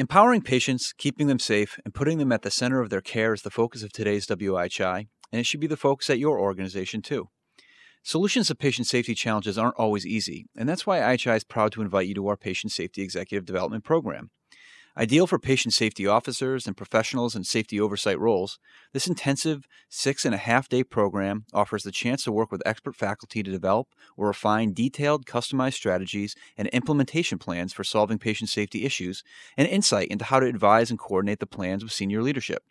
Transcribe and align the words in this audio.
Empowering 0.00 0.42
patients, 0.42 0.94
keeping 0.96 1.26
them 1.26 1.40
safe, 1.40 1.76
and 1.84 1.92
putting 1.92 2.18
them 2.18 2.30
at 2.30 2.42
the 2.42 2.52
center 2.52 2.80
of 2.80 2.88
their 2.88 3.00
care 3.00 3.34
is 3.34 3.42
the 3.42 3.50
focus 3.50 3.82
of 3.82 3.92
today's 3.92 4.28
WIHI, 4.28 5.08
and 5.32 5.40
it 5.40 5.44
should 5.44 5.58
be 5.58 5.66
the 5.66 5.76
focus 5.76 6.08
at 6.08 6.20
your 6.20 6.38
organization 6.38 7.02
too. 7.02 7.30
Solutions 8.04 8.46
to 8.46 8.54
patient 8.54 8.86
safety 8.86 9.12
challenges 9.12 9.58
aren't 9.58 9.74
always 9.74 10.06
easy, 10.06 10.46
and 10.56 10.68
that's 10.68 10.86
why 10.86 11.00
IHI 11.00 11.38
is 11.38 11.42
proud 11.42 11.72
to 11.72 11.82
invite 11.82 12.06
you 12.06 12.14
to 12.14 12.28
our 12.28 12.36
Patient 12.36 12.70
Safety 12.70 13.02
Executive 13.02 13.44
Development 13.44 13.82
Program. 13.82 14.30
Ideal 14.98 15.28
for 15.28 15.38
patient 15.38 15.74
safety 15.74 16.08
officers 16.08 16.66
and 16.66 16.76
professionals 16.76 17.36
in 17.36 17.44
safety 17.44 17.80
oversight 17.80 18.18
roles, 18.18 18.58
this 18.92 19.06
intensive 19.06 19.68
six 19.88 20.24
and 20.24 20.34
a 20.34 20.38
half 20.38 20.68
day 20.68 20.82
program 20.82 21.44
offers 21.54 21.84
the 21.84 21.92
chance 21.92 22.24
to 22.24 22.32
work 22.32 22.50
with 22.50 22.66
expert 22.66 22.96
faculty 22.96 23.44
to 23.44 23.50
develop 23.52 23.86
or 24.16 24.26
refine 24.26 24.72
detailed, 24.72 25.24
customized 25.24 25.74
strategies 25.74 26.34
and 26.56 26.66
implementation 26.68 27.38
plans 27.38 27.72
for 27.72 27.84
solving 27.84 28.18
patient 28.18 28.50
safety 28.50 28.84
issues 28.84 29.22
and 29.56 29.68
insight 29.68 30.08
into 30.08 30.24
how 30.24 30.40
to 30.40 30.46
advise 30.46 30.90
and 30.90 30.98
coordinate 30.98 31.38
the 31.38 31.46
plans 31.46 31.84
with 31.84 31.92
senior 31.92 32.20
leadership. 32.20 32.64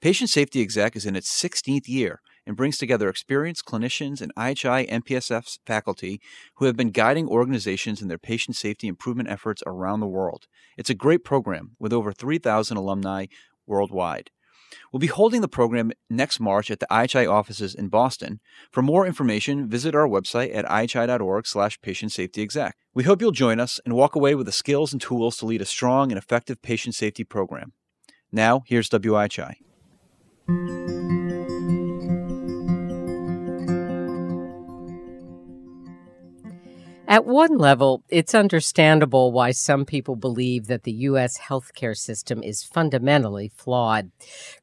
Patient 0.00 0.30
Safety 0.30 0.60
Exec 0.60 0.96
is 0.96 1.06
in 1.06 1.14
its 1.14 1.30
16th 1.30 1.88
year 1.88 2.20
and 2.46 2.56
brings 2.56 2.78
together 2.78 3.08
experienced 3.08 3.64
clinicians 3.64 4.20
and 4.20 4.34
IHI 4.34 4.88
NPSF 4.88 5.58
faculty 5.66 6.20
who 6.56 6.66
have 6.66 6.76
been 6.76 6.90
guiding 6.90 7.28
organizations 7.28 8.02
in 8.02 8.08
their 8.08 8.18
patient 8.18 8.56
safety 8.56 8.86
improvement 8.86 9.28
efforts 9.28 9.62
around 9.66 10.00
the 10.00 10.06
world. 10.06 10.46
It's 10.76 10.90
a 10.90 10.94
great 10.94 11.24
program 11.24 11.76
with 11.78 11.92
over 11.92 12.12
3,000 12.12 12.76
alumni 12.76 13.26
worldwide. 13.66 14.30
We'll 14.92 15.00
be 15.00 15.06
holding 15.06 15.40
the 15.40 15.48
program 15.48 15.92
next 16.10 16.40
March 16.40 16.70
at 16.70 16.80
the 16.80 16.86
IHI 16.90 17.30
offices 17.30 17.74
in 17.74 17.88
Boston. 17.88 18.40
For 18.70 18.82
more 18.82 19.06
information, 19.06 19.68
visit 19.68 19.94
our 19.94 20.08
website 20.08 20.54
at 20.54 20.64
ihi.org 20.66 21.46
slash 21.46 21.80
patient 21.80 22.12
safety 22.12 22.42
exec. 22.42 22.76
We 22.92 23.04
hope 23.04 23.20
you'll 23.20 23.32
join 23.32 23.60
us 23.60 23.80
and 23.84 23.94
walk 23.94 24.14
away 24.16 24.34
with 24.34 24.46
the 24.46 24.52
skills 24.52 24.92
and 24.92 25.00
tools 25.00 25.36
to 25.38 25.46
lead 25.46 25.62
a 25.62 25.66
strong 25.66 26.10
and 26.10 26.18
effective 26.18 26.62
patient 26.62 26.94
safety 26.94 27.24
program. 27.24 27.72
Now, 28.32 28.62
here's 28.66 28.88
WIHI. 28.88 29.54
At 37.06 37.26
one 37.26 37.58
level, 37.58 38.02
it's 38.08 38.34
understandable 38.34 39.30
why 39.30 39.50
some 39.50 39.84
people 39.84 40.16
believe 40.16 40.68
that 40.68 40.84
the 40.84 40.92
U.S. 40.92 41.38
healthcare 41.38 41.94
system 41.94 42.42
is 42.42 42.62
fundamentally 42.62 43.52
flawed. 43.54 44.10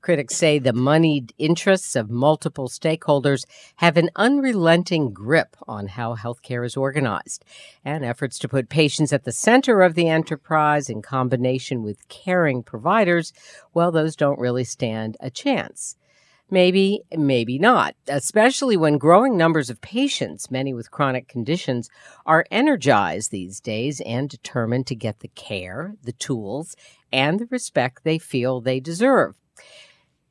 Critics 0.02 0.38
say 0.38 0.58
the 0.58 0.74
moneyed 0.74 1.34
interests 1.38 1.96
of 1.96 2.10
multiple 2.10 2.68
stakeholders 2.68 3.46
have 3.76 3.96
an 3.96 4.10
unrelenting 4.16 5.14
grip 5.14 5.56
on 5.68 5.90
how 5.90 6.16
healthcare 6.16 6.66
is 6.66 6.76
organized, 6.76 7.46
and 7.86 8.04
efforts 8.04 8.40
to 8.40 8.50
put 8.50 8.70
patients 8.70 9.14
at 9.14 9.24
the 9.24 9.32
center 9.32 9.84
of 9.84 9.94
the 9.94 10.10
enterprise 10.10 10.90
in 10.90 11.04
combination 11.04 11.84
with 11.84 12.10
caring 12.10 12.64
providers, 12.64 13.34
well, 13.76 13.92
those 13.92 14.16
don't 14.16 14.40
really 14.40 14.64
stand 14.64 15.16
a 15.20 15.30
chance. 15.30 15.96
Maybe, 16.54 17.00
maybe 17.16 17.58
not, 17.58 17.96
especially 18.10 18.76
when 18.76 18.98
growing 18.98 19.38
numbers 19.38 19.70
of 19.70 19.80
patients, 19.80 20.52
many 20.52 20.74
with 20.74 20.92
chronic 20.92 21.30
conditions, 21.30 21.90
are 22.26 22.46
energized 22.52 23.32
these 23.32 23.62
days 23.62 24.02
and 24.06 24.30
determined 24.30 24.86
to 24.88 24.96
get 24.96 25.22
the 25.22 25.30
care, 25.30 25.96
the 26.04 26.12
tools, 26.12 26.76
and 27.10 27.40
the 27.40 27.48
respect 27.50 28.04
they 28.04 28.18
feel 28.18 28.60
they 28.60 28.82
deserve. 28.82 29.38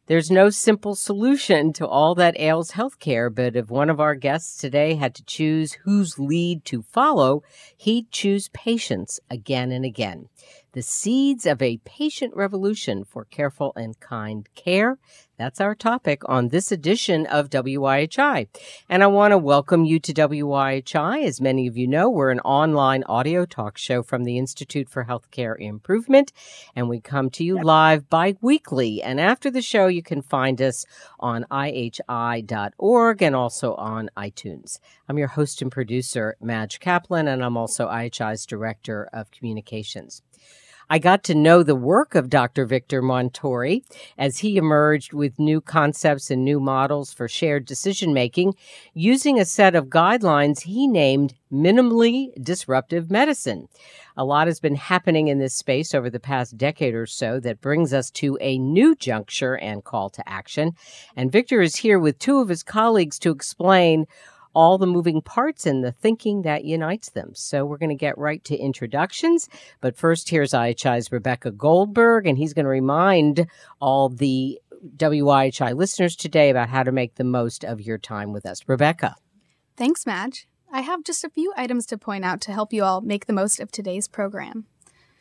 There's 0.09 0.31
no 0.31 0.51
simple 0.51 0.97
solution 0.97 1.73
to 1.75 1.87
all 1.87 2.15
that 2.17 2.39
ails 2.39 2.73
healthcare, 2.73 3.33
but 3.35 3.57
if 3.57 3.71
one 3.71 3.89
of 3.89 4.01
our 4.01 4.17
guests 4.17 4.59
today 4.59 4.97
had 4.97 5.15
to 5.15 5.25
choose 5.25 5.75
whose 5.85 6.19
lead 6.19 6.65
to 6.67 6.83
follow, 6.83 7.45
he'd 7.77 8.11
choose 8.11 8.51
patients 8.51 9.21
again 9.31 9.73
and 9.73 9.85
again 9.87 10.27
the 10.73 10.83
seeds 10.83 11.47
of 11.47 11.61
a 11.61 11.79
patient 11.79 12.35
revolution 12.35 13.05
for 13.05 13.25
careful 13.25 13.73
and 13.75 13.99
kind 14.01 14.49
care. 14.55 14.99
That's 15.41 15.59
our 15.59 15.75
topic 15.75 16.21
on 16.27 16.49
this 16.49 16.71
edition 16.71 17.25
of 17.25 17.49
WIHI. 17.49 18.49
And 18.91 19.03
I 19.03 19.07
want 19.07 19.33
to 19.33 19.39
welcome 19.39 19.87
you 19.87 19.99
to 19.99 20.13
WIHI. 20.13 21.25
As 21.25 21.41
many 21.41 21.67
of 21.67 21.79
you 21.79 21.87
know, 21.87 22.11
we're 22.11 22.29
an 22.29 22.41
online 22.41 23.05
audio 23.05 23.47
talk 23.47 23.79
show 23.79 24.03
from 24.03 24.25
the 24.25 24.37
Institute 24.37 24.91
for 24.91 25.07
Healthcare 25.07 25.59
Improvement, 25.59 26.31
and 26.77 26.91
we 26.91 27.01
come 27.01 27.31
to 27.31 27.43
you 27.43 27.59
live 27.63 28.11
bi-weekly. 28.11 29.03
And 29.03 29.19
after 29.19 29.51
the 29.51 29.63
show, 29.63 29.87
you 29.87 30.03
can 30.03 30.21
find 30.21 30.61
us 30.61 30.85
on 31.19 31.47
IHI.org 31.51 33.23
and 33.23 33.35
also 33.35 33.75
on 33.77 34.11
iTunes. 34.19 34.79
I'm 35.09 35.17
your 35.17 35.29
host 35.29 35.63
and 35.63 35.73
producer, 35.73 36.37
Madge 36.43 36.81
Kaplan, 36.81 37.27
and 37.29 37.43
I'm 37.43 37.57
also 37.57 37.89
IHI's 37.89 38.45
Director 38.45 39.09
of 39.11 39.31
Communications. 39.31 40.21
I 40.93 40.99
got 40.99 41.23
to 41.25 41.37
know 41.37 41.63
the 41.63 41.77
work 41.77 42.17
of 42.17 42.29
Dr. 42.29 42.67
Victor 42.67 43.01
Montori 43.01 43.85
as 44.19 44.39
he 44.39 44.57
emerged 44.57 45.13
with 45.13 45.39
new 45.39 45.61
concepts 45.61 46.33
and 46.33 46.45
new 46.45 46.59
models 46.59 47.13
for 47.13 47.29
shared 47.29 47.65
decision 47.65 48.13
making 48.13 48.55
using 48.93 49.39
a 49.39 49.45
set 49.45 49.77
of 49.77 49.87
guidelines 49.87 50.63
he 50.63 50.89
named 50.89 51.35
minimally 51.53 52.31
disruptive 52.43 53.09
medicine. 53.09 53.69
A 54.17 54.25
lot 54.25 54.49
has 54.49 54.59
been 54.59 54.75
happening 54.75 55.29
in 55.29 55.39
this 55.39 55.55
space 55.55 55.95
over 55.95 56.11
the 56.11 56.19
past 56.19 56.59
decade 56.59 56.95
or 56.95 57.07
so 57.07 57.39
that 57.39 57.61
brings 57.61 57.93
us 57.93 58.11
to 58.11 58.37
a 58.41 58.59
new 58.59 58.97
juncture 58.97 59.57
and 59.57 59.85
call 59.85 60.11
to 60.11 60.29
action. 60.29 60.73
And 61.15 61.31
Victor 61.31 61.61
is 61.61 61.77
here 61.77 62.01
with 62.01 62.19
two 62.19 62.41
of 62.41 62.49
his 62.49 62.65
colleagues 62.65 63.21
to 63.21 63.31
explain 63.31 64.07
all 64.55 64.79
the 64.79 64.87
moving 64.87 65.23
parts 65.23 65.67
and 65.67 65.85
the 65.85 65.93
thinking 65.93 66.43
that 66.43 66.65
unites 66.65 67.11
them. 67.11 67.35
So 67.35 67.65
we're 67.65 67.79
going 67.79 67.91
to 67.91 67.95
get 67.95 68.19
right 68.19 68.43
to 68.45 68.57
introductions. 68.57 69.49
But 69.81 69.97
first, 69.97 70.31
here's 70.31 70.53
IHI's 70.53 71.13
Rebecca 71.13 71.51
Goldberg, 71.51 72.27
and 72.27 72.37
he's 72.37 72.55
going 72.55 72.65
to 72.65 72.71
remind 72.71 73.47
all 73.81 74.09
the 74.09 74.61
WIHI 74.97 75.75
listeners 75.75 76.17
today 76.17 76.51
about 76.51 76.71
how 76.71 76.83
to 76.83 76.93
make 76.93 77.17
the 77.17 77.25
most 77.25 77.65
of 77.65 77.81
your 77.81 77.99
time 77.99 78.33
with 78.33 78.47
us. 78.47 78.63
Rebecca. 78.67 79.15
Thanks, 79.77 80.07
Madge. 80.07 80.47
I 80.73 80.83
have 80.83 81.05
just 81.05 81.25
a 81.25 81.31
few 81.31 81.53
items 81.57 81.87
to 81.87 81.99
point 81.99 82.25
out 82.25 82.41
to 82.43 82.53
help 82.53 82.73
you 82.73 82.85
all 82.85 83.01
make 83.01 83.27
the 83.27 83.33
most 83.33 83.61
of 83.61 83.71
today's 83.71 84.09
program. 84.09 84.67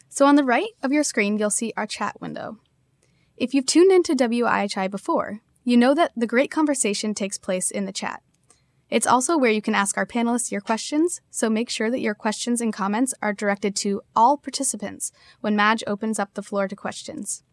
So, 0.08 0.26
on 0.26 0.36
the 0.36 0.44
right 0.44 0.70
of 0.82 0.92
your 0.92 1.04
screen, 1.04 1.38
you'll 1.38 1.50
see 1.50 1.74
our 1.76 1.88
chat 1.88 2.20
window. 2.22 2.58
If 3.38 3.54
you've 3.54 3.66
tuned 3.66 3.92
into 3.92 4.16
WIHI 4.16 4.90
before, 4.90 5.42
you 5.64 5.78
know 5.78 5.94
that 5.94 6.12
the 6.16 6.28
great 6.28 6.52
conversation 6.52 7.14
takes 7.14 7.38
place 7.38 7.72
in 7.72 7.86
the 7.86 7.92
chat. 7.92 8.22
It's 8.90 9.08
also 9.08 9.38
where 9.38 9.52
you 9.52 9.62
can 9.62 9.76
ask 9.76 9.98
our 9.98 10.06
panelists 10.06 10.52
your 10.52 10.62
questions, 10.62 11.22
so 11.30 11.50
make 11.50 11.70
sure 11.70 11.92
that 11.92 12.02
your 12.02 12.16
questions 12.16 12.60
and 12.60 12.74
comments 12.74 13.14
are 13.22 13.34
directed 13.34 13.76
to 13.78 14.02
all 14.16 14.38
participants 14.38 15.12
when 15.42 15.56
Madge 15.56 15.84
opens 15.86 16.18
up 16.18 16.34
the 16.34 16.42
floor 16.42 16.68
to 16.68 16.76
questions. 16.76 17.44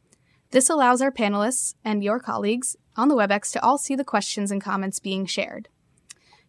This 0.51 0.71
allows 0.71 1.03
our 1.03 1.11
panelists 1.11 1.75
and 1.85 2.03
your 2.03 2.21
colleagues 2.21 2.77
on 2.97 3.09
the 3.09 3.17
WebEx 3.17 3.53
to 3.53 3.63
all 3.63 3.77
see 3.77 3.95
the 3.95 4.05
questions 4.05 4.51
and 4.51 4.63
comments 4.63 4.99
being 4.99 5.27
shared. 5.27 5.69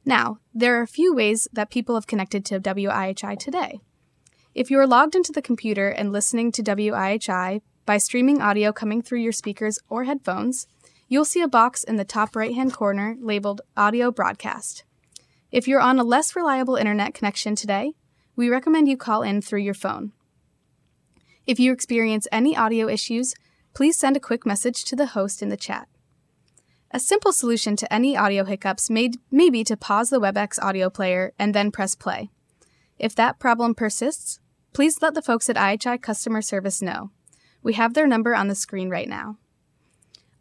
Now, 0.05 0.39
there 0.53 0.79
are 0.79 0.83
a 0.83 0.87
few 0.87 1.13
ways 1.13 1.49
that 1.51 1.69
people 1.69 1.95
have 1.95 2.07
connected 2.07 2.45
to 2.45 2.61
WIHI 2.61 3.37
today. 3.37 3.81
If 4.55 4.71
you 4.71 4.79
are 4.79 4.87
logged 4.87 5.15
into 5.15 5.33
the 5.33 5.41
computer 5.41 5.89
and 5.89 6.13
listening 6.13 6.53
to 6.53 6.63
WIHI 6.63 7.61
by 7.85 7.97
streaming 7.97 8.41
audio 8.41 8.71
coming 8.71 9.01
through 9.01 9.19
your 9.19 9.33
speakers 9.33 9.79
or 9.89 10.05
headphones, 10.05 10.65
you'll 11.07 11.25
see 11.25 11.41
a 11.41 11.47
box 11.47 11.83
in 11.83 11.95
the 11.95 12.05
top 12.05 12.35
right 12.35 12.53
hand 12.53 12.73
corner 12.73 13.15
labeled 13.19 13.61
Audio 13.75 14.11
Broadcast. 14.11 14.83
If 15.51 15.67
you're 15.67 15.79
on 15.79 15.99
a 15.99 16.03
less 16.03 16.35
reliable 16.35 16.75
internet 16.75 17.13
connection 17.13 17.55
today, 17.55 17.93
we 18.35 18.49
recommend 18.49 18.87
you 18.87 18.97
call 18.97 19.23
in 19.23 19.41
through 19.41 19.61
your 19.61 19.73
phone. 19.73 20.11
If 21.45 21.59
you 21.59 21.71
experience 21.71 22.27
any 22.31 22.57
audio 22.57 22.89
issues, 22.89 23.33
please 23.73 23.97
send 23.97 24.17
a 24.17 24.21
quick 24.21 24.45
message 24.45 24.83
to 24.85 24.95
the 24.95 25.07
host 25.07 25.41
in 25.41 25.49
the 25.49 25.57
chat. 25.57 25.87
A 26.91 26.99
simple 26.99 27.31
solution 27.31 27.75
to 27.77 27.93
any 27.93 28.17
audio 28.17 28.43
hiccups 28.43 28.89
may, 28.89 29.11
may 29.31 29.49
be 29.49 29.63
to 29.63 29.77
pause 29.77 30.09
the 30.09 30.19
WebEx 30.19 30.61
audio 30.61 30.89
player 30.89 31.33
and 31.39 31.53
then 31.53 31.71
press 31.71 31.95
play. 31.95 32.29
If 32.99 33.15
that 33.15 33.39
problem 33.39 33.75
persists, 33.75 34.39
please 34.73 35.01
let 35.01 35.13
the 35.13 35.21
folks 35.21 35.49
at 35.49 35.55
IHI 35.55 36.01
Customer 36.01 36.41
Service 36.41 36.81
know. 36.81 37.11
We 37.63 37.73
have 37.73 37.93
their 37.93 38.07
number 38.07 38.35
on 38.35 38.47
the 38.47 38.55
screen 38.55 38.89
right 38.89 39.07
now. 39.07 39.37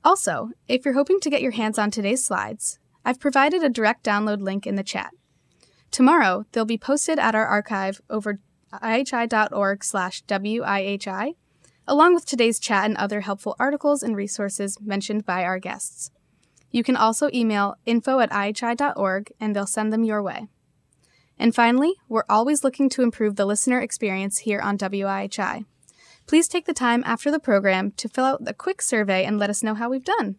Also, 0.07 0.51
if 0.69 0.85
you're 0.85 0.95
hoping 0.95 1.19
to 1.19 1.29
get 1.29 1.43
your 1.43 1.51
hands 1.51 1.81
on 1.81 1.91
today's 1.91 2.25
slides, 2.25 2.79
I've 3.05 3.19
provided 3.19 3.65
a 3.65 3.69
direct 3.69 4.05
download 4.05 4.41
link 4.41 4.65
in 4.65 4.77
the 4.77 4.85
chat. 4.85 5.13
Tomorrow, 5.91 6.45
they'll 6.53 6.65
be 6.65 6.79
posted 6.79 7.19
at 7.19 7.35
our 7.35 7.45
archive 7.45 8.01
over 8.09 8.39
ihi.org 8.73 9.83
slash 9.83 10.23
wihi, 10.27 11.35
along 11.89 12.15
with 12.15 12.25
today's 12.25 12.61
chat 12.61 12.85
and 12.85 12.97
other 12.97 13.23
helpful 13.23 13.57
articles 13.59 14.05
and 14.05 14.15
resources 14.15 14.79
mentioned 14.81 15.27
by 15.27 15.43
our 15.43 15.59
guests. 15.59 16.13
You 16.71 16.85
can 16.85 16.95
also 16.95 17.29
email 17.35 17.75
info 17.85 18.21
at 18.21 18.31
ihi.org 18.31 19.33
and 19.41 19.57
they'll 19.57 19.67
send 19.67 19.93
them 19.93 20.05
your 20.05 20.23
way. 20.23 20.47
And 21.37 21.53
finally, 21.53 21.95
we're 22.09 22.23
always 22.29 22.63
looking 22.63 22.89
to 22.91 23.03
improve 23.03 23.35
the 23.35 23.45
listener 23.45 23.81
experience 23.81 24.39
here 24.39 24.61
on 24.61 24.79
WIHI. 24.79 25.65
Please 26.27 26.49
take 26.49 26.67
the 26.67 26.75
time 26.75 27.03
after 27.07 27.31
the 27.31 27.39
program 27.39 27.93
to 27.93 28.09
fill 28.09 28.25
out 28.25 28.43
a 28.47 28.55
quick 28.55 28.83
survey 28.83 29.25
and 29.25 29.39
let 29.39 29.51
us 29.51 29.63
know 29.63 29.75
how 29.75 29.89
we've 29.89 30.05
done. 30.05 30.37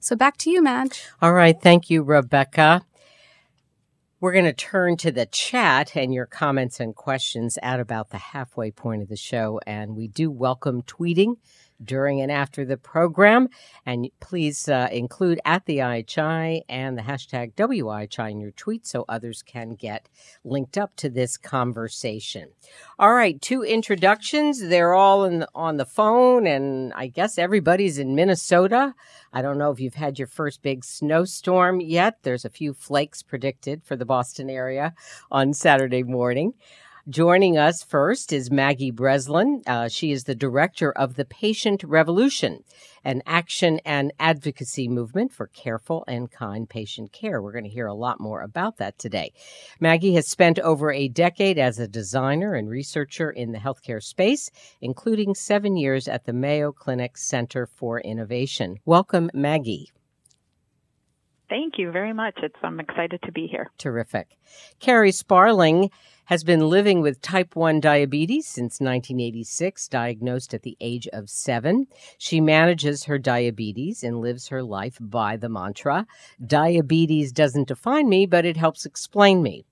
So 0.00 0.16
back 0.16 0.36
to 0.38 0.50
you, 0.50 0.62
Madge. 0.62 1.04
All 1.22 1.32
right. 1.32 1.60
Thank 1.60 1.90
you, 1.90 2.02
Rebecca. 2.02 2.82
We're 4.18 4.32
going 4.32 4.44
to 4.44 4.52
turn 4.52 4.96
to 4.98 5.12
the 5.12 5.26
chat 5.26 5.96
and 5.96 6.12
your 6.12 6.26
comments 6.26 6.80
and 6.80 6.94
questions 6.94 7.58
at 7.62 7.80
about 7.80 8.10
the 8.10 8.18
halfway 8.18 8.70
point 8.70 9.02
of 9.02 9.08
the 9.08 9.16
show. 9.16 9.60
And 9.66 9.96
we 9.96 10.08
do 10.08 10.30
welcome 10.30 10.82
tweeting 10.82 11.36
during 11.84 12.20
and 12.20 12.30
after 12.30 12.64
the 12.64 12.76
program. 12.76 13.48
And 13.86 14.08
please 14.20 14.68
uh, 14.68 14.88
include 14.92 15.40
at 15.44 15.66
the 15.66 15.78
IHI 15.78 16.62
and 16.68 16.96
the 16.96 17.02
hashtag 17.02 17.54
WIHI 17.54 18.30
in 18.30 18.40
your 18.40 18.52
tweet 18.52 18.86
so 18.86 19.04
others 19.08 19.42
can 19.42 19.74
get 19.74 20.08
linked 20.44 20.78
up 20.78 20.96
to 20.96 21.08
this 21.08 21.36
conversation. 21.36 22.50
All 22.98 23.14
right, 23.14 23.40
two 23.40 23.62
introductions. 23.62 24.60
They're 24.60 24.94
all 24.94 25.28
the, 25.28 25.48
on 25.54 25.76
the 25.76 25.86
phone, 25.86 26.46
and 26.46 26.92
I 26.94 27.06
guess 27.06 27.38
everybody's 27.38 27.98
in 27.98 28.14
Minnesota. 28.14 28.94
I 29.32 29.42
don't 29.42 29.58
know 29.58 29.70
if 29.70 29.80
you've 29.80 29.94
had 29.94 30.18
your 30.18 30.28
first 30.28 30.62
big 30.62 30.84
snowstorm 30.84 31.80
yet. 31.80 32.18
There's 32.22 32.44
a 32.44 32.50
few 32.50 32.74
flakes 32.74 33.22
predicted 33.22 33.84
for 33.84 33.96
the 33.96 34.04
Boston 34.04 34.50
area 34.50 34.94
on 35.30 35.54
Saturday 35.54 36.02
morning. 36.02 36.54
Joining 37.10 37.58
us 37.58 37.82
first 37.82 38.32
is 38.32 38.52
Maggie 38.52 38.92
Breslin. 38.92 39.62
Uh, 39.66 39.88
she 39.88 40.12
is 40.12 40.22
the 40.22 40.34
director 40.36 40.92
of 40.92 41.16
the 41.16 41.24
Patient 41.24 41.82
Revolution, 41.82 42.62
an 43.02 43.20
action 43.26 43.80
and 43.84 44.12
advocacy 44.20 44.86
movement 44.86 45.32
for 45.32 45.48
careful 45.48 46.04
and 46.06 46.30
kind 46.30 46.68
patient 46.70 47.12
care. 47.12 47.42
We're 47.42 47.50
going 47.50 47.64
to 47.64 47.70
hear 47.70 47.88
a 47.88 47.94
lot 47.94 48.20
more 48.20 48.42
about 48.42 48.76
that 48.76 48.96
today. 48.96 49.32
Maggie 49.80 50.14
has 50.14 50.28
spent 50.28 50.60
over 50.60 50.92
a 50.92 51.08
decade 51.08 51.58
as 51.58 51.80
a 51.80 51.88
designer 51.88 52.54
and 52.54 52.70
researcher 52.70 53.28
in 53.28 53.50
the 53.50 53.58
healthcare 53.58 54.00
space, 54.00 54.48
including 54.80 55.34
seven 55.34 55.76
years 55.76 56.06
at 56.06 56.26
the 56.26 56.32
Mayo 56.32 56.70
Clinic 56.70 57.18
Center 57.18 57.66
for 57.66 57.98
Innovation. 57.98 58.76
Welcome, 58.84 59.30
Maggie. 59.34 59.90
Thank 61.50 61.78
you 61.78 61.90
very 61.90 62.12
much. 62.12 62.38
It's, 62.44 62.54
I'm 62.62 62.78
excited 62.78 63.20
to 63.24 63.32
be 63.32 63.48
here. 63.48 63.72
Terrific. 63.76 64.38
Kerri 64.80 65.12
Sparling 65.12 65.90
has 66.26 66.44
been 66.44 66.68
living 66.68 67.00
with 67.00 67.20
type 67.20 67.56
1 67.56 67.80
diabetes 67.80 68.46
since 68.46 68.78
1986, 68.78 69.88
diagnosed 69.88 70.54
at 70.54 70.62
the 70.62 70.76
age 70.80 71.08
of 71.08 71.28
seven. 71.28 71.88
She 72.18 72.40
manages 72.40 73.04
her 73.04 73.18
diabetes 73.18 74.04
and 74.04 74.20
lives 74.20 74.46
her 74.48 74.62
life 74.62 74.96
by 75.00 75.36
the 75.36 75.48
mantra 75.48 76.06
Diabetes 76.46 77.32
doesn't 77.32 77.66
define 77.66 78.08
me, 78.08 78.26
but 78.26 78.46
it 78.46 78.56
helps 78.56 78.86
explain 78.86 79.42
me. 79.42 79.64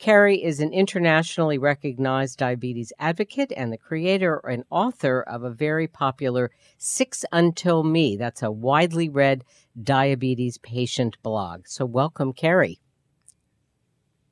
Kerri 0.00 0.42
is 0.42 0.60
an 0.60 0.72
internationally 0.72 1.56
recognized 1.56 2.38
diabetes 2.38 2.92
advocate 2.98 3.52
and 3.56 3.72
the 3.72 3.78
creator 3.78 4.36
and 4.38 4.64
author 4.68 5.22
of 5.22 5.44
a 5.44 5.50
very 5.50 5.86
popular 5.86 6.50
Six 6.76 7.24
Until 7.32 7.82
Me. 7.84 8.16
That's 8.16 8.42
a 8.42 8.50
widely 8.50 9.08
read 9.08 9.44
diabetes 9.80 10.58
patient 10.58 11.16
blog. 11.22 11.66
So, 11.66 11.84
welcome, 11.84 12.32
Kerri. 12.32 12.78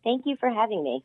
Thank 0.05 0.27
you 0.27 0.37
for 0.37 0.51
having 0.51 0.83
me. 0.83 1.05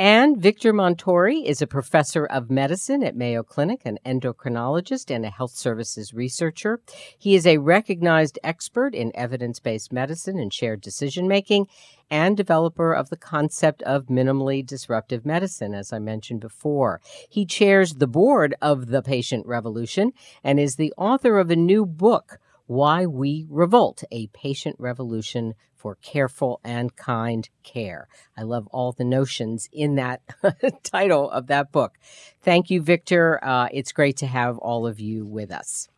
And 0.00 0.40
Victor 0.40 0.72
Montori 0.72 1.44
is 1.44 1.60
a 1.60 1.66
professor 1.66 2.24
of 2.24 2.52
medicine 2.52 3.02
at 3.02 3.16
Mayo 3.16 3.42
Clinic, 3.42 3.82
an 3.84 3.98
endocrinologist, 4.06 5.12
and 5.12 5.26
a 5.26 5.30
health 5.30 5.56
services 5.56 6.14
researcher. 6.14 6.78
He 7.18 7.34
is 7.34 7.44
a 7.44 7.58
recognized 7.58 8.38
expert 8.44 8.94
in 8.94 9.10
evidence 9.16 9.58
based 9.58 9.92
medicine 9.92 10.38
and 10.38 10.54
shared 10.54 10.82
decision 10.82 11.26
making, 11.26 11.66
and 12.08 12.36
developer 12.36 12.92
of 12.92 13.10
the 13.10 13.16
concept 13.16 13.82
of 13.82 14.06
minimally 14.06 14.64
disruptive 14.64 15.26
medicine, 15.26 15.74
as 15.74 15.92
I 15.92 15.98
mentioned 15.98 16.42
before. 16.42 17.00
He 17.28 17.44
chairs 17.44 17.94
the 17.94 18.06
board 18.06 18.54
of 18.62 18.86
the 18.86 19.02
Patient 19.02 19.46
Revolution 19.46 20.12
and 20.44 20.60
is 20.60 20.76
the 20.76 20.94
author 20.96 21.40
of 21.40 21.50
a 21.50 21.56
new 21.56 21.84
book. 21.84 22.38
Why 22.68 23.06
We 23.06 23.46
Revolt, 23.48 24.04
a 24.12 24.26
patient 24.26 24.76
revolution 24.78 25.54
for 25.74 25.94
careful 26.02 26.60
and 26.62 26.94
kind 26.96 27.48
care. 27.62 28.08
I 28.36 28.42
love 28.42 28.66
all 28.66 28.92
the 28.92 29.06
notions 29.06 29.70
in 29.72 29.94
that 29.94 30.20
title 30.82 31.30
of 31.30 31.46
that 31.46 31.72
book. 31.72 31.94
Thank 32.42 32.68
you, 32.68 32.82
Victor. 32.82 33.42
Uh, 33.42 33.68
it's 33.72 33.90
great 33.90 34.18
to 34.18 34.26
have 34.26 34.58
all 34.58 34.86
of 34.86 35.00
you 35.00 35.24
with 35.24 35.50
us. 35.50 35.88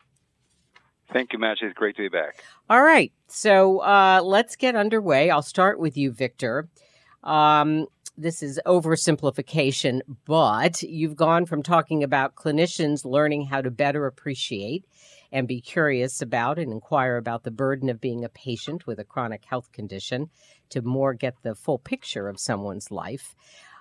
Thank 1.11 1.33
you, 1.33 1.39
Madge. 1.39 1.57
It's 1.61 1.73
great 1.73 1.97
to 1.97 2.03
be 2.03 2.07
back. 2.07 2.41
All 2.69 2.81
right. 2.81 3.11
So 3.27 3.79
uh, 3.79 4.21
let's 4.23 4.55
get 4.55 4.73
underway. 4.73 5.29
I'll 5.29 5.41
start 5.41 5.77
with 5.77 5.97
you, 5.97 6.13
Victor. 6.13 6.69
Um, 7.21 7.87
this 8.17 8.41
is 8.41 8.61
oversimplification, 8.65 9.99
but 10.25 10.83
you've 10.83 11.17
gone 11.17 11.45
from 11.45 11.63
talking 11.63 12.01
about 12.01 12.35
clinicians 12.35 13.03
learning 13.03 13.47
how 13.47 13.61
to 13.61 13.71
better 13.71 14.05
appreciate 14.05 14.85
and 15.31 15.47
be 15.47 15.61
curious 15.61 16.21
about 16.21 16.59
and 16.59 16.71
inquire 16.71 17.17
about 17.17 17.43
the 17.43 17.51
burden 17.51 17.89
of 17.89 18.01
being 18.01 18.23
a 18.23 18.29
patient 18.29 18.85
with 18.85 18.99
a 18.99 19.03
chronic 19.05 19.45
health 19.45 19.71
condition 19.71 20.29
to 20.69 20.81
more 20.81 21.13
get 21.13 21.35
the 21.43 21.55
full 21.55 21.79
picture 21.79 22.27
of 22.27 22.39
someone's 22.39 22.91
life. 22.91 23.35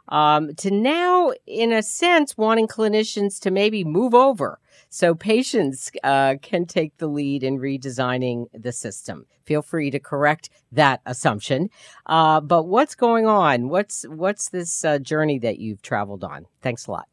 Um, 0.08 0.54
to 0.56 0.70
now, 0.70 1.32
in 1.46 1.72
a 1.72 1.82
sense, 1.82 2.36
wanting 2.36 2.66
clinicians 2.66 3.38
to 3.40 3.50
maybe 3.50 3.84
move 3.84 4.14
over 4.14 4.58
so 4.88 5.14
patients 5.14 5.92
uh, 6.02 6.34
can 6.42 6.66
take 6.66 6.96
the 6.98 7.06
lead 7.06 7.44
in 7.44 7.58
redesigning 7.58 8.46
the 8.52 8.72
system. 8.72 9.26
Feel 9.44 9.62
free 9.62 9.90
to 9.90 10.00
correct 10.00 10.50
that 10.72 11.00
assumption. 11.06 11.70
Uh, 12.06 12.40
but 12.40 12.64
what's 12.64 12.94
going 12.94 13.26
on? 13.26 13.68
What's 13.68 14.04
what's 14.08 14.50
this 14.50 14.84
uh, 14.84 14.98
journey 14.98 15.38
that 15.40 15.58
you've 15.58 15.82
traveled 15.82 16.24
on? 16.24 16.46
Thanks 16.60 16.86
a 16.86 16.92
lot. 16.92 17.08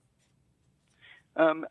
Um, 1.36 1.68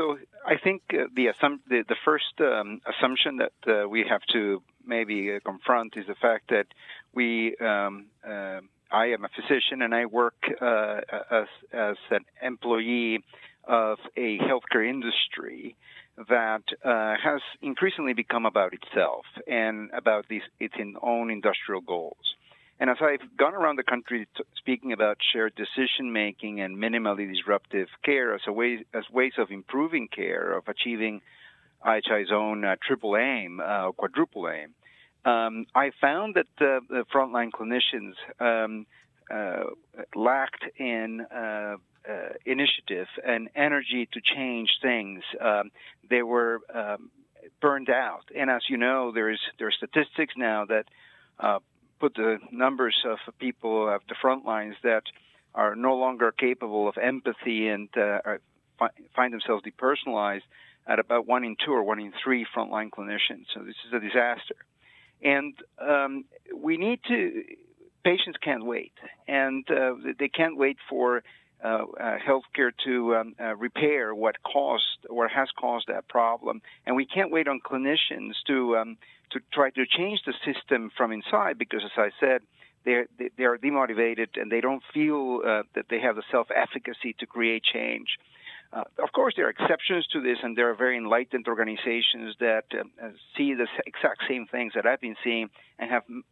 so 0.00 0.18
I 0.46 0.56
think 0.56 0.82
uh, 0.94 1.04
the, 1.14 1.26
assum- 1.26 1.60
the, 1.68 1.84
the 1.86 1.96
first 2.04 2.40
um, 2.40 2.80
assumption 2.86 3.38
that 3.38 3.52
uh, 3.66 3.88
we 3.88 4.04
have 4.08 4.22
to 4.32 4.62
maybe 4.86 5.34
uh, 5.34 5.40
confront 5.44 5.96
is 5.96 6.06
the 6.06 6.14
fact 6.14 6.48
that 6.48 6.66
we 7.14 7.56
um, 7.58 8.06
I 8.92 9.06
am 9.06 9.24
a 9.24 9.28
physician 9.28 9.82
and 9.82 9.94
I 9.94 10.06
work 10.06 10.34
as 10.60 11.46
as 11.72 11.96
an 12.10 12.24
employee 12.42 13.22
of 13.64 13.98
a 14.16 14.38
healthcare 14.38 14.88
industry 14.88 15.76
that 16.28 16.64
uh, 16.84 17.14
has 17.22 17.40
increasingly 17.62 18.14
become 18.14 18.46
about 18.46 18.72
itself 18.72 19.26
and 19.46 19.90
about 19.92 20.26
these 20.28 20.42
its 20.58 20.74
own 21.02 21.30
industrial 21.30 21.82
goals. 21.82 22.34
And 22.80 22.88
as 22.88 22.96
I've 23.02 23.36
gone 23.36 23.54
around 23.54 23.76
the 23.76 23.82
country 23.82 24.26
t- 24.34 24.42
speaking 24.56 24.92
about 24.92 25.18
shared 25.32 25.54
decision 25.54 26.12
making 26.12 26.62
and 26.62 26.78
minimally 26.78 27.30
disruptive 27.30 27.88
care 28.02 28.34
as 28.34 28.40
a 28.46 28.52
way 28.52 28.84
as 28.94 29.04
ways 29.12 29.34
of 29.36 29.50
improving 29.50 30.08
care, 30.08 30.54
of 30.56 30.66
achieving 30.66 31.20
IHI's 31.84 32.32
own 32.32 32.64
uh, 32.64 32.76
triple 32.82 33.18
aim, 33.18 33.60
uh, 33.62 33.92
quadruple 33.92 34.48
aim, 34.48 34.74
um, 35.26 35.66
I 35.74 35.90
found 36.00 36.36
that 36.36 36.46
uh, 36.58 36.80
the 36.88 37.04
frontline 37.14 37.50
clinicians 37.50 38.14
um, 38.40 38.86
uh, 39.30 39.64
lacked 40.14 40.64
in 40.78 41.20
uh, 41.20 41.76
uh, 42.08 42.28
initiative 42.46 43.08
and 43.24 43.50
energy 43.54 44.08
to 44.12 44.20
change 44.22 44.70
things. 44.80 45.22
Um, 45.38 45.70
they 46.08 46.22
were 46.22 46.60
um, 46.74 47.10
burned 47.60 47.90
out, 47.90 48.24
and 48.34 48.48
as 48.48 48.62
you 48.70 48.78
know, 48.78 49.12
there 49.12 49.28
is 49.30 49.38
there 49.58 49.68
are 49.68 49.72
statistics 49.72 50.32
now 50.36 50.64
that 50.64 50.86
uh, 51.38 51.58
put 52.00 52.14
the 52.14 52.38
numbers 52.50 52.96
of 53.04 53.18
people 53.38 53.90
at 53.90 54.00
the 54.08 54.14
front 54.20 54.44
lines 54.44 54.74
that 54.82 55.02
are 55.54 55.74
no 55.76 55.96
longer 55.96 56.32
capable 56.32 56.88
of 56.88 56.96
empathy 56.96 57.68
and 57.68 57.88
uh, 57.96 58.18
find 59.14 59.32
themselves 59.32 59.64
depersonalized 59.64 60.42
at 60.86 60.98
about 60.98 61.26
one 61.26 61.44
in 61.44 61.56
two 61.64 61.72
or 61.72 61.82
one 61.82 62.00
in 62.00 62.12
three 62.22 62.46
frontline 62.56 62.90
clinicians. 62.90 63.44
So 63.54 63.60
this 63.60 63.74
is 63.86 63.92
a 63.92 64.00
disaster. 64.00 64.56
And 65.22 65.54
um, 65.80 66.24
we 66.54 66.76
need 66.76 67.00
to, 67.08 67.44
patients 68.04 68.38
can't 68.42 68.64
wait. 68.64 68.92
And 69.28 69.68
uh, 69.70 69.94
they 70.18 70.28
can't 70.28 70.56
wait 70.56 70.78
for 70.88 71.22
uh, 71.62 71.66
uh, 71.68 72.16
healthcare 72.26 72.70
to 72.86 73.16
um, 73.16 73.34
uh, 73.38 73.54
repair 73.54 74.14
what 74.14 74.42
caused 74.42 75.04
or 75.10 75.28
has 75.28 75.48
caused 75.58 75.88
that 75.88 76.08
problem. 76.08 76.62
And 76.86 76.96
we 76.96 77.04
can't 77.04 77.30
wait 77.30 77.48
on 77.48 77.60
clinicians 77.60 78.32
to 78.46 78.78
um, 78.78 78.96
to 79.30 79.40
try 79.52 79.70
to 79.70 79.84
change 79.86 80.20
the 80.26 80.34
system 80.44 80.90
from 80.96 81.12
inside 81.12 81.58
because, 81.58 81.82
as 81.84 81.90
I 81.96 82.10
said, 82.18 82.42
they're, 82.84 83.06
they 83.36 83.44
are 83.44 83.58
demotivated 83.58 84.28
and 84.40 84.50
they 84.50 84.60
don't 84.60 84.82
feel 84.94 85.42
uh, 85.46 85.62
that 85.74 85.86
they 85.90 86.00
have 86.00 86.16
the 86.16 86.22
self-efficacy 86.30 87.14
to 87.20 87.26
create 87.26 87.62
change. 87.62 88.08
Uh, 88.72 88.84
of 89.02 89.12
course, 89.12 89.34
there 89.36 89.46
are 89.46 89.50
exceptions 89.50 90.06
to 90.12 90.22
this, 90.22 90.38
and 90.42 90.56
there 90.56 90.70
are 90.70 90.74
very 90.74 90.96
enlightened 90.96 91.46
organizations 91.48 92.36
that 92.38 92.64
uh, 92.72 93.08
see 93.36 93.52
the 93.54 93.66
exact 93.84 94.22
same 94.28 94.46
things 94.46 94.72
that 94.74 94.86
I've 94.86 95.00
been 95.00 95.16
seeing 95.24 95.50
and 95.78 95.90
have 95.90 96.04
m- 96.08 96.24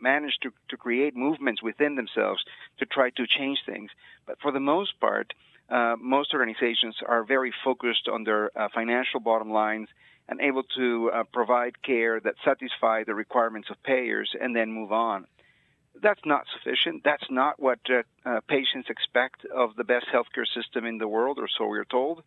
managed 0.00 0.42
to, 0.42 0.50
to 0.70 0.76
create 0.76 1.14
movements 1.14 1.62
within 1.62 1.94
themselves 1.94 2.42
to 2.78 2.86
try 2.86 3.10
to 3.10 3.26
change 3.26 3.58
things. 3.66 3.90
But 4.26 4.40
for 4.40 4.50
the 4.50 4.60
most 4.60 4.98
part, 4.98 5.34
uh, 5.70 5.96
most 6.00 6.32
organizations 6.32 6.96
are 7.06 7.24
very 7.24 7.52
focused 7.64 8.08
on 8.10 8.24
their 8.24 8.50
uh, 8.58 8.68
financial 8.74 9.20
bottom 9.20 9.50
lines 9.50 9.88
and 10.28 10.40
able 10.40 10.62
to 10.76 11.10
uh, 11.12 11.22
provide 11.32 11.82
care 11.82 12.20
that 12.20 12.34
satisfy 12.44 13.04
the 13.04 13.14
requirements 13.14 13.68
of 13.70 13.82
payers 13.82 14.30
and 14.40 14.54
then 14.54 14.70
move 14.72 14.92
on. 14.92 15.26
That's 16.00 16.20
not 16.24 16.44
sufficient. 16.52 17.02
That's 17.04 17.24
not 17.30 17.58
what 17.58 17.80
uh, 17.90 18.02
uh, 18.24 18.40
patients 18.48 18.88
expect 18.88 19.44
of 19.46 19.74
the 19.76 19.84
best 19.84 20.06
healthcare 20.14 20.46
system 20.54 20.84
in 20.84 20.98
the 20.98 21.08
world, 21.08 21.38
or 21.38 21.48
so 21.48 21.66
we're 21.66 21.84
told. 21.84 22.22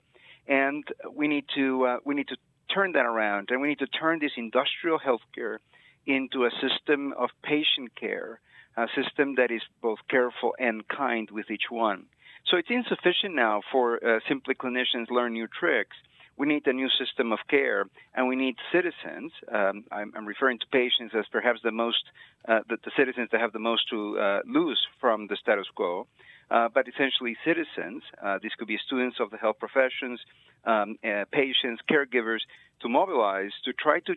And 0.47 0.83
we 1.13 1.27
need 1.27 1.45
to 1.55 1.85
uh, 1.85 1.97
we 2.03 2.15
need 2.15 2.27
to 2.29 2.37
turn 2.73 2.93
that 2.93 3.05
around, 3.05 3.49
and 3.51 3.61
we 3.61 3.69
need 3.69 3.79
to 3.79 3.87
turn 3.87 4.19
this 4.19 4.31
industrial 4.35 4.99
healthcare 4.99 5.57
into 6.05 6.45
a 6.45 6.51
system 6.59 7.13
of 7.13 7.29
patient 7.43 7.95
care, 7.95 8.39
a 8.75 8.87
system 8.95 9.35
that 9.35 9.51
is 9.51 9.61
both 9.81 9.99
careful 10.09 10.55
and 10.59 10.87
kind 10.87 11.29
with 11.31 11.49
each 11.51 11.69
one. 11.69 12.05
So 12.47 12.57
it's 12.57 12.69
insufficient 12.69 13.35
now 13.35 13.61
for 13.71 13.95
uh, 14.03 14.19
simply 14.27 14.55
clinicians 14.55 15.09
learn 15.09 15.33
new 15.33 15.47
tricks. 15.47 15.95
We 16.37 16.47
need 16.47 16.65
a 16.65 16.73
new 16.73 16.89
system 16.89 17.31
of 17.31 17.39
care, 17.49 17.85
and 18.15 18.27
we 18.27 18.35
need 18.35 18.55
citizens. 18.71 19.31
Um, 19.51 19.83
I'm, 19.91 20.11
I'm, 20.15 20.25
referring 20.25 20.59
to 20.59 20.65
patients 20.71 21.13
as 21.15 21.25
perhaps 21.31 21.59
the 21.63 21.71
most, 21.71 22.03
uh, 22.47 22.61
the, 22.67 22.77
the, 22.83 22.91
citizens 22.97 23.29
that 23.31 23.41
have 23.41 23.51
the 23.51 23.59
most 23.59 23.83
to 23.89 24.17
uh, 24.17 24.39
lose 24.47 24.79
from 24.99 25.27
the 25.27 25.35
status 25.35 25.67
quo. 25.75 26.07
Uh, 26.49 26.67
but 26.73 26.87
essentially, 26.87 27.37
citizens. 27.45 28.01
Uh, 28.21 28.39
this 28.41 28.51
could 28.57 28.67
be 28.67 28.77
students 28.85 29.17
of 29.19 29.29
the 29.29 29.37
health 29.37 29.57
professions, 29.59 30.19
um, 30.65 30.97
uh, 31.03 31.25
patients, 31.31 31.81
caregivers, 31.89 32.39
to 32.81 32.89
mobilize 32.89 33.51
to 33.63 33.71
try 33.73 33.99
to 33.99 34.15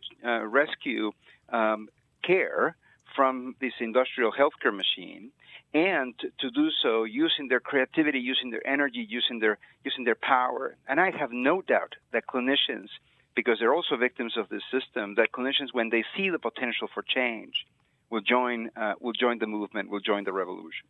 rescue 0.49 1.13
um, 1.53 1.89
care 2.25 2.77
from 3.15 3.55
this 3.61 3.73
industrial 3.81 4.33
healthcare 4.33 4.75
machine 4.75 5.31
and 5.73 6.15
to 6.39 6.51
do 6.51 6.69
so 6.83 7.05
using 7.05 7.49
their 7.49 7.61
creativity, 7.61 8.21
using 8.21 8.51
their 8.51 8.67
energy, 8.67 9.05
using 9.09 9.41
their 9.41 9.59
using 9.85 10.05
their 10.05 10.15
power. 10.15 10.77
And 10.89 11.01
I 11.01 11.11
have 11.11 11.31
no 11.33 11.63
doubt 11.63 11.95
that 12.13 12.25
clinicians, 12.27 12.89
because 13.35 13.59
they're 13.59 13.75
also 13.75 13.97
victims 13.97 14.35
of 14.37 14.49
this 14.49 14.63
system, 14.71 15.15
that 15.17 15.33
clinicians, 15.33 15.69
when 15.73 15.91
they 15.91 16.05
see 16.17 16.31
the 16.31 16.39
potential 16.39 16.89
for 16.95 17.03
change, 17.03 17.67
will 18.11 18.21
join 18.21 18.71
uh, 18.77 18.95
will 19.01 19.13
join 19.13 19.39
the 19.39 19.47
movement, 19.47 19.91
will 19.91 20.01
join 20.01 20.25
the 20.25 20.33
revolution. 20.33 20.87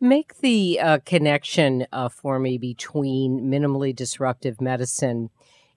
Make 0.00 0.38
the 0.38 0.80
uh, 0.80 0.98
connection 1.04 1.86
uh, 1.92 2.08
for 2.08 2.38
me 2.38 2.58
between 2.58 3.50
minimally 3.50 3.94
disruptive 3.94 4.60
medicine 4.60 5.30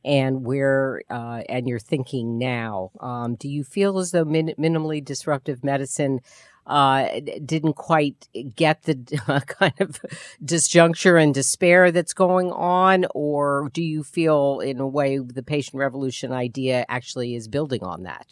and 0.06 0.46
where 0.46 1.02
uh, 1.10 1.42
and 1.50 1.68
your 1.68 1.80
thinking 1.80 2.38
now. 2.38 2.92
Um, 3.00 3.36
do 3.36 3.50
you 3.50 3.64
feel 3.64 4.00
as 4.00 4.12
though 4.12 4.26
min- 4.26 4.56
minimally 4.58 5.04
disruptive 5.04 5.64
medicine 5.64 6.20
uh, 6.68 7.22
didn't 7.46 7.74
quite 7.74 8.28
get 8.56 8.84
the 8.84 9.22
uh, 9.28 9.40
kind 9.48 9.74
of 9.80 10.00
disjuncture 10.44 11.22
and 11.22 11.34
despair 11.34 11.92
that's 11.92 12.14
going 12.14 12.52
on, 12.52 13.06
or 13.16 13.70
do 13.74 13.82
you 13.82 14.04
feel, 14.04 14.60
in 14.60 14.80
a 14.80 14.88
way, 14.88 15.18
the 15.18 15.44
patient 15.44 15.76
revolution 15.76 16.32
idea 16.34 16.86
actually 16.90 17.36
is 17.36 17.48
building 17.48 17.84
on 17.84 18.04
that? 18.04 18.28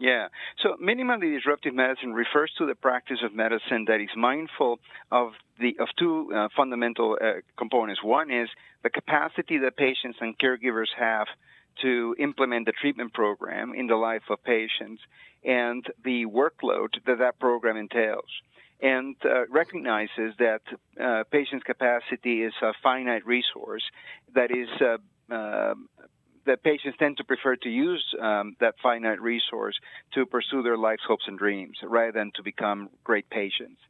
Yeah. 0.00 0.28
So 0.62 0.76
minimally 0.82 1.36
disruptive 1.36 1.74
medicine 1.74 2.14
refers 2.14 2.50
to 2.56 2.66
the 2.66 2.74
practice 2.74 3.18
of 3.22 3.34
medicine 3.34 3.84
that 3.86 4.00
is 4.00 4.08
mindful 4.16 4.80
of 5.12 5.32
the 5.60 5.76
of 5.78 5.88
two 5.98 6.32
uh, 6.34 6.48
fundamental 6.56 7.18
uh, 7.20 7.42
components. 7.58 8.02
One 8.02 8.30
is 8.30 8.48
the 8.82 8.88
capacity 8.88 9.58
that 9.58 9.76
patients 9.76 10.18
and 10.22 10.38
caregivers 10.38 10.88
have 10.98 11.26
to 11.82 12.16
implement 12.18 12.64
the 12.64 12.72
treatment 12.72 13.12
program 13.12 13.74
in 13.74 13.86
the 13.88 13.96
life 13.96 14.22
of 14.30 14.42
patients 14.42 15.02
and 15.44 15.84
the 16.02 16.24
workload 16.24 16.88
that 17.06 17.18
that 17.18 17.38
program 17.38 17.76
entails 17.76 18.30
and 18.82 19.16
uh, 19.24 19.46
recognizes 19.48 20.34
that 20.38 20.62
uh, 20.98 21.24
patient's 21.30 21.64
capacity 21.64 22.42
is 22.42 22.54
a 22.62 22.72
finite 22.82 23.26
resource 23.26 23.82
that 24.34 24.50
is 24.50 24.68
uh, 24.80 24.96
uh 25.34 25.74
that 26.46 26.62
patients 26.62 26.96
tend 26.98 27.16
to 27.18 27.24
prefer 27.24 27.56
to 27.56 27.68
use 27.68 28.04
um, 28.20 28.56
that 28.60 28.74
finite 28.82 29.20
resource 29.20 29.78
to 30.14 30.26
pursue 30.26 30.62
their 30.62 30.76
life's 30.76 31.02
hopes 31.06 31.24
and 31.26 31.38
dreams 31.38 31.78
rather 31.82 32.12
than 32.12 32.32
to 32.36 32.42
become 32.42 32.88
great 33.04 33.28
patients. 33.30 33.80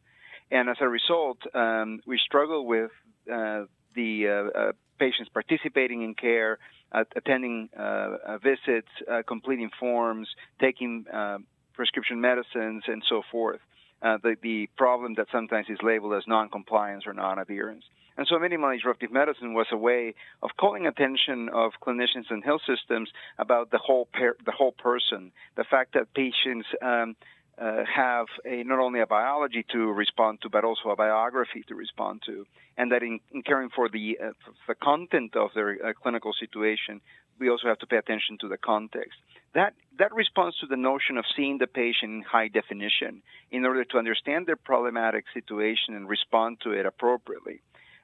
And 0.50 0.68
as 0.68 0.76
a 0.80 0.88
result, 0.88 1.38
um, 1.54 2.00
we 2.06 2.18
struggle 2.18 2.66
with 2.66 2.90
uh, 3.32 3.64
the 3.94 4.26
uh, 4.28 4.58
uh, 4.58 4.72
patients 4.98 5.30
participating 5.32 6.02
in 6.02 6.14
care, 6.14 6.58
attending 6.92 7.68
uh, 7.76 8.38
visits, 8.42 8.88
uh, 9.10 9.22
completing 9.26 9.70
forms, 9.78 10.28
taking 10.60 11.04
uh, 11.12 11.38
prescription 11.74 12.20
medicines, 12.20 12.82
and 12.86 13.02
so 13.08 13.22
forth. 13.30 13.60
The, 14.02 14.36
the 14.42 14.68
problem 14.76 15.14
that 15.14 15.26
sometimes 15.30 15.66
is 15.68 15.78
labeled 15.82 16.14
as 16.14 16.24
non-compliance 16.26 17.04
or 17.06 17.12
non-adherence. 17.12 17.84
And 18.16 18.26
so 18.26 18.34
minimally 18.36 18.76
disruptive 18.76 19.12
medicine 19.12 19.54
was 19.54 19.68
a 19.72 19.76
way 19.78 20.14
of 20.42 20.50
calling 20.58 20.86
attention 20.86 21.48
of 21.48 21.72
clinicians 21.82 22.30
and 22.30 22.44
health 22.44 22.60
systems 22.66 23.08
about 23.38 23.70
the 23.70 23.78
whole 23.78 24.08
per- 24.12 24.36
the 24.44 24.52
whole 24.52 24.72
person, 24.72 25.32
the 25.56 25.64
fact 25.64 25.94
that 25.94 26.12
patients 26.12 26.66
um, 26.82 27.16
uh, 27.58 27.84
have 27.84 28.26
a, 28.44 28.62
not 28.64 28.78
only 28.78 29.00
a 29.00 29.06
biology 29.06 29.64
to 29.72 29.78
respond 29.92 30.40
to, 30.42 30.48
but 30.50 30.64
also 30.64 30.90
a 30.90 30.96
biography 30.96 31.62
to 31.68 31.74
respond 31.74 32.22
to, 32.26 32.46
and 32.76 32.92
that 32.92 33.02
in, 33.02 33.20
in 33.32 33.42
caring 33.42 33.70
for 33.70 33.88
the 33.88 34.18
uh, 34.22 34.32
the 34.68 34.74
content 34.74 35.36
of 35.36 35.50
their 35.54 35.78
uh, 35.82 35.92
clinical 36.02 36.32
situation, 36.32 37.00
we 37.38 37.48
also 37.48 37.68
have 37.68 37.78
to 37.78 37.86
pay 37.86 37.96
attention 37.96 38.36
to 38.38 38.48
the 38.48 38.58
context. 38.58 39.18
That 39.54 39.74
that 40.00 40.12
responds 40.12 40.58
to 40.58 40.66
the 40.66 40.76
notion 40.76 41.16
of 41.16 41.24
seeing 41.36 41.58
the 41.58 41.66
patient 41.68 42.12
in 42.12 42.22
high 42.22 42.48
definition 42.48 43.22
in 43.50 43.64
order 43.64 43.84
to 43.84 43.98
understand 43.98 44.46
their 44.46 44.56
problematic 44.56 45.24
situation 45.32 45.94
and 45.94 46.08
respond 46.08 46.58
to 46.62 46.72
it 46.72 46.84
appropriately 46.84 47.60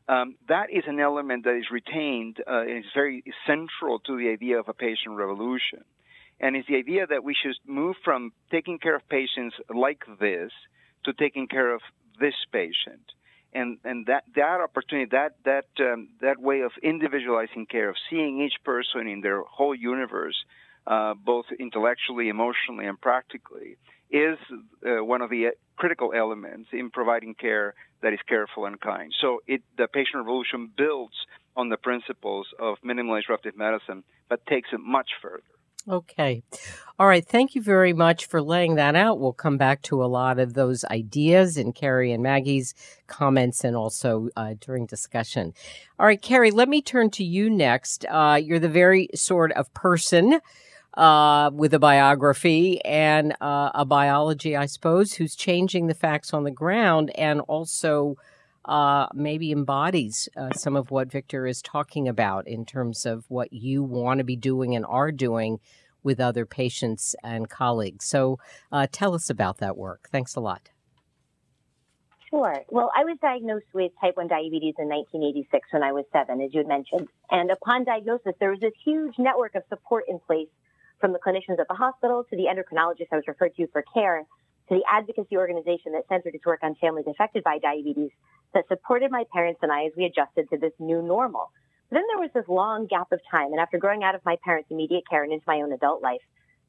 um, 0.09 0.37
that 0.49 0.71
is 0.71 0.85
an 0.87 1.01
element 1.01 1.45
that 1.45 1.57
is 1.57 1.67
retained 1.71 2.39
uh, 2.47 2.61
and 2.61 2.79
is 2.79 2.91
very 2.95 3.25
central 3.47 3.99
to 4.01 4.17
the 4.17 4.29
idea 4.29 4.59
of 4.59 4.69
a 4.69 4.75
patient 4.75 5.17
revolution. 5.17 5.85
And 6.39 6.55
it's 6.55 6.69
the 6.69 6.77
idea 6.77 7.07
that 7.07 7.25
we 7.25 7.35
should 7.35 7.57
move 7.67 7.97
from 8.05 8.33
taking 8.51 8.79
care 8.79 8.95
of 8.95 9.09
patients 9.09 9.57
like 9.75 10.05
this 10.21 10.53
to 11.05 11.13
taking 11.13 11.49
care 11.49 11.75
of 11.75 11.81
this 12.21 12.35
patient. 12.53 13.01
And, 13.53 13.79
and 13.85 14.07
that, 14.07 14.25
that 14.35 14.61
opportunity, 14.61 15.09
that, 15.13 15.37
that, 15.45 15.67
um, 15.81 16.11
that 16.21 16.39
way 16.39 16.61
of 16.61 16.73
individualizing 16.83 17.67
care, 17.67 17.89
of 17.89 17.97
seeing 18.11 18.43
each 18.43 18.63
person 18.65 19.07
in 19.09 19.23
their 19.23 19.41
whole 19.43 19.75
universe, 19.75 20.37
uh, 20.87 21.15
both 21.15 21.47
intellectually, 21.59 22.29
emotionally, 22.29 22.87
and 22.87 23.01
practically, 23.01 23.77
is 24.11 24.39
uh, 24.87 25.05
one 25.05 25.21
of 25.21 25.31
the 25.31 25.49
critical 25.77 26.13
elements 26.15 26.69
in 26.73 26.91
providing 26.91 27.35
care 27.35 27.75
that 28.03 28.13
is 28.13 28.21
careful 28.29 28.67
and 28.67 28.81
kind. 28.81 29.13
So 29.21 29.41
it, 29.47 29.63
the 29.77 29.89
patient 29.89 30.17
revolution 30.17 30.71
builds 30.77 31.15
on 31.57 31.69
the 31.69 31.77
principles 31.77 32.47
of 32.59 32.77
minimally 32.85 33.21
disruptive 33.21 33.57
medicine, 33.57 34.05
but 34.29 34.47
takes 34.47 34.69
it 34.73 34.81
much 34.81 35.11
further. 35.21 35.43
Okay. 35.89 36.43
All 36.99 37.07
right. 37.07 37.25
Thank 37.25 37.55
you 37.55 37.63
very 37.63 37.93
much 37.93 38.27
for 38.27 38.43
laying 38.43 38.75
that 38.75 38.97
out. 38.97 39.21
We'll 39.21 39.33
come 39.33 39.57
back 39.57 39.83
to 39.83 40.03
a 40.03 40.07
lot 40.07 40.41
of 40.41 40.55
those 40.55 40.85
ideas 40.87 41.57
in 41.57 41.73
Kerri 41.73 42.13
and 42.13 42.25
Maggie's 42.25 42.75
comments 43.07 43.63
and 43.63 43.77
also 43.77 44.29
uh, 44.37 44.55
during 44.59 44.87
discussion. 44.87 45.53
All 45.99 46.07
right, 46.07 46.21
Kerri, 46.21 46.51
let 46.51 46.69
me 46.69 46.83
turn 46.83 47.11
to 47.11 47.25
you 47.25 47.49
next. 47.49 48.05
Uh, 48.09 48.41
you're 48.43 48.59
the 48.59 48.69
very 48.69 49.09
sort 49.15 49.53
of 49.53 49.73
person 49.75 50.41
uh, 50.97 51.51
with 51.53 51.75
a 51.75 51.79
biography 51.79 52.83
and 52.85 53.35
uh, 53.41 53.71
a 53.75 53.85
biology, 53.85 54.57
I 54.57 54.67
suppose, 54.67 55.15
who's 55.15 55.37
changing 55.37 55.87
the 55.87 55.95
facts 55.95 56.33
on 56.33 56.45
the 56.45 56.51
ground 56.51 57.11
and 57.17 57.41
also 57.43 58.17
uh, 58.65 59.07
maybe 59.15 59.53
embodies 59.53 60.29
uh, 60.37 60.51
some 60.53 60.75
of 60.75 60.91
what 60.91 61.11
Victor 61.11 61.47
is 61.47 61.63
talking 61.63 62.09
about 62.09 62.49
in 62.49 62.65
terms 62.65 63.07
of 63.07 63.25
what 63.29 63.53
you 63.53 63.83
want 63.83 64.19
to 64.19 64.25
be 64.25 64.37
doing 64.37 64.75
and 64.75 64.85
are 64.87 65.13
doing 65.13 65.61
with 66.03 66.21
other 66.21 66.47
patients 66.47 67.15
and 67.23 67.49
colleagues. 67.49 68.07
So 68.07 68.39
uh, 68.73 68.87
tell 68.91 69.15
us 69.15 69.29
about 69.29 69.59
that 69.59 69.77
work. 69.77 70.09
Thanks 70.11 70.35
a 70.35 70.41
lot. 70.41 70.71
Sure. 72.31 72.65
Well, 72.71 72.91
I 72.97 73.05
was 73.05 73.19
diagnosed 73.23 73.67
with 73.73 73.93
type 74.01 74.17
1 74.17 74.27
diabetes 74.27 74.75
in 74.79 74.89
1986 74.89 75.69
when 75.71 75.83
I 75.83 75.93
was 75.93 76.05
seven, 76.13 76.41
as 76.41 76.53
you 76.53 76.59
had 76.59 76.69
mentioned. 76.69 77.09
And 77.31 77.51
upon 77.51 77.85
diagnosis, 77.85 78.35
there 78.41 78.51
was 78.51 78.61
this 78.61 78.73
huge 78.85 79.15
network 79.19 79.55
of 79.55 79.63
support 79.69 80.05
in 80.09 80.19
place 80.19 80.49
from 81.01 81.13
the 81.13 81.19
clinicians 81.19 81.61
at 81.61 81.69
the 81.69 81.75
hospital 81.75 82.25
to 82.31 82.37
the 82.37 82.45
endocrinologist 82.45 83.09
I 83.13 83.17
was 83.17 83.29
referred 83.29 83.55
to 83.57 83.67
for 83.69 83.85
care 83.95 84.25
to 84.69 84.75
the 84.75 84.83
advocacy 84.91 85.37
organization 85.37 85.93
that 85.93 86.09
centered 86.09 86.35
its 86.35 86.45
work 86.45 86.61
on 86.63 86.75
families 86.77 87.07
affected 87.09 87.45
by 87.45 87.59
diabetes 87.59 88.11
that 88.55 88.67
supported 88.69 89.11
my 89.11 89.25
parents 89.33 89.61
and 89.63 89.71
I 89.71 89.85
as 89.85 89.93
we 89.97 90.05
adjusted 90.05 90.49
to 90.51 90.59
this 90.59 90.73
new 90.79 91.03
normal. 91.03 91.51
But 91.89 91.97
then 91.97 92.05
there 92.09 92.19
was 92.19 92.31
this 92.35 92.49
long 92.49 92.87
gap 92.87 93.13
of 93.13 93.21
time, 93.31 93.53
and 93.53 93.61
after 93.61 93.79
growing 93.79 94.03
out 94.03 94.15
of 94.15 94.25
my 94.25 94.37
parents' 94.45 94.71
immediate 94.71 95.05
care 95.09 95.23
and 95.23 95.33
into 95.33 95.45
my 95.47 95.61
own 95.61 95.73
adult 95.73 96.03
life, 96.03 96.23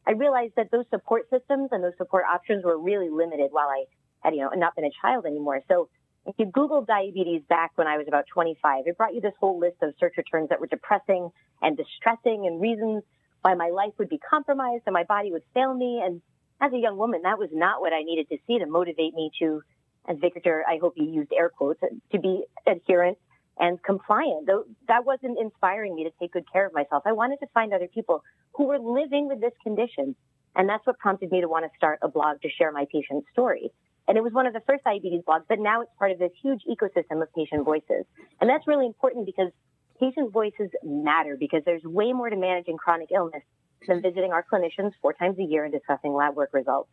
I 0.06 0.12
realized 0.12 0.54
that 0.58 0.70
those 0.72 0.86
support 0.90 1.30
systems 1.30 1.70
and 1.72 1.84
those 1.84 1.98
support 1.98 2.26
options 2.30 2.64
were 2.64 2.78
really 2.78 3.10
limited 3.10 3.50
while 3.52 3.68
I 3.68 3.86
had, 4.20 4.36
you 4.36 4.42
know, 4.42 4.50
not 4.56 4.76
been 4.76 4.86
a 4.86 4.92
child 5.02 5.26
anymore. 5.26 5.62
So 5.68 5.90
if 6.26 6.36
you 6.38 6.46
Google 6.46 6.82
diabetes 6.82 7.42
back 7.50 7.72
when 7.76 7.88
I 7.88 7.98
was 7.98 8.08
about 8.08 8.26
25, 8.32 8.86
it 8.86 8.98
brought 8.98 9.16
you 9.16 9.22
this 9.22 9.34
whole 9.40 9.60
list 9.60 9.78
of 9.82 9.94
search 10.00 10.14
returns 10.18 10.50
that 10.50 10.60
were 10.60 10.68
depressing 10.68 11.30
and 11.62 11.76
distressing 11.76 12.46
and 12.46 12.62
reasons 12.62 13.04
why 13.42 13.54
my 13.54 13.70
life 13.70 13.94
would 13.98 14.10
be 14.10 14.18
compromised 14.18 14.84
and 14.86 14.94
my 14.94 15.04
body 15.04 15.32
would 15.32 15.44
fail 15.54 15.74
me. 15.74 16.02
And 16.04 16.22
as 16.62 16.74
a 16.74 16.78
young 16.78 16.98
woman, 16.98 17.22
that 17.24 17.40
was 17.40 17.50
not 17.52 17.82
what 17.82 17.94
I 17.94 18.02
needed 18.04 18.30
to 18.30 18.38
see 18.48 18.60
to 18.60 18.66
motivate 18.66 19.14
me 19.14 19.32
to, 19.40 19.62
as 20.08 20.18
Victor, 20.20 20.64
I 20.68 20.78
hope 20.82 20.94
you 20.96 21.06
used 21.06 21.32
air 21.32 21.50
quotes, 21.50 21.82
to 22.12 22.20
be 22.20 22.44
adherent 22.66 23.18
and 23.60 23.82
compliant. 23.84 24.50
That 24.88 25.06
wasn't 25.06 25.40
inspiring 25.40 25.96
me 25.96 26.04
to 26.04 26.12
take 26.20 26.34
good 26.34 26.46
care 26.52 26.66
of 26.66 26.74
myself. 26.74 27.04
I 27.06 27.14
wanted 27.14 27.38
to 27.38 27.48
find 27.54 27.74
other 27.74 27.88
people 27.88 28.24
who 28.54 28.66
were 28.66 28.80
living 28.80 29.28
with 29.28 29.42
this 29.42 29.54
condition. 29.64 30.16
And 30.56 30.68
that's 30.68 30.86
what 30.88 30.98
prompted 30.98 31.32
me 31.32 31.42
to 31.42 31.48
want 31.48 31.66
to 31.66 31.72
start 31.78 32.00
a 32.02 32.08
blog 32.08 32.42
to 32.42 32.50
share 32.50 32.72
my 32.72 32.86
patient's 32.92 33.28
story. 33.32 33.72
And 34.08 34.18
it 34.18 34.24
was 34.24 34.34
one 34.34 34.48
of 34.48 34.54
the 34.54 34.62
first 34.62 34.84
diabetes 34.84 35.22
blogs, 35.28 35.44
but 35.50 35.60
now 35.60 35.82
it's 35.82 35.92
part 36.00 36.12
of 36.12 36.18
this 36.18 36.32
huge 36.42 36.62
ecosystem 36.64 37.22
of 37.22 37.32
patient 37.36 37.66
voices. 37.66 38.06
And 38.40 38.50
that's 38.50 38.66
really 38.66 38.86
important 38.86 39.26
because 39.26 39.52
patient 40.00 40.32
voices 40.32 40.70
matter 40.84 41.38
because 41.40 41.62
there's 41.66 41.84
way 41.84 42.14
more 42.14 42.30
to 42.30 42.36
managing 42.36 42.78
chronic 42.78 43.10
illness 43.14 43.44
than 43.88 44.02
visiting 44.02 44.32
our 44.32 44.46
clinicians 44.52 44.92
four 45.02 45.14
times 45.14 45.38
a 45.40 45.44
year 45.44 45.64
and 45.64 45.74
discussing 45.74 46.14
lab 46.14 46.36
work 46.36 46.50
results. 46.54 46.90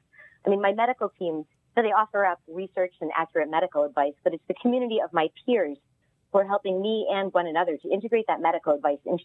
I 0.46 0.50
mean, 0.50 0.60
my 0.60 0.72
medical 0.72 1.10
team, 1.18 1.44
so 1.74 1.82
they 1.82 1.88
offer 1.88 2.24
up 2.24 2.40
research 2.46 2.92
and 3.00 3.10
accurate 3.16 3.50
medical 3.50 3.84
advice, 3.84 4.14
but 4.22 4.34
it's 4.34 4.44
the 4.48 4.54
community 4.60 4.98
of 5.02 5.12
my 5.12 5.28
peers 5.44 5.78
who 6.32 6.38
are 6.38 6.46
helping 6.46 6.80
me 6.82 7.06
and 7.10 7.32
one 7.32 7.46
another 7.46 7.76
to 7.76 7.90
integrate 7.90 8.26
that 8.28 8.40
medical 8.40 8.74
advice 8.74 8.98
into 9.06 9.24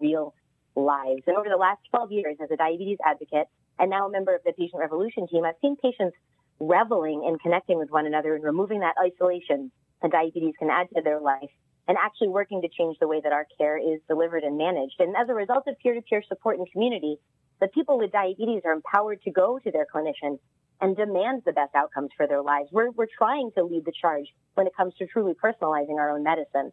real 0.00 0.34
lives. 0.74 1.22
And 1.26 1.36
over 1.36 1.48
the 1.48 1.56
last 1.56 1.80
12 1.90 2.12
years 2.12 2.36
as 2.42 2.50
a 2.50 2.56
diabetes 2.56 2.98
advocate 3.04 3.48
and 3.78 3.90
now 3.90 4.06
a 4.06 4.10
member 4.10 4.34
of 4.34 4.42
the 4.44 4.52
Patient 4.52 4.80
Revolution 4.80 5.26
team, 5.26 5.44
I've 5.44 5.54
seen 5.60 5.76
patients 5.76 6.16
reveling 6.60 7.24
in 7.26 7.38
connecting 7.38 7.78
with 7.78 7.90
one 7.90 8.06
another 8.06 8.34
and 8.34 8.44
removing 8.44 8.80
that 8.80 8.94
isolation 9.02 9.72
that 10.00 10.12
diabetes 10.12 10.54
can 10.58 10.70
add 10.70 10.88
to 10.94 11.02
their 11.02 11.20
life 11.20 11.50
and 11.88 11.98
actually 12.00 12.28
working 12.28 12.62
to 12.62 12.68
change 12.68 12.96
the 13.00 13.08
way 13.08 13.20
that 13.22 13.32
our 13.32 13.46
care 13.58 13.76
is 13.76 14.00
delivered 14.08 14.44
and 14.44 14.56
managed. 14.56 14.94
And 15.00 15.16
as 15.16 15.28
a 15.28 15.34
result 15.34 15.64
of 15.66 15.78
peer-to-peer 15.78 16.22
support 16.28 16.58
and 16.58 16.70
community, 16.70 17.18
the 17.60 17.68
people 17.68 17.98
with 17.98 18.12
diabetes 18.12 18.62
are 18.64 18.72
empowered 18.72 19.22
to 19.22 19.30
go 19.30 19.58
to 19.58 19.70
their 19.70 19.86
clinician 19.92 20.38
and 20.80 20.96
demand 20.96 21.42
the 21.44 21.52
best 21.52 21.74
outcomes 21.74 22.10
for 22.16 22.26
their 22.26 22.42
lives. 22.42 22.68
We're, 22.72 22.90
we're 22.90 23.06
trying 23.16 23.50
to 23.56 23.62
lead 23.64 23.84
the 23.84 23.92
charge 24.00 24.26
when 24.54 24.66
it 24.66 24.72
comes 24.76 24.94
to 24.98 25.06
truly 25.06 25.32
personalizing 25.34 25.94
our 25.94 26.10
own 26.10 26.24
medicine. 26.24 26.72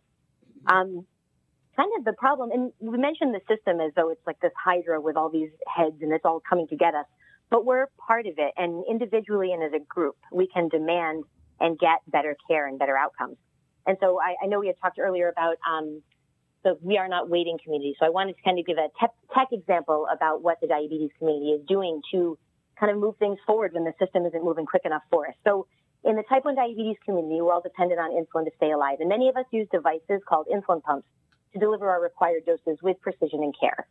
Um, 0.65 1.05
kind 1.75 1.91
of 1.97 2.05
the 2.05 2.13
problem, 2.13 2.51
and 2.51 2.71
we 2.79 2.97
mentioned 2.97 3.33
the 3.33 3.41
system 3.47 3.79
as 3.79 3.91
though 3.95 4.09
it's 4.09 4.25
like 4.25 4.39
this 4.41 4.51
hydra 4.61 4.99
with 4.99 5.15
all 5.15 5.29
these 5.29 5.51
heads 5.67 5.95
and 6.01 6.11
it's 6.11 6.25
all 6.25 6.41
coming 6.47 6.67
to 6.69 6.75
get 6.75 6.95
us, 6.95 7.05
but 7.49 7.65
we're 7.65 7.87
part 8.05 8.25
of 8.25 8.33
it. 8.37 8.53
And 8.57 8.83
individually 8.89 9.53
and 9.53 9.63
as 9.63 9.73
a 9.73 9.83
group, 9.85 10.17
we 10.31 10.47
can 10.47 10.69
demand 10.69 11.23
and 11.59 11.77
get 11.77 11.99
better 12.07 12.35
care 12.47 12.67
and 12.67 12.79
better 12.79 12.97
outcomes. 12.97 13.37
And 13.87 13.97
so 13.99 14.19
I, 14.19 14.35
I 14.43 14.47
know 14.47 14.59
we 14.59 14.67
had 14.67 14.79
talked 14.81 14.99
earlier 14.99 15.29
about 15.29 15.57
um, 15.69 16.01
the 16.63 16.77
We 16.81 16.97
Are 16.97 17.07
Not 17.07 17.29
Waiting 17.29 17.57
community. 17.63 17.95
So 17.99 18.05
I 18.05 18.09
wanted 18.09 18.35
to 18.37 18.43
kind 18.43 18.59
of 18.59 18.65
give 18.65 18.77
a 18.77 18.89
tech, 18.99 19.11
tech 19.33 19.47
example 19.51 20.07
about 20.11 20.41
what 20.41 20.59
the 20.61 20.67
diabetes 20.67 21.11
community 21.17 21.51
is 21.51 21.65
doing 21.67 22.01
to 22.11 22.37
kind 22.79 22.91
of 22.91 22.97
move 22.97 23.15
things 23.17 23.37
forward 23.45 23.73
when 23.73 23.83
the 23.83 23.93
system 23.99 24.25
isn't 24.25 24.43
moving 24.43 24.65
quick 24.65 24.83
enough 24.85 25.03
for 25.09 25.27
us. 25.27 25.35
So 25.43 25.67
in 26.03 26.15
the 26.15 26.23
type 26.23 26.45
1 26.45 26.55
diabetes 26.55 26.97
community, 27.03 27.41
we're 27.41 27.53
all 27.53 27.61
dependent 27.61 27.99
on 27.99 28.11
insulin 28.11 28.45
to 28.45 28.51
stay 28.57 28.71
alive. 28.71 28.97
And 28.99 29.09
many 29.09 29.27
of 29.27 29.35
us 29.35 29.45
use 29.51 29.67
devices 29.71 30.21
called 30.27 30.47
insulin 30.47 30.81
pumps 30.81 31.07
to 31.53 31.59
deliver 31.59 31.89
our 31.89 32.01
required 32.01 32.45
doses 32.45 32.79
with 32.81 32.99
precision 33.01 33.43
and 33.43 33.53
care. 33.59 33.87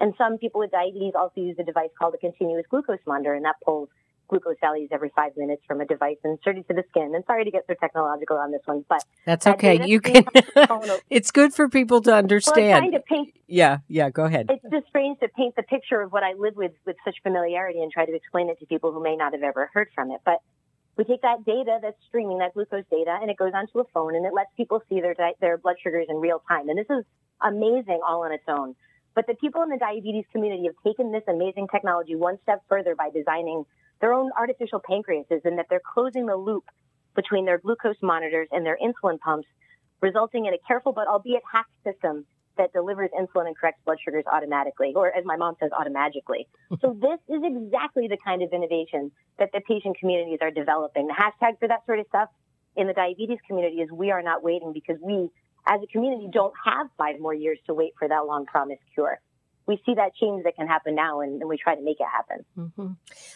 And 0.00 0.14
some 0.18 0.38
people 0.38 0.60
with 0.60 0.72
diabetes 0.72 1.12
also 1.14 1.40
use 1.40 1.56
a 1.60 1.62
device 1.62 1.90
called 1.96 2.14
a 2.14 2.18
continuous 2.18 2.64
glucose 2.68 2.98
monitor, 3.06 3.34
and 3.34 3.44
that 3.44 3.56
pulls 3.64 3.88
glucose 4.28 4.56
values 4.60 4.88
every 4.92 5.10
five 5.14 5.32
minutes 5.36 5.62
from 5.66 5.80
a 5.80 5.84
device 5.84 6.16
inserted 6.24 6.66
to 6.68 6.74
the 6.74 6.84
skin. 6.90 7.12
And 7.14 7.24
sorry 7.26 7.44
to 7.44 7.50
get 7.50 7.64
so 7.66 7.74
technological 7.74 8.36
on 8.36 8.50
this 8.50 8.62
one, 8.64 8.84
but 8.88 9.04
that's 9.24 9.46
okay. 9.46 9.86
You 9.86 10.00
can. 10.00 10.24
it's 11.10 11.30
good 11.30 11.54
for 11.54 11.68
people 11.68 12.00
to 12.02 12.14
understand. 12.14 12.84
Well, 12.84 12.92
to 12.92 13.00
paint, 13.00 13.34
yeah, 13.46 13.78
yeah. 13.88 14.10
Go 14.10 14.24
ahead. 14.24 14.46
It's 14.50 14.62
just 14.70 14.88
strange 14.88 15.20
to 15.20 15.28
paint 15.28 15.56
the 15.56 15.62
picture 15.62 16.00
of 16.00 16.12
what 16.12 16.22
I 16.22 16.32
live 16.34 16.56
with 16.56 16.72
with 16.86 16.96
such 17.04 17.16
familiarity 17.22 17.80
and 17.82 17.92
try 17.92 18.06
to 18.06 18.14
explain 18.14 18.48
it 18.48 18.58
to 18.60 18.66
people 18.66 18.92
who 18.92 19.02
may 19.02 19.16
not 19.16 19.32
have 19.32 19.42
ever 19.42 19.70
heard 19.72 19.88
from 19.94 20.10
it. 20.10 20.20
But 20.24 20.38
we 20.96 21.04
take 21.04 21.22
that 21.22 21.44
data 21.44 21.78
that's 21.80 21.96
streaming, 22.08 22.38
that 22.38 22.54
glucose 22.54 22.84
data, 22.90 23.18
and 23.20 23.30
it 23.30 23.36
goes 23.36 23.52
onto 23.54 23.80
a 23.80 23.84
phone 23.94 24.14
and 24.14 24.26
it 24.26 24.34
lets 24.34 24.50
people 24.56 24.82
see 24.88 25.00
their 25.00 25.14
their 25.40 25.58
blood 25.58 25.76
sugars 25.82 26.06
in 26.08 26.16
real 26.16 26.42
time. 26.48 26.68
And 26.68 26.78
this 26.78 26.90
is 26.90 27.04
amazing 27.40 28.00
all 28.06 28.24
on 28.24 28.32
its 28.32 28.44
own. 28.48 28.74
But 29.14 29.26
the 29.26 29.34
people 29.34 29.62
in 29.62 29.68
the 29.68 29.76
diabetes 29.76 30.24
community 30.32 30.64
have 30.64 30.76
taken 30.84 31.12
this 31.12 31.24
amazing 31.28 31.68
technology 31.68 32.14
one 32.14 32.38
step 32.42 32.62
further 32.68 32.94
by 32.94 33.10
designing 33.10 33.64
their 34.02 34.12
own 34.12 34.30
artificial 34.36 34.80
pancreases 34.80 35.40
and 35.44 35.56
that 35.58 35.66
they're 35.70 35.80
closing 35.94 36.26
the 36.26 36.36
loop 36.36 36.64
between 37.14 37.46
their 37.46 37.58
glucose 37.58 37.96
monitors 38.02 38.48
and 38.50 38.66
their 38.66 38.76
insulin 38.76 39.18
pumps, 39.20 39.46
resulting 40.02 40.44
in 40.44 40.52
a 40.52 40.58
careful 40.66 40.92
but 40.92 41.06
albeit 41.06 41.42
hacked 41.50 41.70
system 41.84 42.26
that 42.58 42.72
delivers 42.72 43.08
insulin 43.18 43.46
and 43.46 43.56
corrects 43.56 43.80
blood 43.86 43.96
sugars 44.04 44.24
automatically, 44.30 44.92
or 44.94 45.16
as 45.16 45.24
my 45.24 45.36
mom 45.36 45.54
says, 45.58 45.70
automagically. 45.70 46.46
so 46.82 46.94
this 47.00 47.18
is 47.28 47.42
exactly 47.44 48.08
the 48.08 48.18
kind 48.22 48.42
of 48.42 48.52
innovation 48.52 49.10
that 49.38 49.50
the 49.54 49.60
patient 49.66 49.96
communities 49.98 50.38
are 50.42 50.50
developing. 50.50 51.06
The 51.06 51.14
hashtag 51.14 51.58
for 51.58 51.68
that 51.68 51.86
sort 51.86 52.00
of 52.00 52.06
stuff 52.08 52.28
in 52.76 52.88
the 52.88 52.92
diabetes 52.92 53.38
community 53.46 53.76
is 53.76 53.90
we 53.90 54.10
are 54.10 54.22
not 54.22 54.42
waiting 54.42 54.72
because 54.72 54.96
we 55.00 55.28
as 55.66 55.80
a 55.80 55.86
community 55.86 56.28
don't 56.30 56.52
have 56.66 56.88
five 56.98 57.20
more 57.20 57.32
years 57.32 57.58
to 57.66 57.74
wait 57.74 57.92
for 57.98 58.08
that 58.08 58.26
long 58.26 58.46
promised 58.46 58.82
cure 58.94 59.20
we 59.66 59.80
see 59.86 59.94
that 59.94 60.14
change 60.14 60.44
that 60.44 60.56
can 60.56 60.66
happen 60.66 60.94
now 60.94 61.20
and, 61.20 61.40
and 61.40 61.48
we 61.48 61.56
try 61.56 61.74
to 61.74 61.82
make 61.82 61.98
it 62.00 62.06
happen. 62.12 62.44
Mm-hmm. 62.58 62.92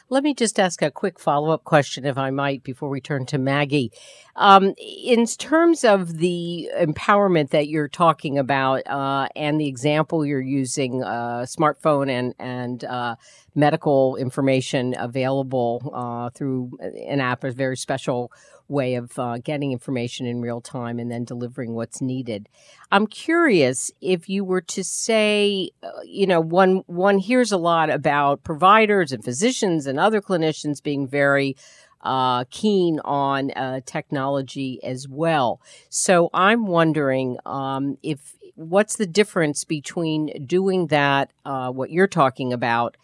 Let 0.09 0.25
me 0.25 0.35
just 0.35 0.59
ask 0.59 0.83
a 0.83 0.91
quick 0.91 1.21
follow 1.21 1.51
up 1.51 1.65
question, 1.65 2.05
if 2.05 2.19
I 2.19 2.31
might, 2.31 2.63
before 2.63 2.89
we 2.89 3.01
turn 3.01 3.27
to 3.27 3.39
Maggie. 3.39 3.93
Um, 4.35 4.75
in 4.79 5.27
terms 5.27 5.85
of 5.85 6.19
the 6.19 6.71
empowerment 6.79 7.51
that 7.51 7.69
you're 7.69 7.89
talking 7.89 8.39
about 8.39 8.87
uh, 8.87 9.29
and 9.37 9.61
the 9.61 9.69
example 9.69 10.27
you're 10.27 10.41
using, 10.41 11.03
uh, 11.03 11.47
smartphone 11.47 12.11
and, 12.11 12.35
and 12.39 12.85
uh, 12.85 13.17
medical 13.55 14.17
information 14.17 14.95
available 14.99 15.91
uh, 15.95 16.31
through 16.31 16.73
an 16.81 17.21
app, 17.21 17.45
a 17.45 17.51
very 17.51 17.77
special 17.77 18.31
way 18.69 18.95
of 18.95 19.19
uh, 19.19 19.39
getting 19.39 19.73
information 19.73 20.27
in 20.27 20.41
real 20.41 20.61
time 20.61 20.99
and 20.99 21.11
then 21.11 21.25
delivering 21.25 21.75
what's 21.75 22.01
needed. 22.01 22.49
I'm 22.91 23.07
curious 23.07 23.91
if 24.01 24.29
you 24.29 24.45
were 24.45 24.61
to 24.63 24.83
say, 24.83 25.71
uh, 25.83 25.89
you 26.05 26.27
know, 26.27 26.41
one 26.41 26.83
one 26.87 27.19
hears 27.19 27.53
a 27.53 27.59
lot 27.59 27.91
about 27.91 28.43
providers 28.45 29.13
and 29.13 29.25
physicians 29.25 29.87
and 29.87 29.99
other 29.99 30.21
clinicians 30.21 30.83
being 30.83 31.07
very 31.09 31.57
uh, 32.03 32.45
keen 32.51 33.01
on 33.05 33.51
uh, 33.53 33.81
technology 33.85 34.81
as 34.85 35.09
well. 35.09 35.61
So 35.89 36.31
I'm 36.33 36.67
wondering 36.67 37.39
um, 37.45 37.99
if 38.03 38.37
what's 38.55 38.97
the 38.97 39.07
difference 39.07 39.65
between 39.65 40.47
doing 40.47 40.87
that, 40.89 41.33
uh, 41.45 41.71
what 41.71 41.91
you're 41.91 42.07
talking 42.07 42.53
about, 42.53 42.97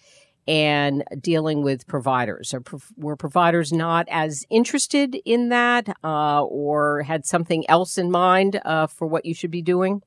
and 0.46 1.04
dealing 1.20 1.62
with 1.62 1.86
providers? 1.86 2.52
Or 2.54 2.62
were 2.96 3.16
providers 3.16 3.72
not 3.72 4.06
as 4.10 4.44
interested 4.50 5.16
in 5.24 5.48
that 5.50 5.88
uh, 6.02 6.42
or 6.44 7.02
had 7.02 7.26
something 7.26 7.68
else 7.68 7.98
in 7.98 8.10
mind 8.10 8.60
uh, 8.64 8.86
for 8.86 9.06
what 9.06 9.24
you 9.24 9.34
should 9.34 9.50
be 9.50 9.62
doing? 9.62 10.02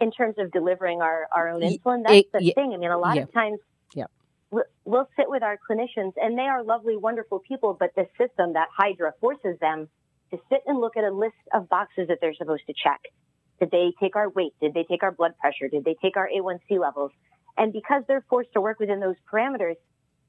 In 0.00 0.10
terms 0.10 0.34
of 0.38 0.50
delivering 0.50 1.00
our, 1.00 1.28
our 1.34 1.48
own 1.50 1.60
insulin, 1.60 2.02
that's 2.04 2.14
it, 2.14 2.32
the 2.32 2.48
it, 2.48 2.54
thing. 2.54 2.72
I 2.74 2.76
mean, 2.76 2.90
a 2.90 2.98
lot 2.98 3.16
yeah. 3.16 3.22
of 3.22 3.32
times 3.32 3.60
yeah. 3.94 4.06
we'll 4.50 5.08
sit 5.16 5.28
with 5.28 5.44
our 5.44 5.58
clinicians 5.70 6.12
and 6.16 6.36
they 6.36 6.42
are 6.42 6.64
lovely, 6.64 6.96
wonderful 6.96 7.38
people, 7.38 7.76
but 7.78 7.90
the 7.94 8.06
system, 8.18 8.54
that 8.54 8.68
Hydra, 8.76 9.12
forces 9.20 9.58
them 9.60 9.88
to 10.32 10.38
sit 10.48 10.62
and 10.66 10.80
look 10.80 10.96
at 10.96 11.04
a 11.04 11.12
list 11.12 11.36
of 11.54 11.68
boxes 11.68 12.08
that 12.08 12.18
they're 12.20 12.34
supposed 12.34 12.64
to 12.66 12.72
check. 12.72 13.00
Did 13.60 13.70
they 13.70 13.92
take 14.00 14.16
our 14.16 14.28
weight? 14.28 14.54
Did 14.60 14.74
they 14.74 14.82
take 14.82 15.04
our 15.04 15.12
blood 15.12 15.34
pressure? 15.38 15.68
Did 15.68 15.84
they 15.84 15.94
take 16.02 16.16
our 16.16 16.28
A1C 16.28 16.80
levels? 16.80 17.12
And 17.56 17.72
because 17.72 18.02
they're 18.08 18.24
forced 18.28 18.52
to 18.54 18.60
work 18.60 18.80
within 18.80 19.00
those 19.00 19.16
parameters, 19.30 19.76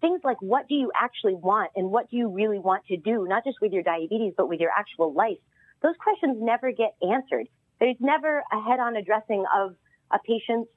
things 0.02 0.22
like 0.24 0.42
what 0.42 0.68
do 0.68 0.76
you 0.76 0.92
actually 1.00 1.36
want 1.36 1.72
and 1.76 1.90
what 1.90 2.10
do 2.10 2.18
you 2.18 2.30
really 2.30 2.60
want 2.60 2.86
to 2.88 2.98
do, 2.98 3.26
not 3.28 3.44
just 3.46 3.60
with 3.62 3.72
your 3.72 3.84
diabetes, 3.84 4.34
but 4.36 4.50
with 4.50 4.60
your 4.60 4.72
actual 4.78 5.14
life, 5.14 5.38
those 5.82 5.96
questions 6.04 6.38
never 6.42 6.72
get 6.72 6.96
answered. 7.02 7.48
There's 7.80 7.96
never 8.00 8.44
a 8.52 8.62
head 8.62 8.80
on 8.80 8.96
addressing 8.96 9.46
of 9.56 9.76
a 10.12 10.20
patient's 10.20 10.70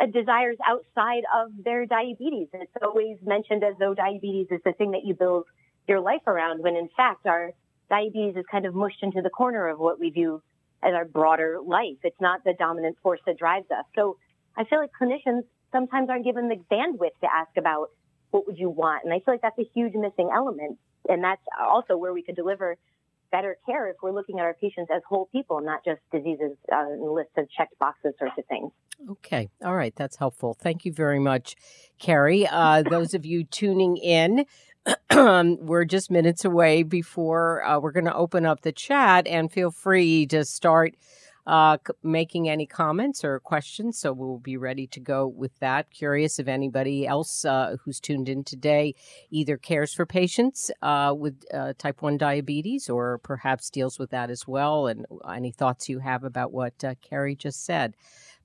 uh, 0.00 0.06
desires 0.06 0.56
outside 0.66 1.22
of 1.34 1.50
their 1.64 1.86
diabetes. 1.86 2.48
And 2.52 2.62
it's 2.62 2.72
always 2.82 3.16
mentioned 3.24 3.64
as 3.64 3.74
though 3.78 3.94
diabetes 3.94 4.48
is 4.50 4.60
the 4.64 4.72
thing 4.72 4.90
that 4.92 5.04
you 5.04 5.14
build 5.14 5.44
your 5.88 6.00
life 6.00 6.26
around, 6.26 6.62
when 6.62 6.76
in 6.76 6.88
fact 6.96 7.26
our 7.26 7.52
diabetes 7.88 8.36
is 8.36 8.44
kind 8.50 8.66
of 8.66 8.74
mushed 8.74 9.02
into 9.02 9.22
the 9.22 9.30
corner 9.30 9.68
of 9.68 9.78
what 9.78 9.98
we 10.00 10.10
view 10.10 10.42
as 10.82 10.92
our 10.92 11.04
broader 11.04 11.58
life. 11.64 11.98
It's 12.02 12.20
not 12.20 12.44
the 12.44 12.54
dominant 12.58 12.96
force 13.02 13.20
that 13.26 13.38
drives 13.38 13.70
us. 13.70 13.84
So 13.94 14.16
I 14.56 14.64
feel 14.64 14.80
like 14.80 14.90
clinicians 15.00 15.44
sometimes 15.76 16.08
aren't 16.08 16.24
given 16.24 16.48
the 16.48 16.56
bandwidth 16.72 17.18
to 17.20 17.28
ask 17.32 17.50
about 17.58 17.90
what 18.30 18.46
would 18.46 18.58
you 18.58 18.70
want. 18.70 19.04
And 19.04 19.12
I 19.12 19.18
feel 19.18 19.34
like 19.34 19.42
that's 19.42 19.58
a 19.58 19.68
huge 19.74 19.94
missing 19.94 20.30
element. 20.34 20.78
And 21.08 21.22
that's 21.22 21.42
also 21.60 21.96
where 21.96 22.12
we 22.12 22.22
could 22.22 22.36
deliver 22.36 22.76
better 23.30 23.56
care 23.66 23.88
if 23.88 23.96
we're 24.02 24.12
looking 24.12 24.38
at 24.38 24.44
our 24.44 24.54
patients 24.54 24.90
as 24.94 25.02
whole 25.08 25.28
people, 25.32 25.60
not 25.60 25.84
just 25.84 26.00
diseases 26.12 26.56
uh, 26.72 26.86
and 26.90 27.12
lists 27.12 27.32
of 27.36 27.46
checked 27.50 27.78
boxes 27.78 28.14
sorts 28.18 28.34
of 28.38 28.44
things. 28.46 28.70
Okay. 29.10 29.48
All 29.64 29.74
right. 29.74 29.94
That's 29.94 30.16
helpful. 30.16 30.56
Thank 30.58 30.84
you 30.84 30.92
very 30.92 31.18
much, 31.18 31.54
Kerri. 32.00 32.48
Uh, 32.50 32.82
those 32.90 33.14
of 33.14 33.26
you 33.26 33.44
tuning 33.44 33.96
in, 33.96 34.46
we're 35.10 35.84
just 35.84 36.10
minutes 36.10 36.44
away 36.44 36.82
before 36.82 37.62
uh, 37.64 37.78
we're 37.78 37.92
going 37.92 38.06
to 38.06 38.14
open 38.14 38.46
up 38.46 38.62
the 38.62 38.72
chat 38.72 39.26
and 39.26 39.52
feel 39.52 39.70
free 39.70 40.26
to 40.26 40.44
start 40.44 40.94
uh, 41.46 41.78
making 42.02 42.48
any 42.48 42.66
comments 42.66 43.24
or 43.24 43.38
questions. 43.40 43.98
So 43.98 44.12
we'll 44.12 44.38
be 44.38 44.56
ready 44.56 44.86
to 44.88 45.00
go 45.00 45.26
with 45.26 45.56
that. 45.60 45.90
Curious 45.90 46.38
if 46.38 46.48
anybody 46.48 47.06
else 47.06 47.44
uh, 47.44 47.76
who's 47.84 48.00
tuned 48.00 48.28
in 48.28 48.44
today 48.44 48.94
either 49.30 49.56
cares 49.56 49.94
for 49.94 50.06
patients 50.06 50.70
uh, 50.82 51.14
with 51.16 51.44
uh, 51.54 51.74
type 51.78 52.02
1 52.02 52.18
diabetes 52.18 52.88
or 52.90 53.18
perhaps 53.18 53.70
deals 53.70 53.98
with 53.98 54.10
that 54.10 54.30
as 54.30 54.46
well. 54.46 54.86
And 54.86 55.06
any 55.30 55.52
thoughts 55.52 55.88
you 55.88 56.00
have 56.00 56.24
about 56.24 56.52
what 56.52 56.82
uh, 56.84 56.94
Kerri 56.96 57.36
just 57.36 57.64
said. 57.64 57.94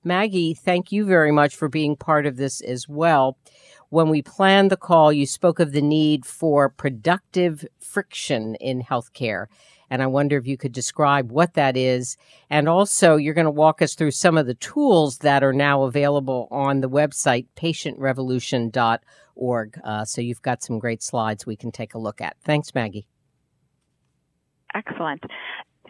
Maggie, 0.04 0.54
thank 0.54 0.90
you 0.90 1.04
very 1.04 1.30
much 1.30 1.54
for 1.54 1.68
being 1.68 1.94
part 1.94 2.26
of 2.26 2.36
this 2.36 2.60
as 2.60 2.88
well. 2.88 3.38
When 3.88 4.08
we 4.08 4.22
planned 4.22 4.70
the 4.70 4.76
call, 4.76 5.12
you 5.12 5.26
spoke 5.26 5.60
of 5.60 5.72
the 5.72 5.82
need 5.82 6.24
for 6.24 6.68
productive 6.68 7.64
friction 7.78 8.56
in 8.56 8.82
healthcare 8.82 9.46
And 9.92 10.02
I 10.02 10.06
wonder 10.06 10.38
if 10.38 10.46
you 10.46 10.56
could 10.56 10.72
describe 10.72 11.30
what 11.30 11.52
that 11.52 11.76
is. 11.76 12.16
And 12.48 12.66
also, 12.66 13.16
you're 13.16 13.34
going 13.34 13.44
to 13.44 13.50
walk 13.50 13.82
us 13.82 13.94
through 13.94 14.12
some 14.12 14.38
of 14.38 14.46
the 14.46 14.54
tools 14.54 15.18
that 15.18 15.44
are 15.44 15.52
now 15.52 15.82
available 15.82 16.48
on 16.50 16.80
the 16.80 16.88
website, 16.88 17.46
patientrevolution.org. 17.56 19.80
Uh, 19.84 20.04
so 20.06 20.22
you've 20.22 20.40
got 20.40 20.62
some 20.62 20.78
great 20.78 21.02
slides 21.02 21.44
we 21.44 21.56
can 21.56 21.70
take 21.70 21.92
a 21.92 21.98
look 21.98 22.22
at. 22.22 22.38
Thanks, 22.42 22.74
Maggie. 22.74 23.06
Excellent. 24.74 25.22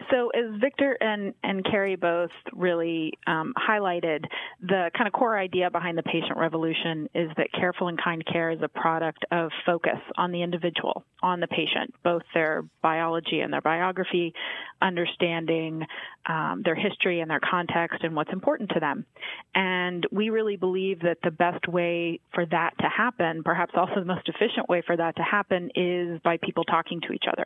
So, 0.09 0.29
as 0.29 0.59
Victor 0.59 0.97
and, 0.99 1.33
and 1.43 1.63
Kerri 1.63 1.99
both 1.99 2.31
really 2.51 3.13
um, 3.27 3.53
highlighted, 3.57 4.25
the 4.61 4.89
kind 4.97 5.07
of 5.07 5.13
core 5.13 5.37
idea 5.37 5.69
behind 5.69 5.97
the 5.97 6.03
patient 6.03 6.37
revolution 6.37 7.07
is 7.13 7.29
that 7.37 7.51
careful 7.51 7.89
and 7.89 8.01
kind 8.01 8.25
care 8.25 8.49
is 8.49 8.59
a 8.63 8.67
product 8.67 9.23
of 9.31 9.51
focus 9.65 9.99
on 10.17 10.31
the 10.31 10.41
individual, 10.41 11.03
on 11.21 11.39
the 11.39 11.47
patient, 11.47 11.93
both 12.03 12.23
their 12.33 12.63
biology 12.81 13.41
and 13.41 13.53
their 13.53 13.61
biography, 13.61 14.33
understanding 14.81 15.85
um, 16.25 16.61
their 16.63 16.75
history 16.75 17.19
and 17.19 17.29
their 17.29 17.39
context 17.39 18.03
and 18.03 18.15
what's 18.15 18.31
important 18.33 18.71
to 18.71 18.79
them. 18.79 19.05
And 19.53 20.05
we 20.11 20.29
really 20.29 20.55
believe 20.55 21.01
that 21.01 21.17
the 21.23 21.31
best 21.31 21.67
way 21.67 22.19
for 22.33 22.45
that 22.47 22.71
to 22.79 22.89
happen, 22.89 23.43
perhaps 23.43 23.73
also 23.75 23.95
the 23.95 24.05
most 24.05 24.27
efficient 24.27 24.67
way 24.69 24.81
for 24.85 24.97
that 24.97 25.15
to 25.17 25.23
happen, 25.23 25.69
is 25.75 26.19
by 26.23 26.37
people 26.37 26.63
talking 26.63 27.01
to 27.01 27.13
each 27.13 27.25
other. 27.31 27.45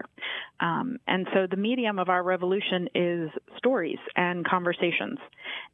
Um, 0.59 0.97
and 1.07 1.27
so 1.33 1.47
the 1.49 1.57
medium 1.57 1.99
of 1.99 2.09
our 2.09 2.23
revolution 2.37 2.87
is 2.93 3.29
stories 3.57 3.97
and 4.15 4.45
conversations. 4.45 5.17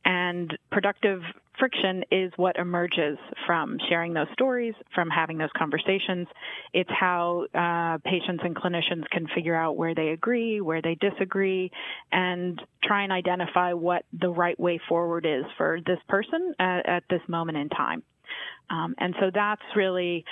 And 0.06 0.58
productive 0.72 1.22
friction 1.60 2.06
is 2.10 2.32
what 2.38 2.56
emerges 2.56 3.18
from 3.46 3.78
sharing 3.90 4.14
those 4.14 4.28
stories, 4.32 4.74
from 4.96 5.10
having 5.10 5.38
those 5.38 5.50
conversations. 5.58 6.28
It's 6.74 6.90
how 6.90 7.46
uh, 7.54 7.98
patients 8.10 8.44
and 8.46 8.56
clinicians 8.56 9.10
can 9.12 9.28
figure 9.36 9.56
out 9.56 9.76
where 9.76 9.94
they 9.94 10.10
agree, 10.10 10.62
where 10.62 10.82
they 10.82 10.96
disagree, 10.96 11.70
and 12.14 12.62
try 12.82 13.04
and 13.04 13.12
identify 13.12 13.74
what 13.74 14.06
the 14.14 14.30
right 14.30 14.60
way 14.60 14.80
forward 14.88 15.26
is 15.26 15.44
for 15.58 15.80
this 15.86 16.00
person 16.08 16.54
at, 16.60 16.88
at 16.88 17.04
this 17.10 17.22
moment 17.28 17.58
in 17.58 17.68
time. 17.70 18.04
Um, 18.70 18.96
and 18.98 19.14
so 19.20 19.30
that's 19.34 19.62
really 19.76 20.24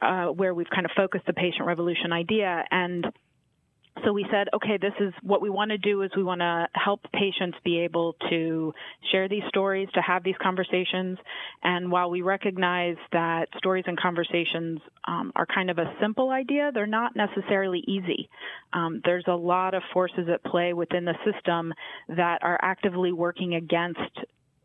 uh, 0.00 0.28
where 0.28 0.54
we've 0.54 0.70
kind 0.74 0.86
of 0.86 0.92
focused 0.96 1.26
the 1.26 1.34
patient 1.34 1.66
revolution 1.66 2.12
idea. 2.12 2.64
And 2.70 3.06
so 4.04 4.12
we 4.12 4.26
said, 4.30 4.48
okay, 4.54 4.78
this 4.80 4.92
is 5.00 5.12
what 5.22 5.40
we 5.40 5.50
want 5.50 5.70
to 5.70 5.78
do 5.78 6.02
is 6.02 6.10
we 6.16 6.22
want 6.22 6.40
to 6.40 6.68
help 6.74 7.00
patients 7.12 7.56
be 7.64 7.80
able 7.80 8.14
to 8.30 8.72
share 9.10 9.28
these 9.28 9.42
stories, 9.48 9.88
to 9.94 10.02
have 10.02 10.22
these 10.22 10.34
conversations. 10.40 11.18
And 11.62 11.90
while 11.90 12.10
we 12.10 12.22
recognize 12.22 12.96
that 13.12 13.48
stories 13.56 13.84
and 13.86 13.98
conversations 13.98 14.80
um, 15.06 15.32
are 15.34 15.46
kind 15.46 15.70
of 15.70 15.78
a 15.78 15.92
simple 16.00 16.30
idea, 16.30 16.70
they're 16.72 16.86
not 16.86 17.16
necessarily 17.16 17.82
easy. 17.86 18.28
Um, 18.72 19.00
there's 19.04 19.24
a 19.26 19.34
lot 19.34 19.74
of 19.74 19.82
forces 19.92 20.28
at 20.32 20.44
play 20.44 20.72
within 20.72 21.04
the 21.04 21.14
system 21.24 21.72
that 22.08 22.38
are 22.42 22.58
actively 22.60 23.12
working 23.12 23.54
against 23.54 24.00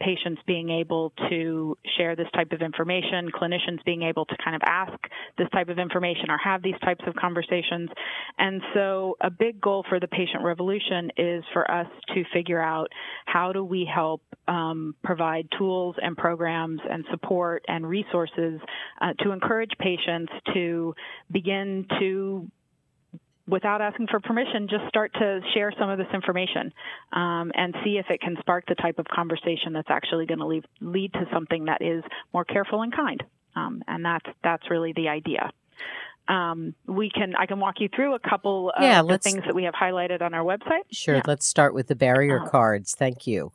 patients 0.04 0.42
being 0.48 0.70
able 0.70 1.14
to 1.30 1.78
share 1.98 2.16
this 2.16 2.28
type 2.34 2.52
of 2.52 2.62
information, 2.62 3.30
clinicians 3.32 3.84
being 3.86 4.02
able 4.02 4.26
to 4.26 4.36
kind 4.44 4.56
of 4.56 4.62
ask 4.66 4.98
this 5.38 5.48
type 5.54 5.70
of 5.70 5.80
information 5.80 6.30
or 6.30 6.38
have 6.38 6.62
these 6.64 6.80
types 6.84 7.04
of 7.08 7.16
conversations. 7.16 7.90
And 8.38 8.62
so 8.74 9.16
a 9.22 9.30
big 9.30 9.62
goal 9.62 9.86
for 9.88 10.00
the 10.00 10.08
patient 10.08 10.44
revolution 10.44 11.12
is 11.18 11.44
for 11.54 11.70
us 11.70 11.88
to 12.14 12.24
figure 12.34 12.62
out 12.62 12.88
how 13.26 13.54
do 13.54 13.64
we 13.64 13.88
help 13.92 14.22
um, 14.48 14.96
provide 15.04 15.48
tools 15.58 15.96
and 16.02 16.18
programs 16.18 16.82
and 16.90 17.06
support 17.12 17.64
and 17.68 17.88
resources 17.88 18.60
uh, 19.02 19.14
to 19.20 19.32
encourage 19.32 19.72
patients 19.80 20.32
to 20.54 20.96
begin 21.32 21.86
to 22.00 22.50
without 23.48 23.82
asking 23.82 24.08
for 24.08 24.20
permission, 24.20 24.68
just 24.70 24.88
start 24.88 25.14
to 25.14 25.42
share 25.54 25.72
some 25.78 25.90
of 25.90 25.98
this 25.98 26.08
information 26.14 26.74
um, 27.14 27.52
and 27.56 27.76
see 27.84 27.98
if 27.98 28.06
it 28.10 28.22
can 28.22 28.38
spark 28.40 28.66
the 28.68 28.76
type 28.76 29.00
of 29.00 29.06
conversation 29.06 29.74
that's 29.74 29.90
actually 29.90 30.26
going 30.26 30.40
to 30.40 30.62
lead, 30.82 31.14
to 31.14 31.26
something 31.34 31.66
that 31.66 31.82
is 31.82 32.04
more 32.34 32.46
careful 32.46 32.82
and 32.82 32.96
kind. 32.96 33.24
Um, 33.56 33.84
and 33.88 34.06
that's 34.06 34.26
that's 34.44 34.70
really 34.70 34.94
the 34.94 35.10
idea. 35.10 35.52
Um, 36.28 36.76
we 36.88 37.10
can 37.10 37.36
I 37.36 37.46
can 37.48 37.60
walk 37.60 37.76
you 37.80 37.90
through 37.94 38.16
a 38.16 38.20
couple 38.20 38.72
of 38.76 38.82
yeah, 38.82 39.02
the 39.02 39.18
things 39.18 39.44
that 39.46 39.56
we 39.56 39.64
have 39.64 39.74
highlighted 39.74 40.22
on 40.22 40.34
our 40.34 40.44
website. 40.44 40.84
Sure. 40.92 41.16
Yeah. 41.16 41.22
Let's 41.26 41.46
start 41.46 41.74
with 41.74 41.88
the 41.88 41.96
barrier 41.96 42.42
uh, 42.42 42.48
cards. 42.48 42.96
Thank 42.96 43.28
you. 43.28 43.52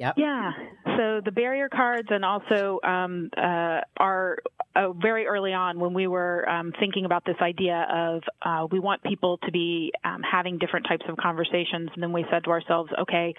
Yep. 0.00 0.14
Yeah. 0.16 0.52
So 0.96 1.20
the 1.22 1.30
barrier 1.30 1.68
cards 1.68 2.08
and 2.10 2.24
also 2.24 2.80
um, 2.82 3.28
uh, 3.36 3.80
are 3.98 4.38
uh, 4.74 4.92
very 4.92 5.26
early 5.26 5.52
on 5.52 5.78
when 5.78 5.92
we 5.92 6.06
were 6.06 6.48
um, 6.48 6.72
thinking 6.80 7.04
about 7.04 7.26
this 7.26 7.36
idea 7.42 7.86
of 7.92 8.22
uh, 8.40 8.66
we 8.72 8.80
want 8.80 9.02
people 9.02 9.36
to 9.44 9.52
be 9.52 9.92
um, 10.02 10.22
having 10.22 10.56
different 10.56 10.86
types 10.88 11.04
of 11.06 11.18
conversations, 11.18 11.90
and 11.92 12.02
then 12.02 12.14
we 12.14 12.24
said 12.30 12.44
to 12.44 12.50
ourselves, 12.50 12.90
okay, 12.98 13.34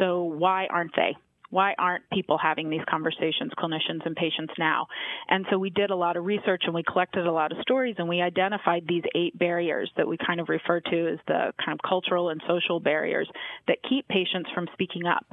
so 0.00 0.22
why 0.22 0.66
aren't 0.70 0.96
they? 0.96 1.14
Why 1.50 1.74
aren't 1.78 2.08
people 2.10 2.38
having 2.38 2.70
these 2.70 2.84
conversations, 2.88 3.52
clinicians 3.58 4.04
and 4.04 4.16
patients 4.16 4.52
now? 4.58 4.86
And 5.28 5.46
so 5.50 5.58
we 5.58 5.70
did 5.70 5.90
a 5.90 5.96
lot 5.96 6.16
of 6.16 6.24
research 6.24 6.62
and 6.64 6.74
we 6.74 6.82
collected 6.82 7.26
a 7.26 7.32
lot 7.32 7.52
of 7.52 7.58
stories 7.62 7.96
and 7.98 8.08
we 8.08 8.20
identified 8.20 8.84
these 8.88 9.04
eight 9.14 9.38
barriers 9.38 9.90
that 9.96 10.06
we 10.06 10.16
kind 10.24 10.40
of 10.40 10.48
refer 10.48 10.80
to 10.80 11.12
as 11.12 11.18
the 11.26 11.52
kind 11.64 11.72
of 11.72 11.80
cultural 11.88 12.30
and 12.30 12.40
social 12.48 12.80
barriers 12.80 13.28
that 13.68 13.78
keep 13.88 14.06
patients 14.08 14.50
from 14.54 14.68
speaking 14.72 15.06
up. 15.06 15.26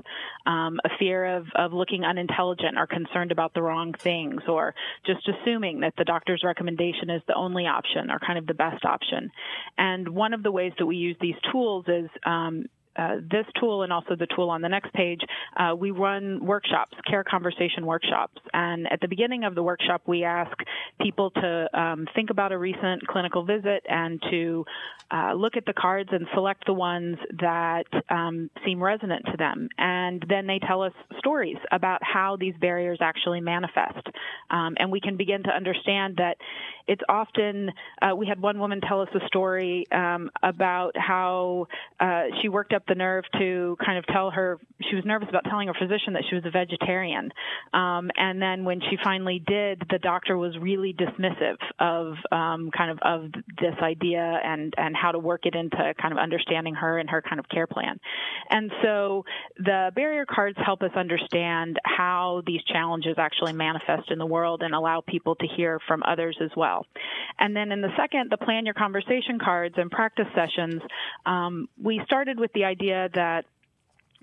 Um, 0.46 0.80
a 0.84 0.90
fear 1.00 1.38
of, 1.38 1.48
of 1.56 1.74
looking 1.74 2.04
unintelligent 2.04 2.78
or 2.78 2.88
concerned 2.88 3.32
about 3.32 3.54
the 3.54 3.62
wrong 3.62 3.94
things 3.94 4.42
or 4.48 4.76
just 5.06 5.28
assuming 5.28 5.82
that 5.82 5.94
the 5.98 6.04
doctor's 6.04 6.44
recommendation 6.44 7.10
is 7.10 7.22
the 7.28 7.36
only 7.36 7.66
option 7.66 8.12
or 8.12 8.20
kind 8.20 8.38
of 8.38 8.48
the 8.48 8.54
best 8.54 8.86
option. 8.86 9.32
And 9.78 10.10
one 10.10 10.34
of 10.34 10.44
the 10.44 10.52
ways 10.52 10.74
that 10.80 10.86
we 10.86 10.96
use 10.96 11.16
these 11.20 11.36
tools 11.52 11.86
is 11.88 12.10
um, 12.26 12.66
uh, 12.96 13.16
this 13.30 13.46
tool 13.60 13.84
and 13.84 13.92
also 13.92 14.16
the 14.16 14.28
tool 14.36 14.50
on 14.50 14.62
the 14.62 14.70
next 14.70 14.94
page, 14.94 15.22
uh, 15.58 15.76
we 15.76 15.92
run 15.92 16.46
workshops, 16.46 16.96
care 17.10 17.24
conversation 17.24 17.86
workshops. 17.86 18.42
And 18.54 18.92
at 18.92 19.02
the 19.02 19.08
beginning 19.08 19.44
of 19.44 19.56
the 19.56 19.64
workshop, 19.64 20.04
we 20.06 20.24
ask 20.24 20.56
people 21.02 21.32
to 21.32 21.80
um, 21.80 22.08
think 22.16 22.30
about 22.30 22.52
a 22.52 22.58
recent 22.58 23.06
clinical 23.08 23.44
visit 23.44 23.84
and 23.88 24.22
to 24.30 24.66
uh, 25.12 25.34
look 25.34 25.58
at 25.58 25.66
the 25.66 25.74
cards 25.74 26.10
and 26.12 26.28
select 26.34 26.66
the 26.66 26.74
ones 26.74 27.18
that 27.40 27.86
um, 28.10 28.50
seem 28.66 28.82
resonant 28.82 29.26
to 29.32 29.38
them. 29.38 29.70
And 29.78 30.24
then 30.28 30.48
they 30.48 30.60
tell 30.60 30.82
us 30.82 30.94
stories 31.20 31.58
about 31.72 32.02
how 32.04 32.38
these 32.38 32.56
barriers 32.60 33.00
actually 33.02 33.42
manifest. 33.42 34.08
Um, 34.50 34.76
and 34.78 34.92
we 34.92 35.00
can 35.00 35.18
begin 35.18 35.44
to 35.44 35.50
understand 35.50 36.18
that 36.18 36.38
it's 36.88 37.02
often, 37.08 37.72
uh, 38.02 38.16
we 38.16 38.28
had 38.28 38.42
one 38.42 38.60
woman 38.60 38.82
tell 38.82 39.02
us 39.02 39.10
a 39.14 39.26
story 39.28 39.86
um, 39.92 40.30
about 40.42 40.98
how 40.98 41.68
uh, 42.00 42.24
she 42.42 42.50
worked 42.50 42.74
up 42.74 42.83
the 42.88 42.96
nerve 42.96 43.24
to 43.40 43.78
kind 43.84 43.98
of 43.98 44.06
tell 44.08 44.32
her, 44.32 44.60
she 44.90 44.96
was 44.96 45.06
nervous 45.06 45.30
about 45.30 45.46
telling 45.46 45.68
her 45.68 45.74
physician 45.74 46.14
that 46.14 46.24
she 46.30 46.36
was 46.36 46.44
a 46.46 46.52
vegetarian. 46.52 47.32
Um, 47.74 48.10
and 48.16 48.42
then 48.42 48.66
when 48.66 48.82
she 48.82 48.98
finally 49.04 49.42
did, 49.46 49.84
the 49.90 50.00
doctor 50.00 50.38
was 50.38 50.58
really 50.60 50.94
dismissive 50.94 51.58
of 51.80 52.16
um, 52.32 52.72
kind 52.76 52.92
of 52.92 53.00
of 53.04 53.32
this 53.62 53.76
idea 53.82 54.40
and, 54.44 54.74
and 54.78 54.96
how 54.96 55.12
to 55.12 55.20
work 55.20 55.46
it 55.46 55.56
into 55.56 55.94
kind 56.02 56.12
of 56.12 56.18
understanding 56.18 56.76
her 56.76 56.98
and 56.98 57.10
her 57.10 57.22
kind 57.22 57.40
of 57.40 57.48
care 57.50 57.68
plan. 57.68 58.00
And 58.50 58.72
so 58.82 59.26
the 59.58 59.92
barrier 59.96 60.26
cards 60.26 60.58
help 60.64 60.82
us 60.82 60.92
understand 60.96 61.80
how 61.84 62.42
these 62.46 62.64
challenges 62.64 63.16
actually 63.18 63.54
manifest 63.54 64.12
in 64.12 64.18
the 64.18 64.26
world 64.26 64.64
and 64.64 64.74
allow 64.74 65.02
people 65.02 65.36
to 65.36 65.48
hear 65.56 65.80
from 65.88 66.04
others 66.04 66.38
as 66.42 66.50
well 66.56 66.64
well. 66.64 66.86
And 67.40 67.54
then 67.54 67.74
in 67.74 67.82
the 67.82 67.90
second, 67.98 68.32
the 68.32 68.38
plan 68.38 68.66
your 68.66 68.74
conversation 68.74 69.38
cards 69.44 69.76
and 69.78 69.92
practice 69.92 70.28
sessions, 70.34 70.82
um, 71.26 71.68
we 71.82 72.02
started 72.06 72.40
with 72.40 72.54
the 72.54 72.64
idea 72.64 72.73
that 73.14 73.46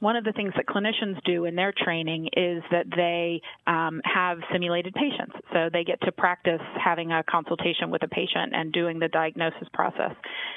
one 0.00 0.16
of 0.16 0.24
the 0.24 0.32
things 0.32 0.52
that 0.56 0.66
clinicians 0.66 1.22
do 1.24 1.44
in 1.44 1.54
their 1.54 1.72
training 1.76 2.28
is 2.36 2.62
that 2.70 2.86
they 2.94 3.40
um, 3.66 4.00
have 4.04 4.38
simulated 4.50 4.94
patients. 4.94 5.36
So 5.52 5.68
they 5.72 5.84
get 5.84 6.00
to 6.02 6.12
practice 6.12 6.60
having 6.82 7.12
a 7.12 7.22
consultation 7.22 7.90
with 7.90 8.02
a 8.02 8.08
patient 8.08 8.54
and 8.54 8.72
doing 8.72 8.98
the 8.98 9.08
diagnosis 9.08 9.68
process. 9.72 10.14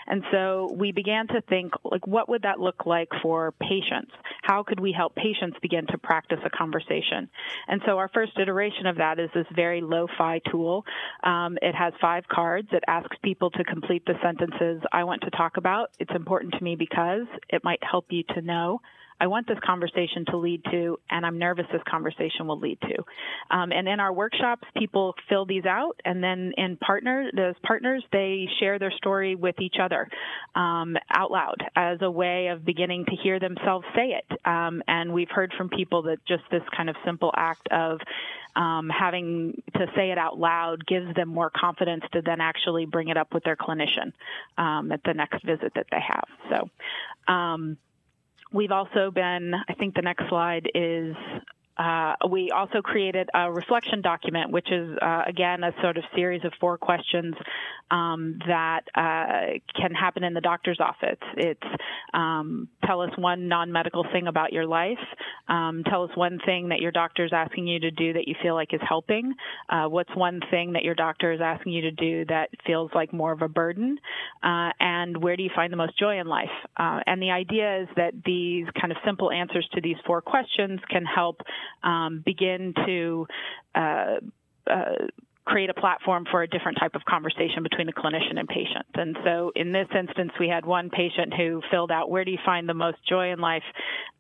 And 0.08 0.24
so 0.32 0.74
we 0.76 0.92
began 0.92 1.28
to 1.28 1.42
think, 1.42 1.74
like, 1.84 2.08
what 2.08 2.30
would 2.30 2.44
that 2.44 2.60
look 2.60 2.86
like 2.86 3.10
for 3.22 3.52
patients? 3.52 4.12
How 4.42 4.64
could 4.64 4.80
we 4.80 4.92
help 4.92 5.16
patients 5.16 5.58
begin 5.62 5.86
to 5.88 5.98
practice 5.98 6.40
a 6.46 6.50
conversation? 6.50 7.30
And 7.68 7.82
so 7.86 7.98
our 7.98 8.10
first 8.14 8.38
iteration 8.40 8.86
of 8.88 8.98
that 8.98 9.20
is 9.20 9.30
this 9.34 9.48
very 9.54 9.82
lo-fi 9.82 10.40
tool. 10.50 10.86
Um, 11.24 11.58
it 11.62 11.76
has 11.76 11.94
five 12.00 12.28
cards. 12.28 12.70
It 12.72 12.84
asks 12.88 13.16
people 13.24 13.52
to 13.52 13.64
complete 13.64 14.06
the 14.06 14.16
sentences 14.24 14.82
I 14.92 15.04
want 15.04 15.22
to 15.24 15.30
talk 15.32 15.58
about. 15.58 15.92
It's 16.00 16.16
important 16.16 16.54
to 16.54 16.64
me 16.64 16.76
because 16.76 17.26
it 17.50 17.64
might 17.64 17.84
help 17.84 18.06
you 18.10 18.24
to 18.36 18.42
know. 18.42 18.80
I 19.20 19.28
want 19.28 19.48
this 19.48 19.58
conversation 19.66 20.26
to 20.30 20.38
lead 20.38 20.64
to, 20.72 21.00
and 21.10 21.26
I'm 21.26 21.38
nervous 21.38 21.66
this 21.72 21.82
conversation 21.90 22.48
will 22.48 22.60
lead 22.60 22.80
to. 22.82 23.04
Um, 23.52 23.72
and 23.72 23.88
in 23.88 24.00
our 24.00 24.14
workshops, 24.14 24.68
people 24.78 25.16
fill 25.30 25.46
these 25.46 25.66
out, 25.66 26.00
and 26.06 26.24
then 26.24 26.54
in 26.58 26.78
partner, 26.78 27.30
those 27.36 27.56
partners, 27.64 28.04
they 28.12 28.48
share 28.60 28.80
their 28.80 28.92
story 28.92 29.36
with 29.36 29.56
each 29.60 29.76
other 29.82 30.08
um, 30.56 30.96
out 31.12 31.32
loud 31.32 31.64
as 31.76 32.00
a 32.02 32.10
way 32.10 32.48
of 32.48 32.66
beginning 32.66 33.06
to 33.06 33.16
hear 33.16 33.40
themselves 33.40 33.86
say 33.96 34.20
it. 34.20 34.38
Um, 34.46 34.84
and 34.88 35.14
we've 35.14 35.30
heard 35.30 35.54
from 35.58 35.70
people 35.70 36.04
that 36.04 36.18
just 36.28 36.44
this 36.52 36.64
kind 36.76 36.90
of 36.90 36.96
simple 37.06 37.32
act 37.36 37.68
of 37.72 38.00
um, 38.56 38.90
having 38.90 39.62
to 39.76 39.88
say 39.96 40.12
it 40.12 40.18
out 40.18 40.38
loud 40.38 40.86
gives 40.86 41.14
them 41.16 41.30
more 41.30 41.50
confidence 41.50 42.04
to 42.14 42.22
then 42.22 42.40
actually 42.40 42.86
bring 42.86 43.08
it 43.08 43.18
up 43.18 43.34
with 43.34 43.44
their 43.44 43.56
clinician 43.56 44.14
um, 44.58 44.92
at 44.92 45.02
the 45.04 45.14
next 45.14 45.44
visit 45.44 45.74
that 45.76 45.88
they 45.92 46.02
have. 46.02 46.26
So. 46.50 46.70
We've 48.54 48.72
also 48.72 49.10
been, 49.10 49.54
I 49.68 49.74
think 49.74 49.96
the 49.96 50.04
next 50.04 50.30
slide 50.30 50.70
is 50.76 51.16
uh, 51.78 52.14
we 52.30 52.52
also 52.52 52.82
created 52.82 53.30
a 53.34 53.52
reflection 53.52 54.02
document, 54.02 54.52
which 54.52 54.72
is 54.72 54.98
uh, 55.02 55.24
again 55.28 55.64
a 55.64 55.72
sort 55.82 55.98
of 55.98 56.04
series 56.16 56.44
of 56.46 56.54
four 56.60 56.78
questions 56.78 57.36
um, 57.90 58.40
that 58.48 58.82
uh, 58.96 59.58
can 59.76 59.94
happen 59.94 60.24
in 60.24 60.34
the 60.34 60.42
doctor's 60.42 60.80
office. 60.80 61.20
It's 61.36 61.62
um, 62.14 62.68
tell 62.86 63.02
us 63.02 63.12
one 63.18 63.48
non-medical 63.48 64.06
thing 64.12 64.28
about 64.28 64.54
your 64.54 64.66
life. 64.66 65.00
Um, 65.48 65.84
tell 65.90 66.04
us 66.04 66.12
one 66.16 66.40
thing 66.46 66.70
that 66.70 66.80
your 66.80 66.92
doctor 66.92 67.26
is 67.26 67.32
asking 67.34 67.68
you 67.68 67.80
to 67.80 67.92
do 67.92 68.14
that 68.14 68.28
you 68.28 68.36
feel 68.42 68.54
like 68.54 68.74
is 68.74 68.82
helping. 68.88 69.34
Uh, 69.70 69.86
what's 69.86 70.16
one 70.16 70.42
thing 70.52 70.74
that 70.74 70.84
your 70.84 70.96
doctor 70.96 71.32
is 71.32 71.42
asking 71.42 71.74
you 71.74 71.82
to 71.82 71.92
do 71.92 72.26
that 72.26 72.50
feels 72.66 72.92
like 72.94 73.12
more 73.14 73.32
of 73.32 73.42
a 73.42 73.50
burden? 73.50 73.98
Uh, 74.42 74.70
and 74.80 75.22
where 75.22 75.36
do 75.36 75.44
you 75.44 75.52
find 75.56 75.72
the 75.74 75.78
most 75.78 75.98
joy 75.98 76.20
in 76.20 76.28
life? 76.28 76.50
Uh, 76.78 77.00
and 77.06 77.22
the 77.22 77.32
idea 77.32 77.82
is 77.82 77.88
that 77.96 78.14
these 78.26 78.66
kind 78.80 78.92
of 78.92 78.98
simple 79.06 79.32
answers 79.32 79.68
to 79.74 79.82
these 79.82 79.98
four 80.06 80.22
questions 80.22 80.80
can 80.90 81.06
help 81.06 81.42
um, 81.84 82.22
begin 82.26 82.74
to 82.86 83.28
uh, 83.76 84.16
uh, 84.70 85.08
create 85.46 85.70
a 85.70 85.74
platform 85.74 86.26
for 86.30 86.44
a 86.44 86.48
different 86.48 86.78
type 86.80 86.96
of 86.96 87.04
conversation 87.06 87.64
between 87.64 87.88
the 87.88 87.94
clinician 87.94 88.40
and 88.40 88.48
patient. 88.48 88.86
And 88.96 89.18
so 89.24 89.52
in 89.56 89.72
this 89.72 89.88
instance, 89.98 90.32
we 90.40 90.48
had 90.48 90.66
one 90.66 90.90
patient 90.90 91.34
who 91.34 91.62
filled 91.72 91.92
out, 91.92 92.10
where 92.10 92.26
do 92.26 92.32
you 92.32 92.40
find 92.46 92.68
the 92.68 92.74
most 92.74 92.98
joy 93.08 93.32
in 93.32 93.40
life? 93.40 93.64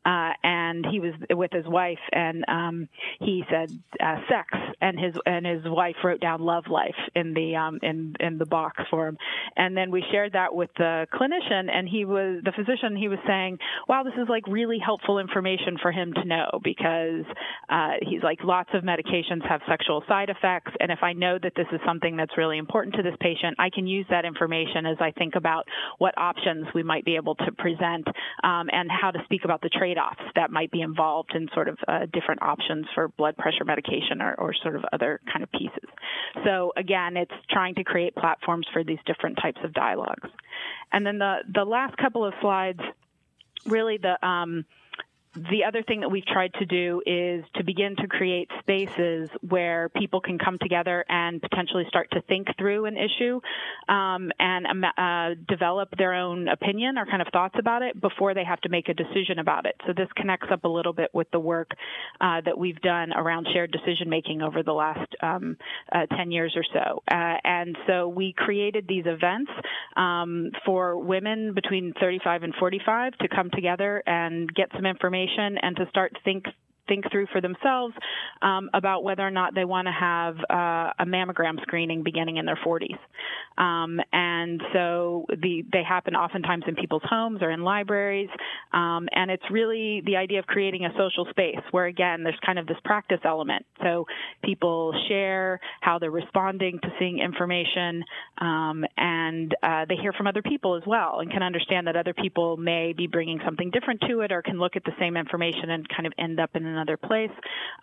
uh, 0.06 0.32
and 0.44 0.86
he 0.92 1.00
was 1.00 1.14
with 1.30 1.52
his 1.52 1.66
wife, 1.66 2.00
and 2.12 2.44
um, 2.48 2.90
he 3.20 3.44
said 3.50 3.72
uh, 4.04 4.18
sex, 4.30 4.50
and 4.82 5.00
his 5.00 5.16
and 5.26 5.46
his 5.46 5.64
wife 5.66 5.96
wrote 6.04 6.20
down 6.20 6.42
love 6.42 6.66
life 6.70 6.96
in 7.16 7.34
the 7.34 7.56
um, 7.56 7.80
in 7.82 8.14
in 8.20 8.38
the 8.38 8.46
box 8.46 8.84
for 8.90 9.08
him, 9.08 9.18
and 9.56 9.78
then 9.78 9.92
we 9.92 10.04
shared 10.12 10.34
that 10.34 10.54
with 10.54 10.70
the 10.78 11.08
clinician, 11.14 11.72
and 11.72 11.88
he 11.88 12.04
was 12.04 12.42
the 12.44 12.52
physician. 12.52 12.98
He 12.98 13.08
was 13.08 13.20
saying, 13.26 13.60
"Wow, 13.88 14.04
this 14.04 14.14
is 14.22 14.28
like 14.28 14.46
really 14.48 14.78
helpful 14.78 15.20
information 15.20 15.78
for 15.82 15.92
him 15.92 16.14
to 16.14 16.26
know 16.26 16.60
because 16.62 17.24
uh, 17.70 17.92
he's 18.02 18.24
like 18.24 18.44
lots 18.44 18.70
of 18.74 18.84
medications 18.84 19.48
have 19.48 19.62
sexual 19.70 20.04
side 20.08 20.30
effects, 20.30 20.72
and 20.82 20.92
if 20.92 21.00
I 21.02 21.12
know 21.13 21.38
that 21.41 21.54
this 21.56 21.67
is 21.71 21.80
something 21.86 22.17
that's 22.17 22.38
really 22.38 22.58
important 22.58 22.95
to 22.95 23.04
this 23.04 23.15
patient, 23.19 23.56
I 23.60 23.69
can 23.69 23.88
use 23.88 24.06
that 24.10 24.26
information 24.26 24.86
as 24.86 24.97
I 24.99 25.12
think 25.12 25.36
about 25.36 25.67
what 25.97 26.17
options 26.17 26.67
we 26.76 26.84
might 26.84 27.06
be 27.06 27.15
able 27.15 27.36
to 27.36 27.52
present 27.52 28.08
um, 28.43 28.69
and 28.71 28.89
how 28.91 29.12
to 29.12 29.19
speak 29.26 29.45
about 29.45 29.62
the 29.62 29.69
trade." 29.69 29.93
trade-offs 29.93 30.32
that 30.36 30.52
might 30.52 30.71
be 30.71 30.82
involved 30.82 31.32
in 31.36 31.47
sort 31.54 31.67
of 31.67 31.78
uh, 31.88 32.06
different 32.12 32.41
options 32.41 32.86
for 32.93 33.10
blood 33.10 33.36
pressure 33.38 33.65
medication 33.65 34.21
or, 34.21 34.34
or 34.36 34.54
sort 34.62 34.76
of 34.76 34.84
other 34.91 35.19
kind 35.32 35.43
of 35.43 35.52
pieces. 35.52 35.89
So 36.45 36.71
again, 36.78 37.17
it's 37.17 37.34
trying 37.49 37.76
to 37.76 37.84
create 37.84 38.15
platforms 38.15 38.65
for 38.71 38.84
these 38.84 38.99
different 39.06 39.38
types 39.41 39.60
of 39.63 39.73
dialogues. 39.73 40.30
And 40.91 41.06
then 41.06 41.17
the 41.17 41.39
the 41.54 41.65
last 41.65 41.97
couple 41.97 42.26
of 42.26 42.34
slides, 42.41 42.80
really 43.65 43.97
the 43.97 44.26
um, 44.26 44.65
the 45.36 45.63
other 45.67 45.82
thing 45.82 46.02
that 46.02 46.10
we've 46.10 46.26
tried 46.26 46.54
to 46.60 46.65
do 46.65 47.02
is 47.08 47.43
to 47.56 47.63
begin 47.63 47.96
to 47.96 48.08
create 48.08 48.50
spaces 48.60 49.30
where 49.41 49.89
people 49.89 50.22
can 50.22 50.38
come 50.38 50.60
together 50.62 51.04
and 51.10 51.41
potentially 51.41 51.86
start 51.88 52.08
to 52.12 52.22
think 52.24 52.48
through 52.58 52.86
an 52.86 52.96
issue 52.98 53.41
um, 53.89 54.32
and 54.39 54.67
um, 54.67 54.84
uh, 54.84 55.34
develop 55.48 55.89
their 55.98 56.13
own 56.13 56.48
opinion 56.48 57.00
or 57.00 57.08
kind 57.08 57.22
of 57.22 57.28
thoughts 57.34 57.56
about 57.58 57.82
it 57.82 58.00
before 58.00 58.36
they 58.36 58.43
have 58.43 58.62
to 58.62 58.69
make 58.69 58.89
a 58.89 58.93
decision 58.93 59.39
about 59.39 59.65
it. 59.65 59.76
So 59.88 59.93
this 59.96 60.08
connects 60.15 60.50
up 60.52 60.65
a 60.65 60.69
little 60.69 60.93
bit 60.93 61.10
with 61.13 61.32
the 61.32 61.39
work 61.39 61.72
uh, 62.22 62.41
that 62.46 62.58
we've 62.58 62.80
done 62.82 63.12
around 63.12 63.48
shared 63.54 63.72
decision 63.72 64.10
making 64.10 64.43
over 64.43 64.62
the 64.62 64.74
last 64.74 65.15
um, 65.24 65.58
uh, 65.91 66.06
10 66.15 66.32
years 66.32 66.56
or 66.56 66.63
so. 66.72 67.02
Uh, 67.10 67.38
and 67.43 67.76
so 67.88 68.08
we 68.08 68.34
created 68.38 68.86
these 68.88 69.06
events 69.08 69.52
um, 69.98 70.52
for 70.63 70.96
women 70.96 71.54
between 71.56 71.91
35 72.00 72.43
and 72.43 72.54
45 72.60 73.13
to 73.17 73.28
come 73.28 73.50
together 73.50 74.04
and 74.06 74.54
get 74.54 74.69
some 74.76 74.86
information 74.86 75.23
information 75.24 75.58
and 75.62 75.76
to 75.78 75.86
start 75.90 76.14
think 76.24 76.46
think 76.88 77.10
through 77.12 77.28
for 77.32 77.41
themselves 77.41 77.93
um, 78.41 78.69
about 78.74 79.04
whether 79.04 79.26
or 79.26 79.32
not 79.32 79.56
they 79.56 79.65
want 79.65 79.88
to 79.88 79.91
have 79.91 80.38
uh, 80.50 80.93
a 81.00 81.06
mammogram 81.06 81.62
screening 81.62 82.04
beginning 82.04 82.38
in 82.38 82.46
their 82.46 82.60
40s. 82.65 82.98
Um, 83.58 84.00
and 84.12 84.62
so 84.74 85.26
the, 85.30 85.63
they 85.72 85.84
happen 85.84 86.15
oftentimes 86.15 86.63
in 86.67 86.76
people's 86.76 87.04
homes 87.06 87.41
or 87.41 87.52
in 87.52 87.63
libraries. 87.63 88.30
Um, 88.72 89.08
and 89.13 89.30
it's 89.30 89.43
really 89.52 90.02
the 90.06 90.17
idea 90.17 90.39
of 90.39 90.46
creating 90.46 90.86
a 90.86 90.89
social 90.98 91.26
space 91.30 91.60
where, 91.72 91.86
again, 91.86 92.24
there's 92.24 92.39
kind 92.46 92.58
of 92.58 92.67
this 92.67 92.78
practice 92.84 93.19
element. 93.24 93.65
So 93.82 94.06
people 94.43 94.93
share 95.08 95.60
how 95.82 96.00
they're 96.00 96.12
responding 96.12 96.80
to 96.82 96.89
seeing 97.00 97.19
information, 97.19 98.04
um, 98.39 98.84
and 98.98 99.54
uh, 99.62 99.86
they 99.88 99.96
hear 99.96 100.13
from 100.13 100.28
other 100.28 100.41
people 100.41 100.76
as 100.76 100.84
well 100.86 101.19
and 101.19 101.32
can 101.32 101.43
understand 101.43 101.88
that 101.88 101.96
other 101.96 102.13
people 102.13 102.58
may 102.58 102.93
be 102.93 103.08
bringing 103.08 103.39
something 103.46 103.69
different 103.72 104.02
to 104.10 104.22
it 104.22 104.32
or 104.32 104.41
can 104.41 104.60
look 104.60 104.76
at 104.76 104.84
the 104.84 104.93
same 105.00 105.15
information 105.17 105.69
and 105.69 105.88
kind 105.89 106.08
of 106.08 106.13
end 106.17 106.39
up 106.39 106.50
in 106.56 106.63
another 106.74 106.98
place. 106.98 107.32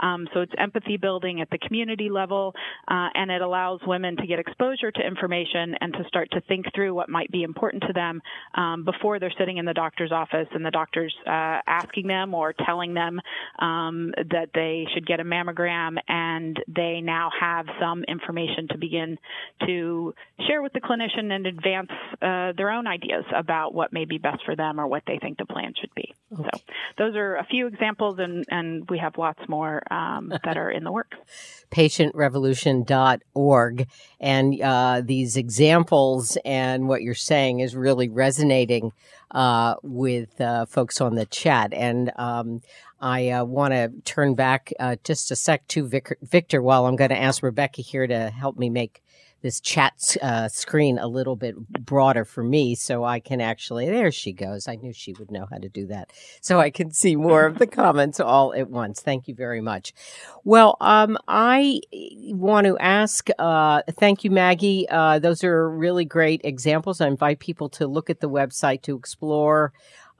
Um, 0.00 0.29
so 0.33 0.40
it's 0.40 0.53
empathy 0.59 0.96
building 0.96 1.40
at 1.40 1.50
the 1.50 1.59
community 1.59 2.09
level, 2.11 2.55
uh, 2.88 3.09
and 3.14 3.31
it 3.31 3.42
allows 3.42 3.81
women 3.87 4.16
to 4.16 4.26
get 4.26 4.38
exposure 4.38 4.90
to 4.90 5.07
information 5.07 5.74
and 5.81 5.92
to 5.94 6.05
start 6.09 6.31
to 6.33 6.40
think 6.42 6.66
through 6.74 6.94
what 6.94 7.09
might 7.09 7.31
be 7.31 7.42
important 7.42 7.83
to 7.87 7.92
them 7.92 8.20
um, 8.55 8.85
before 8.85 9.18
they're 9.18 9.33
sitting 9.38 9.59
in 9.59 9.64
the 9.64 9.74
doctor's 9.74 10.12
office 10.12 10.48
and 10.53 10.64
the 10.64 10.70
doctor's 10.70 11.14
uh, 11.26 11.61
asking 11.66 12.07
them 12.07 12.35
or 12.35 12.53
telling 12.53 12.94
them 12.94 13.20
um, 13.59 14.12
that 14.31 14.50
they 14.55 14.87
should 14.94 15.07
get 15.07 15.20
a 15.20 15.24
mammogram, 15.24 15.96
and 16.09 16.59
they 16.68 17.00
now 17.00 17.31
have 17.38 17.66
some 17.81 18.05
information 18.05 18.68
to 18.68 18.79
begin 18.79 19.18
to 19.66 20.14
share 20.46 20.62
with 20.62 20.72
the 20.72 20.81
clinician 20.81 21.31
and 21.33 21.46
advance 21.46 21.90
uh, 22.22 22.53
their 22.57 22.70
own 22.70 22.87
ideas 22.87 23.24
about 23.35 23.74
what 23.74 23.92
may 23.92 24.05
be 24.05 24.18
best 24.18 24.42
for 24.44 24.57
them 24.57 24.81
or 24.81 24.87
what 24.87 25.03
they 25.07 25.18
think 25.18 25.38
the 25.38 25.46
plan 25.46 25.72
should 25.81 25.94
be. 25.94 26.14
Okay. 26.33 26.48
So 26.53 26.61
those 26.98 27.16
are 27.16 27.37
a 27.37 27.44
few 27.44 27.66
examples, 27.66 28.18
and, 28.18 28.44
and 28.48 28.79
we 28.88 28.98
have 28.98 29.18
lots 29.18 29.40
more 29.48 29.82
um, 29.92 30.32
that 30.44 30.56
are 30.56 30.70
in 30.70 30.84
the 30.84 30.92
works. 30.92 31.18
PatientRevolution.org. 31.70 33.88
And 34.20 34.60
uh, 34.60 35.02
these 35.04 35.36
examples 35.36 36.38
and 36.44 36.88
what 36.88 37.02
you're 37.02 37.14
saying 37.14 37.60
is 37.60 37.76
really 37.76 38.08
resonating 38.08 38.92
uh, 39.30 39.76
with 39.82 40.40
uh, 40.40 40.66
folks 40.66 41.00
on 41.00 41.14
the 41.14 41.26
chat. 41.26 41.72
And 41.72 42.10
um, 42.16 42.62
I 43.00 43.30
uh, 43.30 43.44
want 43.44 43.72
to 43.72 43.92
turn 44.04 44.34
back 44.34 44.72
uh, 44.78 44.96
just 45.04 45.30
a 45.30 45.36
sec 45.36 45.66
to 45.68 45.86
Vic- 45.86 46.18
Victor 46.22 46.60
while 46.60 46.86
I'm 46.86 46.96
going 46.96 47.10
to 47.10 47.20
ask 47.20 47.42
Rebecca 47.42 47.82
here 47.82 48.06
to 48.06 48.30
help 48.30 48.58
me 48.58 48.68
make 48.68 49.02
this 49.42 49.61
chat 49.61 50.16
uh, 50.22 50.48
screen 50.48 50.98
a 50.98 51.07
little 51.07 51.37
bit 51.37 51.57
broader 51.85 52.24
for 52.24 52.42
me 52.42 52.74
so 52.74 53.05
I 53.05 53.20
can 53.20 53.40
actually, 53.40 53.87
there 53.87 54.12
she 54.12 54.33
goes. 54.33 54.68
I 54.68 54.76
knew 54.76 54.92
she 54.92 55.12
would 55.14 55.31
know 55.31 55.46
how 55.50 55.59
to 55.59 55.68
do 55.68 55.87
that. 55.87 56.12
So 56.40 56.61
I 56.61 56.70
can 56.70 56.90
see 56.90 57.16
more 57.16 57.46
of 57.46 57.59
the 57.59 57.66
comments 57.81 58.20
all 58.20 58.55
at 58.55 58.70
once. 58.70 59.00
Thank 59.00 59.29
you 59.29 59.35
very 59.35 59.61
much. 59.61 59.94
Well, 60.44 60.76
um, 60.81 61.18
I 61.29 61.81
want 62.29 62.66
to 62.66 62.79
ask, 62.79 63.29
uh, 63.38 63.83
thank 63.98 64.24
you, 64.24 64.31
Maggie. 64.31 64.88
Uh, 64.88 65.18
those 65.18 65.44
are 65.44 65.70
really 65.70 66.05
great 66.05 66.40
examples. 66.44 67.00
I 67.00 67.09
invite 67.09 67.40
people 67.40 67.68
to 67.70 67.87
look 67.87 68.11
at 68.11 68.20
the 68.20 68.29
website 68.29 68.83
to 68.83 68.96
explore 68.96 69.72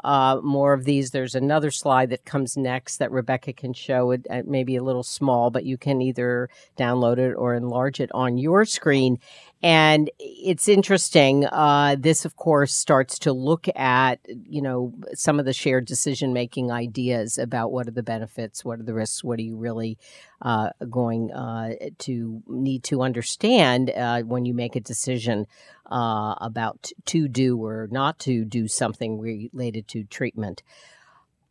uh, 0.05 0.41
more 0.43 0.73
of 0.73 0.85
these. 0.85 1.11
There's 1.11 1.35
another 1.35 1.71
slide 1.71 2.11
that 2.11 2.25
comes 2.25 2.57
next 2.57 2.99
that 2.99 3.11
Rebecca 3.11 3.53
can 3.53 3.73
show. 3.73 4.11
It, 4.13 4.27
it 4.31 4.47
may 4.47 4.65
be 4.65 4.77
a 4.77 4.83
little 4.83 5.03
small, 5.03 5.51
but 5.51 5.65
you 5.65 5.77
can 5.77 6.01
either 6.01 6.49
download 6.79 7.19
it 7.19 7.35
or 7.35 7.55
enlarge 7.55 8.01
it 8.01 8.11
on 8.13 8.39
your 8.39 8.65
screen. 8.65 9.19
And 9.63 10.11
it's 10.19 10.69
interesting. 10.69 11.45
Uh, 11.45 11.97
this, 11.99 12.25
of 12.25 12.37
course, 12.37 12.73
starts 12.73 13.19
to 13.21 13.33
look 13.33 13.67
at, 13.77 14.19
you 14.27 14.63
know, 14.63 14.95
some 15.13 15.39
of 15.39 15.45
the 15.45 15.53
shared 15.53 15.85
decision 15.85 16.33
making 16.33 16.73
ideas 16.73 17.37
about 17.37 17.71
what 17.71 17.87
are 17.87 17.93
the 17.93 18.03
benefits, 18.03 18.65
what 18.65 18.81
are 18.81 18.85
the 18.85 18.95
risks, 18.95 19.23
what 19.23 19.39
are 19.39 19.43
you 19.43 19.57
really 19.57 19.99
uh, 20.41 20.71
going 20.89 21.31
uh, 21.33 21.75
to 21.99 22.43
need 22.47 22.85
to 22.85 23.03
understand 23.03 23.91
uh, 23.91 24.23
when 24.23 24.47
you 24.47 24.55
make 24.55 24.77
a 24.77 24.81
decision 24.81 25.47
uh, 25.91 26.35
about 26.41 26.91
to 27.05 27.29
do 27.29 27.63
or 27.63 27.87
not 27.91 28.19
to 28.21 28.47
do 28.47 28.67
something 28.67 29.21
related 29.21 29.87
to 29.89 30.05
treatment. 30.05 30.63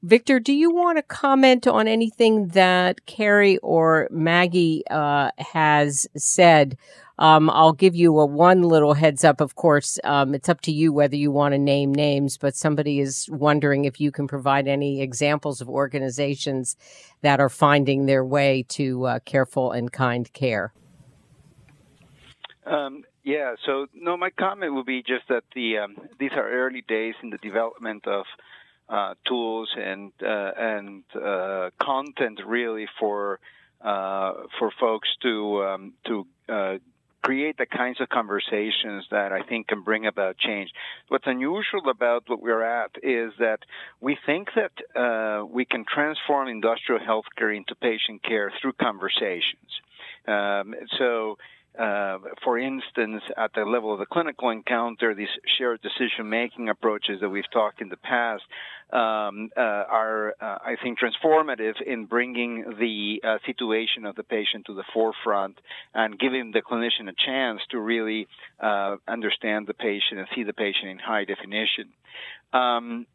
Victor, 0.02 0.40
do 0.40 0.54
you 0.54 0.74
want 0.74 0.98
to 0.98 1.04
comment 1.04 1.68
on 1.68 1.86
anything 1.86 2.48
that 2.50 3.06
Kerri 3.06 3.60
or 3.62 4.08
Maggie 4.10 4.84
uh, 4.90 5.32
has 5.38 6.08
said? 6.16 6.78
Um, 7.20 7.50
I'll 7.50 7.74
give 7.74 7.96
you 7.96 8.18
a 8.18 8.26
one 8.26 8.62
little 8.64 8.94
heads 8.94 9.26
up. 9.26 9.42
Of 9.42 9.56
course, 9.56 10.00
um, 10.06 10.34
it's 10.34 10.48
up 10.48 10.62
to 10.62 10.72
you 10.72 10.94
whether 10.94 11.18
you 11.18 11.32
want 11.32 11.52
to 11.52 11.58
name 11.58 11.94
names, 11.94 12.38
but 12.38 12.56
somebody 12.56 13.02
is 13.02 13.28
wondering 13.30 13.84
if 13.84 14.00
you 14.00 14.10
can 14.10 14.26
provide 14.26 14.70
any 14.70 15.02
examples 15.02 15.60
of 15.60 15.68
organizations 15.70 16.78
that 17.22 17.42
are 17.42 17.50
finding 17.50 18.06
their 18.06 18.24
way 18.24 18.64
to 18.70 19.06
uh, 19.06 19.20
careful 19.26 19.72
and 19.74 19.92
kind 19.92 20.32
care. 20.32 20.74
Um, 22.66 23.04
yeah, 23.24 23.56
so 23.66 23.88
no, 23.94 24.16
my 24.16 24.30
comment 24.30 24.74
would 24.76 24.86
be 24.86 25.04
just 25.04 25.28
that 25.28 25.44
the 25.54 25.80
um, 25.80 25.98
these 26.20 26.32
are 26.32 26.50
early 26.50 26.84
days 26.88 27.16
in 27.22 27.32
the 27.32 27.38
development 27.38 28.08
of 28.08 28.26
uh, 28.88 29.16
tools 29.28 29.70
and 29.78 30.14
uh, 30.24 30.52
and 30.58 31.04
uh, 31.16 31.70
content 31.82 32.40
really 32.46 32.88
for 32.98 33.42
uh, 33.82 34.34
for 34.58 34.72
folks 34.80 35.10
to 35.22 35.64
um, 35.64 35.94
to 36.06 36.28
uh, 36.48 36.78
create 37.22 37.58
the 37.58 37.66
kinds 37.66 38.00
of 38.02 38.10
conversations 38.10 39.06
that 39.12 39.32
I 39.32 39.42
think 39.42 39.68
can 39.68 39.82
bring 39.82 40.06
about 40.06 40.38
change. 40.38 40.72
What's 41.10 41.28
unusual 41.28 41.90
about 41.90 42.24
what 42.28 42.42
we're 42.42 42.64
at 42.64 42.92
is 43.04 43.34
that 43.40 43.60
we 44.00 44.18
think 44.26 44.50
that 44.56 45.00
uh, 45.00 45.46
we 45.46 45.66
can 45.66 45.86
transform 45.86 46.48
industrial 46.48 47.02
healthcare 47.02 47.56
into 47.56 47.76
patient 47.76 48.24
care 48.24 48.52
through 48.62 48.74
conversations. 48.74 49.70
Um, 50.28 50.76
so 50.98 51.38
uh, 51.78 52.18
for 52.44 52.58
instance, 52.58 53.22
at 53.38 53.54
the 53.54 53.64
level 53.64 53.94
of 53.94 54.00
the 54.00 54.06
clinical 54.06 54.50
encounter, 54.50 55.14
these 55.14 55.28
shared 55.58 55.82
decision-making 55.82 56.68
approaches 56.68 57.22
that 57.22 57.30
we've 57.30 57.50
talked 57.52 57.82
in 57.82 57.90
the 57.90 57.98
past 57.98 58.44
um, 58.92 59.50
uh, 59.56 59.62
are, 59.62 60.34
uh, 60.42 60.58
I 60.66 60.76
think, 60.82 60.98
transformative 61.00 61.82
in 61.86 62.06
bringing 62.06 62.64
the 62.80 63.22
uh, 63.24 63.38
situation 63.46 64.06
of 64.06 64.16
the 64.16 64.24
patient 64.24 64.66
to 64.66 64.74
the 64.74 64.84
forefront 64.94 65.60
and 65.94 66.18
giving 66.18 66.52
the 66.52 66.62
clinician 66.62 67.08
a 67.08 67.14
chance 67.26 67.62
to 67.70 67.80
really 67.80 68.28
uh, 68.60 68.98
understand 69.08 69.68
the 69.68 69.76
patient 69.76 70.20
and 70.20 70.28
see 70.36 70.44
the 70.44 70.54
patient 70.54 70.90
in 70.90 71.00
high 71.00 71.26
definition. 71.26 71.94
Um, 72.52 73.06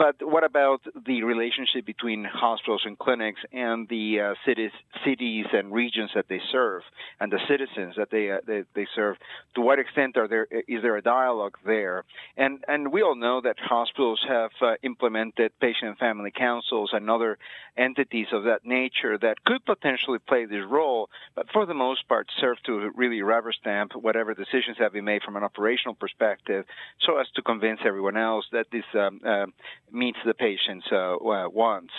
but 0.00 0.16
what 0.22 0.44
about 0.44 0.80
the 1.06 1.24
relationship 1.24 1.84
between 1.84 2.24
hospitals 2.24 2.84
and 2.86 2.98
clinics 2.98 3.42
and 3.52 3.86
the 3.90 4.18
uh, 4.18 4.34
cities, 4.46 4.70
cities 5.04 5.44
and 5.52 5.70
regions 5.74 6.10
that 6.14 6.24
they 6.26 6.40
serve, 6.50 6.84
and 7.20 7.30
the 7.30 7.38
citizens 7.46 7.96
that 7.98 8.10
they, 8.10 8.30
uh, 8.30 8.38
they, 8.46 8.62
they 8.74 8.86
serve? 8.94 9.18
To 9.56 9.60
what 9.60 9.78
extent 9.78 10.16
are 10.16 10.26
there 10.26 10.46
is 10.66 10.80
there 10.80 10.96
a 10.96 11.02
dialogue 11.02 11.58
there? 11.66 12.04
And 12.38 12.64
and 12.66 12.90
we 12.90 13.02
all 13.02 13.14
know 13.14 13.42
that 13.42 13.56
hospitals 13.58 14.24
have 14.26 14.52
uh, 14.62 14.76
implemented 14.82 15.52
patient 15.60 15.90
and 15.90 15.98
family 15.98 16.30
councils 16.30 16.90
and 16.94 17.10
other 17.10 17.36
entities 17.76 18.28
of 18.32 18.44
that 18.44 18.64
nature 18.64 19.18
that 19.18 19.44
could 19.44 19.62
potentially 19.66 20.18
play 20.18 20.46
this 20.46 20.64
role, 20.66 21.10
but 21.34 21.50
for 21.52 21.66
the 21.66 21.74
most 21.74 22.08
part 22.08 22.26
serve 22.40 22.56
to 22.64 22.90
really 22.96 23.20
rubber 23.20 23.52
stamp 23.52 23.94
whatever 23.94 24.32
decisions 24.32 24.78
have 24.78 24.94
been 24.94 25.04
made 25.04 25.22
from 25.22 25.36
an 25.36 25.44
operational 25.44 25.94
perspective, 25.94 26.64
so 27.00 27.18
as 27.18 27.26
to 27.34 27.42
convince 27.42 27.80
everyone 27.84 28.16
else 28.16 28.46
that 28.50 28.66
this 28.72 28.84
um, 28.94 29.20
uh, 29.26 29.44
meets 29.92 30.18
the 30.24 30.34
patient's 30.34 30.86
uh, 30.92 31.16
wants 31.20 31.92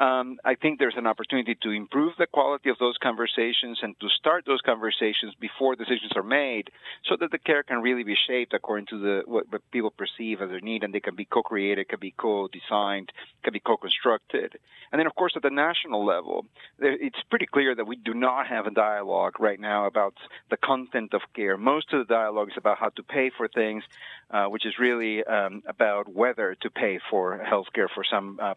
um, 0.00 0.38
I 0.42 0.54
think 0.54 0.78
there's 0.78 0.96
an 0.96 1.06
opportunity 1.06 1.54
to 1.62 1.70
improve 1.70 2.14
the 2.18 2.26
quality 2.26 2.70
of 2.70 2.78
those 2.78 2.96
conversations 2.96 3.80
and 3.82 3.94
to 4.00 4.08
start 4.08 4.46
those 4.46 4.62
conversations 4.62 5.34
before 5.38 5.76
decisions 5.76 6.12
are 6.16 6.22
made 6.22 6.70
so 7.04 7.16
that 7.20 7.30
the 7.30 7.38
care 7.38 7.62
can 7.62 7.82
really 7.82 8.02
be 8.02 8.16
shaped 8.26 8.54
according 8.54 8.86
to 8.86 8.98
the 8.98 9.22
what, 9.26 9.52
what 9.52 9.70
people 9.70 9.90
perceive 9.90 10.40
as 10.40 10.48
their 10.48 10.60
need 10.60 10.84
and 10.84 10.94
they 10.94 11.00
can 11.00 11.14
be 11.16 11.26
co-created, 11.26 11.86
can 11.90 12.00
be 12.00 12.14
co-designed, 12.16 13.12
can 13.44 13.52
be 13.52 13.60
co-constructed. 13.60 14.58
And 14.90 14.98
then 14.98 15.06
of 15.06 15.14
course 15.14 15.34
at 15.36 15.42
the 15.42 15.50
national 15.50 16.06
level, 16.06 16.46
it's 16.78 17.22
pretty 17.28 17.46
clear 17.46 17.74
that 17.74 17.86
we 17.86 17.96
do 17.96 18.14
not 18.14 18.46
have 18.46 18.66
a 18.66 18.70
dialogue 18.70 19.38
right 19.38 19.60
now 19.60 19.84
about 19.84 20.14
the 20.48 20.56
content 20.56 21.12
of 21.12 21.20
care. 21.36 21.58
Most 21.58 21.92
of 21.92 22.08
the 22.08 22.14
dialogue 22.14 22.48
is 22.48 22.56
about 22.56 22.78
how 22.78 22.88
to 22.88 23.02
pay 23.02 23.30
for 23.36 23.48
things, 23.48 23.84
uh, 24.30 24.46
which 24.46 24.64
is 24.64 24.78
really 24.78 25.22
um, 25.24 25.62
about 25.66 26.08
whether 26.08 26.56
to 26.62 26.70
pay 26.70 26.98
for 27.10 27.38
healthcare 27.38 27.88
for 27.94 28.02
some 28.10 28.40
uh, 28.40 28.54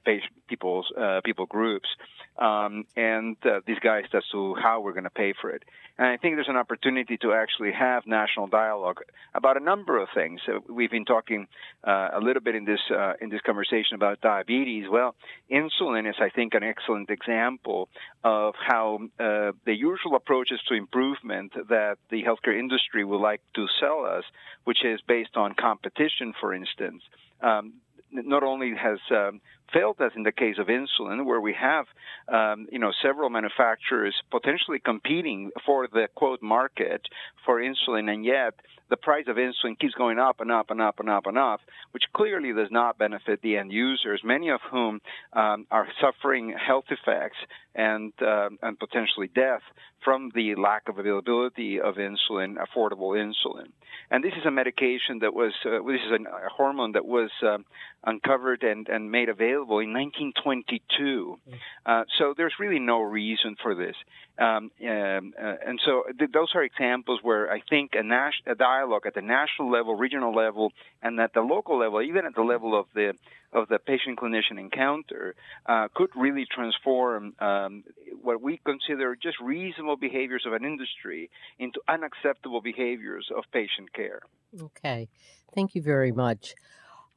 people's 0.47 0.89
uh, 0.97 1.19
people 1.25 1.32
groups, 1.33 1.89
um, 2.37 2.85
and 2.95 3.37
uh, 3.45 3.59
these 3.65 3.79
guys 3.79 4.05
as 4.13 4.23
to 4.31 4.55
how 4.55 4.81
we're 4.81 4.93
going 4.93 5.03
to 5.03 5.09
pay 5.09 5.33
for 5.39 5.49
it. 5.49 5.63
And 5.97 6.07
I 6.07 6.17
think 6.17 6.35
there's 6.35 6.49
an 6.49 6.57
opportunity 6.57 7.17
to 7.17 7.33
actually 7.33 7.71
have 7.71 8.07
national 8.07 8.47
dialogue 8.47 9.01
about 9.35 9.57
a 9.57 9.59
number 9.59 10.01
of 10.01 10.07
things. 10.15 10.41
We've 10.67 10.89
been 10.89 11.05
talking 11.05 11.47
uh, 11.83 12.09
a 12.13 12.19
little 12.19 12.41
bit 12.41 12.55
in 12.55 12.65
this 12.65 12.79
uh, 12.89 13.13
in 13.21 13.29
this 13.29 13.41
conversation 13.41 13.95
about 13.95 14.19
diabetes. 14.21 14.85
Well, 14.89 15.15
insulin 15.51 16.09
is, 16.09 16.15
I 16.19 16.29
think, 16.29 16.55
an 16.55 16.63
excellent 16.63 17.11
example 17.11 17.89
of 18.23 18.55
how 18.57 19.01
uh, 19.19 19.51
the 19.65 19.75
usual 19.75 20.15
approaches 20.15 20.59
to 20.69 20.73
improvement 20.73 21.53
that 21.69 21.97
the 22.09 22.23
healthcare 22.23 22.57
industry 22.57 23.03
would 23.05 23.21
like 23.21 23.41
to 23.55 23.67
sell 23.79 24.05
us, 24.05 24.23
which 24.63 24.83
is 24.83 24.99
based 25.07 25.37
on 25.37 25.53
competition, 25.53 26.33
for 26.39 26.55
instance. 26.55 27.03
Um, 27.41 27.73
not 28.13 28.43
only 28.43 28.73
has 28.75 28.99
um, 29.11 29.41
failed 29.73 29.97
as 29.99 30.11
in 30.15 30.23
the 30.23 30.31
case 30.31 30.57
of 30.59 30.67
insulin, 30.67 31.25
where 31.25 31.41
we 31.41 31.53
have, 31.53 31.85
um, 32.27 32.67
you 32.71 32.79
know, 32.79 32.91
several 33.01 33.29
manufacturers 33.29 34.15
potentially 34.31 34.79
competing 34.79 35.51
for 35.65 35.87
the 35.87 36.07
quote 36.15 36.41
market 36.41 37.01
for 37.45 37.59
insulin, 37.59 38.11
and 38.11 38.23
yet 38.23 38.53
the 38.89 38.97
price 38.97 39.25
of 39.27 39.37
insulin 39.37 39.79
keeps 39.79 39.93
going 39.95 40.19
up 40.19 40.39
and 40.39 40.51
up 40.51 40.69
and 40.69 40.81
up 40.81 40.99
and 40.99 41.09
up 41.09 41.25
and 41.25 41.37
up, 41.37 41.61
which 41.91 42.03
clearly 42.13 42.53
does 42.53 42.69
not 42.69 42.97
benefit 42.97 43.41
the 43.41 43.57
end 43.57 43.71
users, 43.71 44.21
many 44.23 44.49
of 44.49 44.59
whom 44.69 45.01
um, 45.33 45.65
are 45.71 45.87
suffering 45.99 46.53
health 46.55 46.85
effects 46.89 47.37
and 47.73 48.13
uh, 48.21 48.49
and 48.61 48.77
potentially 48.77 49.29
death 49.33 49.61
from 50.03 50.31
the 50.35 50.55
lack 50.55 50.89
of 50.89 50.99
availability 50.99 51.79
of 51.79 51.95
insulin, 51.95 52.55
affordable 52.57 53.15
insulin. 53.17 53.67
And 54.11 54.23
this 54.23 54.33
is 54.37 54.45
a 54.45 54.51
medication 54.51 55.19
that 55.21 55.33
was, 55.33 55.53
uh, 55.65 55.81
this 55.87 56.01
is 56.05 56.11
a, 56.11 56.49
hormone 56.49 56.91
that 56.91 57.05
was 57.05 57.31
uh, 57.41 57.57
uncovered 58.03 58.63
and, 58.63 58.87
and 58.89 59.09
made 59.09 59.29
available 59.29 59.62
in 59.79 59.93
1922. 59.93 61.39
Mm. 61.49 61.53
Uh, 61.85 62.03
so 62.17 62.33
there's 62.35 62.53
really 62.59 62.79
no 62.79 63.01
reason 63.01 63.55
for 63.61 63.75
this. 63.75 63.95
Um, 64.39 64.71
um, 64.81 65.33
uh, 65.41 65.55
and 65.65 65.79
so 65.85 66.03
th- 66.17 66.31
those 66.31 66.51
are 66.55 66.63
examples 66.63 67.19
where 67.21 67.51
I 67.51 67.61
think 67.69 67.91
a, 67.93 68.03
nas- 68.03 68.41
a 68.47 68.55
dialogue 68.55 69.03
at 69.05 69.13
the 69.13 69.21
national 69.21 69.71
level, 69.71 69.95
regional 69.95 70.33
level, 70.33 70.71
and 71.01 71.19
at 71.19 71.33
the 71.33 71.41
local 71.41 71.77
level, 71.77 72.01
even 72.01 72.25
at 72.25 72.33
the 72.35 72.41
level 72.41 72.77
of 72.79 72.87
the 72.95 73.13
of 73.53 73.67
the 73.69 73.77
patient 73.77 74.17
clinician 74.17 74.59
encounter, 74.59 75.35
uh, 75.67 75.87
could 75.93 76.09
really 76.15 76.45
transform 76.51 77.35
um, 77.37 77.83
what 78.21 78.41
we 78.41 78.59
consider 78.65 79.15
just 79.15 79.39
reasonable 79.39 79.95
behaviors 79.95 80.43
of 80.47 80.53
an 80.53 80.65
industry 80.65 81.29
into 81.59 81.79
unacceptable 81.87 82.61
behaviors 82.61 83.27
of 83.35 83.43
patient 83.51 83.93
care. 83.93 84.21
Okay, 84.59 85.07
thank 85.53 85.75
you 85.75 85.83
very 85.83 86.11
much. 86.11 86.55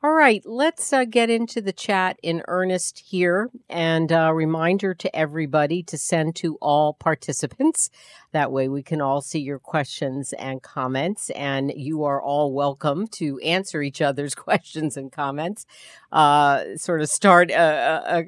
All 0.07 0.15
right, 0.15 0.41
let's 0.47 0.93
uh, 0.93 1.05
get 1.05 1.31
into 1.31 1.61
the 1.61 1.73
chat 1.73 2.17
in 2.23 2.45
earnest 2.47 3.03
here. 3.09 3.51
And 3.69 4.13
a 4.13 4.27
uh, 4.27 4.31
reminder 4.31 4.95
to 4.95 5.17
everybody 5.17 5.83
to 5.83 5.99
send 5.99 6.37
to 6.37 6.59
all 6.63 6.95
participants. 6.95 7.91
That 8.31 8.53
way 8.53 8.69
we 8.69 8.85
can 8.85 9.01
all 9.01 9.21
see 9.21 9.41
your 9.41 9.59
questions 9.59 10.33
and 10.35 10.63
comments. 10.63 11.31
And 11.31 11.73
you 11.75 12.05
are 12.05 12.23
all 12.23 12.53
welcome 12.53 13.09
to 13.17 13.41
answer 13.41 13.83
each 13.83 14.01
other's 14.01 14.35
questions 14.37 14.97
and 14.97 15.11
comments, 15.11 15.67
uh, 16.13 16.77
sort 16.77 17.01
of 17.01 17.09
start 17.09 17.51
a, 17.51 17.57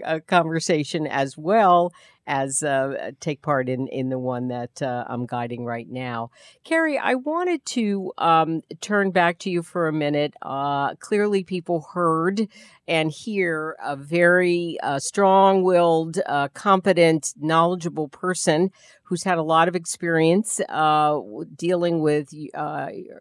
a, 0.03 0.17
a 0.17 0.21
conversation 0.21 1.07
as 1.07 1.39
well 1.39 1.93
as 2.29 2.63
uh, 2.63 3.11
take 3.21 3.43
part 3.43 3.69
in 3.69 3.89
in 3.89 4.11
the 4.11 4.19
one 4.19 4.49
that 4.49 4.83
uh, 4.83 5.05
I'm 5.09 5.27
guiding 5.27 5.65
right 5.65 5.89
now. 5.89 6.31
Kerri, 6.65 6.99
I 7.03 7.15
wanted 7.15 7.65
to 7.67 8.13
um, 8.19 8.61
turn 8.81 9.11
back 9.11 9.39
to 9.41 9.51
you 9.51 9.63
for 9.63 9.89
a 9.89 9.93
minute. 9.93 10.35
Uh, 10.43 10.95
clearly, 10.97 11.43
people 11.43 11.89
heard 11.95 12.47
and 12.87 13.11
hear 13.11 13.77
a 13.85 13.97
very 13.97 14.79
uh, 14.83 14.99
strong-willed, 14.99 16.19
uh, 16.27 16.49
competent, 16.49 17.35
knowledgeable 17.39 18.09
person 18.09 18.71
who's 19.03 19.25
had 19.25 19.39
a 19.39 19.43
lot 19.43 19.69
of 19.69 19.77
experience 19.77 20.61
uh, 20.69 21.19
dealing 21.57 22.01
with 22.01 22.29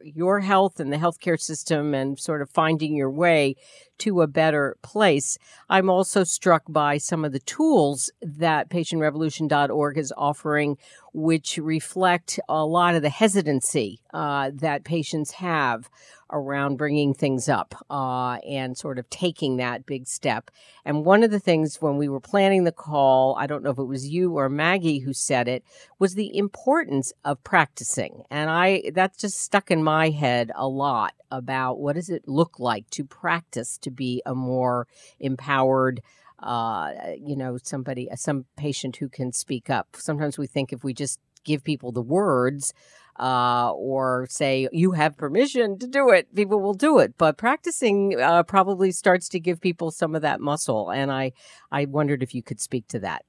your 0.04 0.40
health 0.42 0.80
and 0.80 0.92
the 0.92 0.98
healthcare 0.98 1.40
system 1.40 1.94
and 1.94 2.20
sort 2.20 2.42
of 2.42 2.50
finding 2.50 2.96
your 2.96 3.12
way 3.12 3.56
to 4.00 4.22
a 4.22 4.28
better 4.28 4.78
place. 4.82 5.38
I'm 5.70 5.90
also 5.90 6.24
struck 6.24 6.64
by 6.68 6.98
some 6.98 7.26
of 7.26 7.32
the 7.32 7.40
tools 7.40 8.12
that 8.22 8.70
patientrevolution.org 8.70 9.98
is 9.98 10.14
offering, 10.16 10.78
which 11.14 11.58
reflect 11.58 12.40
a 12.48 12.66
lot 12.66 12.96
of 12.96 13.02
the 13.02 13.10
hesitancy 13.10 14.02
uh, 14.14 14.52
that 14.54 14.84
patients 14.84 15.32
have 15.32 15.90
around 16.32 16.78
bringing 16.78 17.14
things 17.14 17.48
up 17.48 17.74
uh, 17.90 18.34
and 18.48 18.78
sort 18.78 19.00
of 19.00 19.10
taking 19.10 19.58
that 19.58 19.86
big 19.86 20.08
step. 20.08 20.52
And 20.86 21.06
one 21.06 21.24
of 21.24 21.32
the 21.32 21.40
things 21.40 21.82
when 21.82 21.98
we 21.98 22.10
were 22.10 22.20
planning 22.20 22.64
the 22.64 22.72
call, 22.72 23.36
I 23.38 23.48
don't 23.48 23.64
know 23.64 23.70
if 23.72 23.78
it 23.78 23.84
was 23.84 24.08
you 24.08 24.38
or 24.38 24.50
Maggie 24.50 25.00
who 25.00 25.14
said 25.14 25.48
it, 25.48 25.64
was 26.00 26.16
the 26.16 26.36
importance 26.38 27.14
of 27.24 27.44
practicing. 27.44 28.24
And 28.30 28.50
I 28.50 28.92
that's 28.94 29.18
just 29.18 29.40
stuck 29.42 29.72
in 29.72 29.84
my 29.84 30.10
head 30.10 30.52
a 30.56 30.68
lot 30.68 31.14
about 31.32 31.80
what 31.80 31.96
does 31.96 32.10
it 32.10 32.28
look 32.28 32.60
like 32.60 32.90
to 32.92 33.04
practice 33.04 33.78
to 33.88 33.92
be 33.92 34.22
a 34.26 34.36
more 34.36 34.88
empowered 35.20 36.02
uh, 36.40 36.92
you 37.20 37.36
know, 37.36 37.58
somebody, 37.64 38.08
some 38.16 38.46
patient 38.56 38.98
who 38.98 39.10
can 39.10 39.32
speak 39.32 39.70
up. 39.70 39.88
Sometimes 39.96 40.38
we 40.38 40.48
think 40.48 40.72
if 40.72 40.84
we 40.84 40.94
just 40.94 41.20
give 41.44 41.64
people 41.64 41.92
the 41.92 42.02
words, 42.02 42.74
uh, 43.20 43.72
or 43.72 44.28
say 44.30 44.68
you 44.72 44.92
have 44.92 45.18
permission 45.18 45.80
to 45.80 45.88
do 45.88 46.10
it, 46.12 46.34
people 46.36 46.60
will 46.60 46.74
do 46.74 47.00
it. 47.00 47.18
But 47.18 47.38
practicing 47.38 48.20
uh, 48.20 48.44
probably 48.44 48.92
starts 48.92 49.28
to 49.30 49.40
give 49.40 49.60
people 49.60 49.90
some 49.92 50.14
of 50.14 50.22
that 50.22 50.40
muscle, 50.40 50.92
and 50.92 51.12
I 51.12 51.32
I 51.72 51.86
wondered 51.86 52.22
if 52.22 52.36
you 52.36 52.44
could 52.44 52.60
speak 52.60 52.88
to 52.90 53.00
that. 53.00 53.26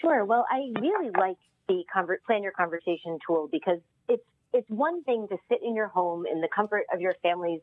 Sure. 0.00 0.24
Well, 0.24 0.44
I 0.50 0.70
really 0.80 1.10
like 1.18 1.38
the 1.68 1.84
convert, 1.92 2.24
plan 2.24 2.42
your 2.42 2.52
conversation 2.52 3.18
tool 3.26 3.48
because 3.50 3.78
it's 4.08 4.24
it's 4.52 4.68
one 4.68 5.02
thing 5.04 5.26
to 5.30 5.36
sit 5.48 5.60
in 5.62 5.74
your 5.74 5.88
home 5.88 6.26
in 6.30 6.42
the 6.42 6.48
comfort 6.54 6.82
of 6.92 7.00
your 7.00 7.14
family's 7.22 7.60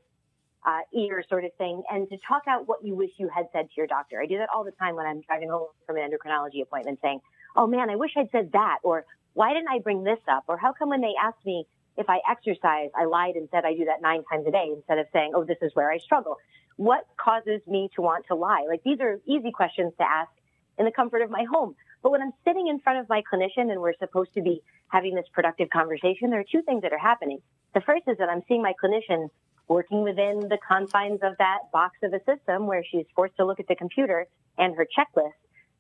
uh, 0.66 0.80
ear 0.94 1.24
sort 1.30 1.46
of 1.46 1.52
thing, 1.58 1.82
and 1.90 2.10
to 2.10 2.18
talk 2.28 2.44
out 2.48 2.68
what 2.68 2.84
you 2.84 2.96
wish 2.96 3.12
you 3.18 3.30
had 3.34 3.46
said 3.54 3.68
to 3.68 3.74
your 3.78 3.88
doctor. 3.88 4.22
I 4.22 4.26
do 4.26 4.38
that 4.38 4.50
all 4.54 4.64
the 4.64 4.72
time 4.72 4.96
when 4.96 5.06
I'm 5.06 5.22
driving 5.22 5.50
home 5.50 5.68
from 5.86 5.98
an 5.98 6.10
endocrinology 6.10 6.62
appointment, 6.62 7.00
saying, 7.02 7.22
"Oh 7.56 7.68
man, 7.68 7.90
I 7.90 7.96
wish 7.96 8.12
I'd 8.18 8.30
said 8.32 8.52
that," 8.52 8.80
or 8.84 9.06
"Why 9.34 9.54
didn't 9.54 9.70
I 9.70 9.80
bring 9.80 10.04
this 10.04 10.20
up?" 10.28 10.44
or 10.48 10.58
"How 10.58 10.74
come 10.74 10.90
when 10.90 11.02
they 11.02 11.14
asked 11.22 11.46
me 11.46 11.66
if 11.98 12.10
I 12.10 12.20
exercise, 12.30 12.90
I 12.96 13.06
lied 13.06 13.36
and 13.36 13.48
said 13.52 13.66
I 13.66 13.74
do 13.74 13.86
that 13.86 14.02
nine 14.02 14.24
times 14.32 14.48
a 14.48 14.52
day 14.52 14.70
instead 14.74 15.00
of 15.00 15.08
saying, 15.14 15.32
"Oh, 15.36 15.44
this 15.44 15.58
is 15.62 15.74
where 15.76 15.92
I 15.92 15.98
struggle." 15.98 16.38
What 16.76 17.06
causes 17.18 17.62
me 17.68 17.90
to 17.96 18.02
want 18.02 18.26
to 18.28 18.36
lie? 18.36 18.66
Like 18.68 18.84
these 18.84 19.00
are 19.02 19.20
easy 19.26 19.52
questions 19.52 19.94
to 19.98 20.04
ask 20.04 20.32
in 20.78 20.86
the 20.86 20.92
comfort 20.92 21.22
of 21.22 21.30
my 21.30 21.44
home. 21.44 21.76
But 22.02 22.12
when 22.12 22.22
I'm 22.22 22.34
sitting 22.46 22.68
in 22.68 22.80
front 22.80 23.00
of 23.00 23.10
my 23.10 23.22
clinician 23.22 23.72
and 23.72 23.82
we're 23.82 23.98
supposed 24.00 24.34
to 24.36 24.42
be 24.42 24.62
having 24.88 25.16
this 25.16 25.28
productive 25.34 25.70
conversation, 25.70 26.30
there 26.30 26.40
are 26.40 26.52
two 26.52 26.62
things 26.62 26.82
that 26.84 26.94
are 26.94 26.98
happening. 26.98 27.40
The 27.74 27.82
first 27.82 28.04
is 28.08 28.18
that 28.18 28.30
I'm 28.30 28.44
seeing 28.48 28.62
my 28.62 28.74
clinician 28.82 29.30
working 29.70 30.04
within 30.04 30.40
the 30.50 30.58
confines 30.68 31.20
of 31.24 31.38
that 31.38 31.60
box 31.72 31.96
of 32.04 32.12
a 32.14 32.20
system 32.26 32.68
where 32.68 32.84
she's 32.84 33.06
forced 33.16 33.38
to 33.38 33.46
look 33.46 33.60
at 33.60 33.68
the 33.68 33.76
computer 33.76 34.26
and 34.58 34.76
her 34.76 34.86
checklist 34.86 35.32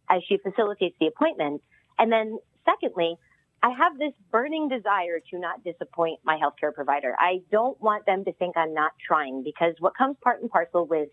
as 0.10 0.22
she 0.28 0.38
facilitates 0.38 0.96
the 1.00 1.08
appointment. 1.08 1.62
And 1.98 2.12
then 2.12 2.38
secondly, 2.66 3.16
I 3.62 3.72
have 3.72 3.98
this 3.98 4.14
burning 4.32 4.70
desire 4.70 5.20
to 5.32 5.40
not 5.40 5.64
disappoint 5.64 6.20
my 6.24 6.40
healthcare 6.40 6.74
provider. 6.74 7.16
I 7.20 7.42
don't 7.52 7.80
want 7.82 8.06
them 8.06 8.24
to 8.26 8.32
think 8.34 8.56
I'm 8.56 8.74
not 8.74 8.92
trying 9.06 9.44
because 9.44 9.76
what 9.80 9.98
comes 9.98 10.16
part 10.24 10.42
and 10.42 10.50
parcel 10.50 10.86
with 10.86 11.10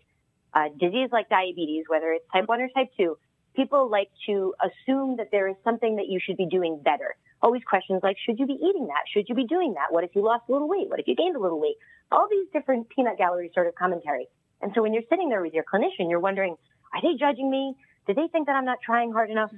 uh, 0.53 0.69
disease 0.79 1.09
like 1.11 1.29
diabetes, 1.29 1.85
whether 1.87 2.11
it's 2.13 2.25
type 2.31 2.47
1 2.47 2.61
or 2.61 2.69
type 2.69 2.89
2, 2.97 3.17
people 3.55 3.89
like 3.89 4.09
to 4.27 4.53
assume 4.63 5.17
that 5.17 5.27
there 5.31 5.49
is 5.49 5.55
something 5.63 5.97
that 5.97 6.07
you 6.07 6.19
should 6.23 6.37
be 6.37 6.45
doing 6.45 6.79
better. 6.81 7.15
Always 7.41 7.63
questions 7.63 8.01
like, 8.03 8.17
should 8.25 8.39
you 8.39 8.47
be 8.47 8.53
eating 8.53 8.87
that? 8.87 9.03
Should 9.13 9.29
you 9.29 9.35
be 9.35 9.45
doing 9.45 9.73
that? 9.73 9.91
What 9.91 10.03
if 10.03 10.11
you 10.15 10.23
lost 10.23 10.43
a 10.49 10.51
little 10.51 10.67
weight? 10.67 10.89
What 10.89 10.99
if 10.99 11.07
you 11.07 11.15
gained 11.15 11.35
a 11.35 11.39
little 11.39 11.59
weight? 11.59 11.75
All 12.11 12.27
these 12.29 12.47
different 12.51 12.89
peanut 12.89 13.17
gallery 13.17 13.51
sort 13.53 13.67
of 13.67 13.75
commentary. 13.75 14.27
And 14.61 14.71
so 14.73 14.81
when 14.81 14.93
you're 14.93 15.03
sitting 15.09 15.29
there 15.29 15.41
with 15.41 15.53
your 15.53 15.63
clinician, 15.63 16.09
you're 16.09 16.19
wondering, 16.19 16.55
are 16.93 17.01
they 17.01 17.17
judging 17.19 17.49
me? 17.51 17.75
Do 18.07 18.13
they 18.13 18.27
think 18.31 18.47
that 18.47 18.55
I'm 18.55 18.65
not 18.65 18.79
trying 18.83 19.11
hard 19.11 19.29
enough? 19.29 19.51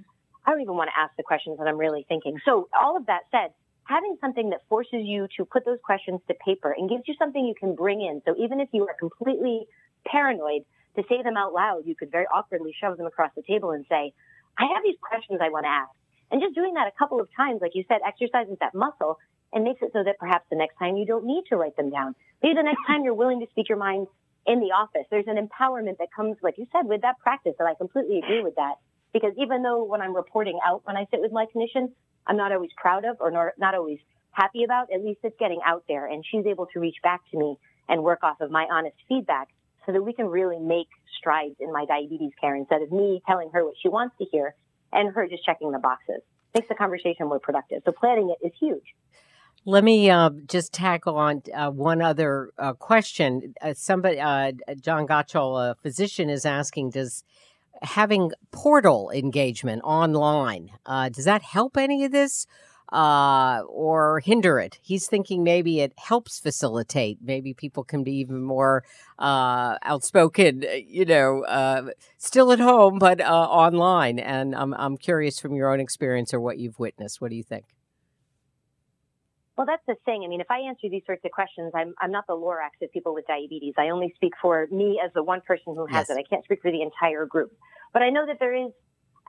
I 0.46 0.52
don't 0.52 0.62
even 0.62 0.76
want 0.76 0.90
to 0.94 1.00
ask 1.00 1.16
the 1.16 1.24
questions 1.24 1.58
that 1.60 1.68
I'm 1.68 1.78
really 1.78 2.06
thinking. 2.10 2.38
So 2.44 2.68
all 2.78 2.98
of 2.98 3.06
that 3.06 3.22
said, 3.32 3.52
having 3.84 4.18
something 4.20 4.50
that 4.50 4.62
forces 4.68 5.02
you 5.04 5.28
to 5.38 5.46
put 5.46 5.66
those 5.66 5.80
questions 5.84 6.20
to 6.28 6.34
paper 6.46 6.74
and 6.78 6.90
gives 6.90 7.04
you 7.08 7.16
something 7.18 7.46
you 7.46 7.56
can 7.58 7.76
bring 7.76 8.02
in. 8.02 8.22
So 8.26 8.36
even 8.38 8.60
if 8.60 8.70
you 8.72 8.88
are 8.88 8.96
completely 9.00 9.68
paranoid 10.06 10.64
to 10.96 11.04
say 11.08 11.22
them 11.24 11.38
out 11.38 11.54
loud, 11.54 11.86
you 11.86 11.96
could 11.96 12.12
very 12.12 12.26
awkwardly 12.34 12.74
shove 12.80 12.98
them 12.98 13.06
across 13.06 13.32
the 13.36 13.42
table 13.44 13.72
and 13.72 13.86
say, 13.90 14.14
I 14.58 14.66
have 14.74 14.84
these 14.84 14.98
questions 15.02 15.40
I 15.42 15.50
want 15.50 15.66
to 15.66 15.70
ask. 15.70 15.92
And 16.32 16.42
just 16.42 16.56
doing 16.56 16.76
that 16.76 16.88
a 16.88 16.98
couple 16.98 17.20
of 17.20 17.28
times, 17.36 17.60
like 17.62 17.74
you 17.74 17.84
said, 17.88 18.00
exercises 18.06 18.58
that 18.62 18.76
muscle 18.76 19.18
and 19.52 19.64
makes 19.64 19.82
it 19.82 19.90
so 19.94 20.04
that 20.04 20.20
perhaps 20.20 20.46
the 20.50 20.58
next 20.58 20.78
time 20.78 20.96
you 20.96 21.06
don't 21.06 21.26
need 21.26 21.44
to 21.50 21.56
write 21.56 21.76
them 21.76 21.90
down. 21.90 22.16
Maybe 22.44 22.56
the 22.56 22.64
next 22.64 22.82
time 22.88 23.04
you're 23.04 23.16
willing 23.16 23.40
to 23.40 23.48
speak 23.52 23.70
your 23.70 23.78
mind 23.78 24.08
in 24.46 24.60
the 24.60 24.72
office. 24.74 25.06
There's 25.10 25.28
an 25.28 25.38
empowerment 25.38 25.98
that 25.98 26.10
comes, 26.16 26.38
like 26.42 26.58
you 26.58 26.68
said, 26.72 26.88
with 26.88 27.02
that 27.02 27.20
practice. 27.20 27.54
And 27.60 27.68
I 27.68 27.74
completely 27.76 28.20
agree 28.20 28.44
with 28.44 28.56
that. 28.56 28.76
Because 29.12 29.34
even 29.38 29.64
though 29.64 29.84
when 29.84 30.02
I'm 30.02 30.16
reporting 30.16 30.60
out, 30.66 30.82
when 30.86 30.96
I 30.96 31.08
sit 31.10 31.20
with 31.20 31.32
my 31.32 31.46
clinician, 31.46 31.92
I'm 32.28 32.38
not 32.38 32.52
always 32.52 32.70
proud 32.78 33.06
of 33.06 33.18
or 33.20 33.32
not, 33.32 33.54
not 33.58 33.74
always 33.74 33.98
happy 34.32 34.64
about, 34.64 34.94
at 34.94 35.04
least 35.04 35.20
it's 35.24 35.36
getting 35.40 35.60
out 35.66 35.84
there 35.88 36.06
and 36.06 36.24
she's 36.30 36.46
able 36.46 36.68
to 36.74 36.80
reach 36.80 36.98
back 37.02 37.22
to 37.32 37.38
me 37.38 37.58
and 37.88 38.04
work 38.04 38.20
off 38.24 38.40
of 38.40 38.52
my 38.52 38.68
honest 38.72 38.96
feedback 39.08 39.48
so 39.86 39.92
that 39.92 40.04
we 40.04 40.14
can 40.14 40.28
really 40.28 40.60
make 40.60 40.88
strides 41.18 41.56
in 41.60 41.74
my 41.74 41.86
diabetes 41.86 42.32
care 42.40 42.56
instead 42.56 42.84
of 42.84 42.92
me 42.92 43.22
telling 43.26 43.50
her 43.52 43.66
what 43.66 43.74
she 43.82 43.90
wants 43.90 44.16
to 44.20 44.26
hear 44.32 44.54
and 44.94 45.14
her 45.14 45.28
just 45.28 45.44
checking 45.46 45.72
the 45.72 45.80
boxes. 45.80 46.22
Makes 46.56 46.70
the 46.70 46.76
conversation 46.76 47.28
more 47.28 47.40
productive. 47.40 47.84
So 47.86 47.92
planning 47.92 48.34
it 48.40 48.46
is 48.46 48.54
huge. 48.60 48.96
Let 49.66 49.84
me 49.84 50.10
uh, 50.10 50.32
just 50.48 50.74
tackle 50.74 51.18
on 51.18 51.44
uh, 51.54 51.70
one 51.70 52.02
other 52.02 52.52
uh, 52.58 52.74
question. 52.74 53.54
Uh, 53.62 53.74
somebody, 53.76 54.20
uh, 54.20 54.54
John 54.80 55.06
Gottschall, 55.06 55.72
a 55.72 55.76
physician, 55.76 56.30
is 56.30 56.46
asking: 56.46 56.92
Does 56.92 57.24
having 57.82 58.32
portal 58.52 59.12
engagement 59.12 59.82
online 59.84 60.72
uh, 60.86 61.10
does 61.10 61.26
that 61.26 61.42
help 61.42 61.78
any 61.78 62.04
of 62.04 62.12
this, 62.12 62.46
uh, 62.92 63.62
or 63.68 64.20
hinder 64.20 64.60
it. 64.60 64.80
He's 64.82 65.08
thinking 65.08 65.44
maybe 65.44 65.80
it 65.80 65.94
helps 65.98 66.40
facilitate. 66.40 67.20
Maybe 67.22 67.54
people 67.54 67.84
can 67.84 68.04
be 68.04 68.14
even 68.14 68.42
more 68.42 68.84
uh, 69.18 69.78
outspoken, 69.84 70.66
you 70.88 71.06
know, 71.06 71.44
uh, 71.44 71.92
still 72.18 72.52
at 72.52 72.60
home, 72.60 73.00
but 73.00 73.22
uh, 73.22 73.26
online. 73.26 74.20
And 74.20 74.56
I'm, 74.56 74.74
I'm 74.74 74.98
curious 74.98 75.40
from 75.40 75.54
your 75.54 75.72
own 75.72 75.80
experience 75.80 76.34
or 76.34 76.40
what 76.40 76.58
you've 76.58 76.80
witnessed. 76.80 77.22
What 77.22 77.30
do 77.30 77.38
you 77.38 77.44
think? 77.44 77.66
Well, 79.56 79.66
that's 79.66 79.84
the 79.88 79.96
thing. 80.06 80.24
I 80.24 80.30
mean, 80.30 80.40
if 80.40 80.50
I 80.50 80.60
answer 80.60 80.88
these 80.90 81.04
sorts 81.06 81.26
of 81.26 81.32
questions, 81.32 81.74
I'm, 81.76 81.94
I'm 82.00 82.12
not 82.12 82.26
the 82.28 82.34
Lorax 82.34 82.82
of 82.82 82.94
people 82.94 83.14
with 83.14 83.28
diabetes. 83.28 83.74
I 83.78 83.90
only 83.90 84.14
speak 84.16 84.32
for 84.42 84.68
me 84.72 85.02
as 85.04 85.12
the 85.14 85.22
one 85.22 85.42
person 85.42 85.76
who 85.76 85.86
has 85.88 86.08
yes. 86.08 86.12
it. 86.12 86.18
I 86.18 86.24
can't 86.24 86.46
speak 86.46 86.62
for 86.62 86.72
the 86.72 86.82
entire 86.82 87.26
group. 87.26 87.52
But 87.92 88.02
I 88.02 88.10
know 88.10 88.26
that 88.26 88.38
there 88.40 88.56
is 88.56 88.72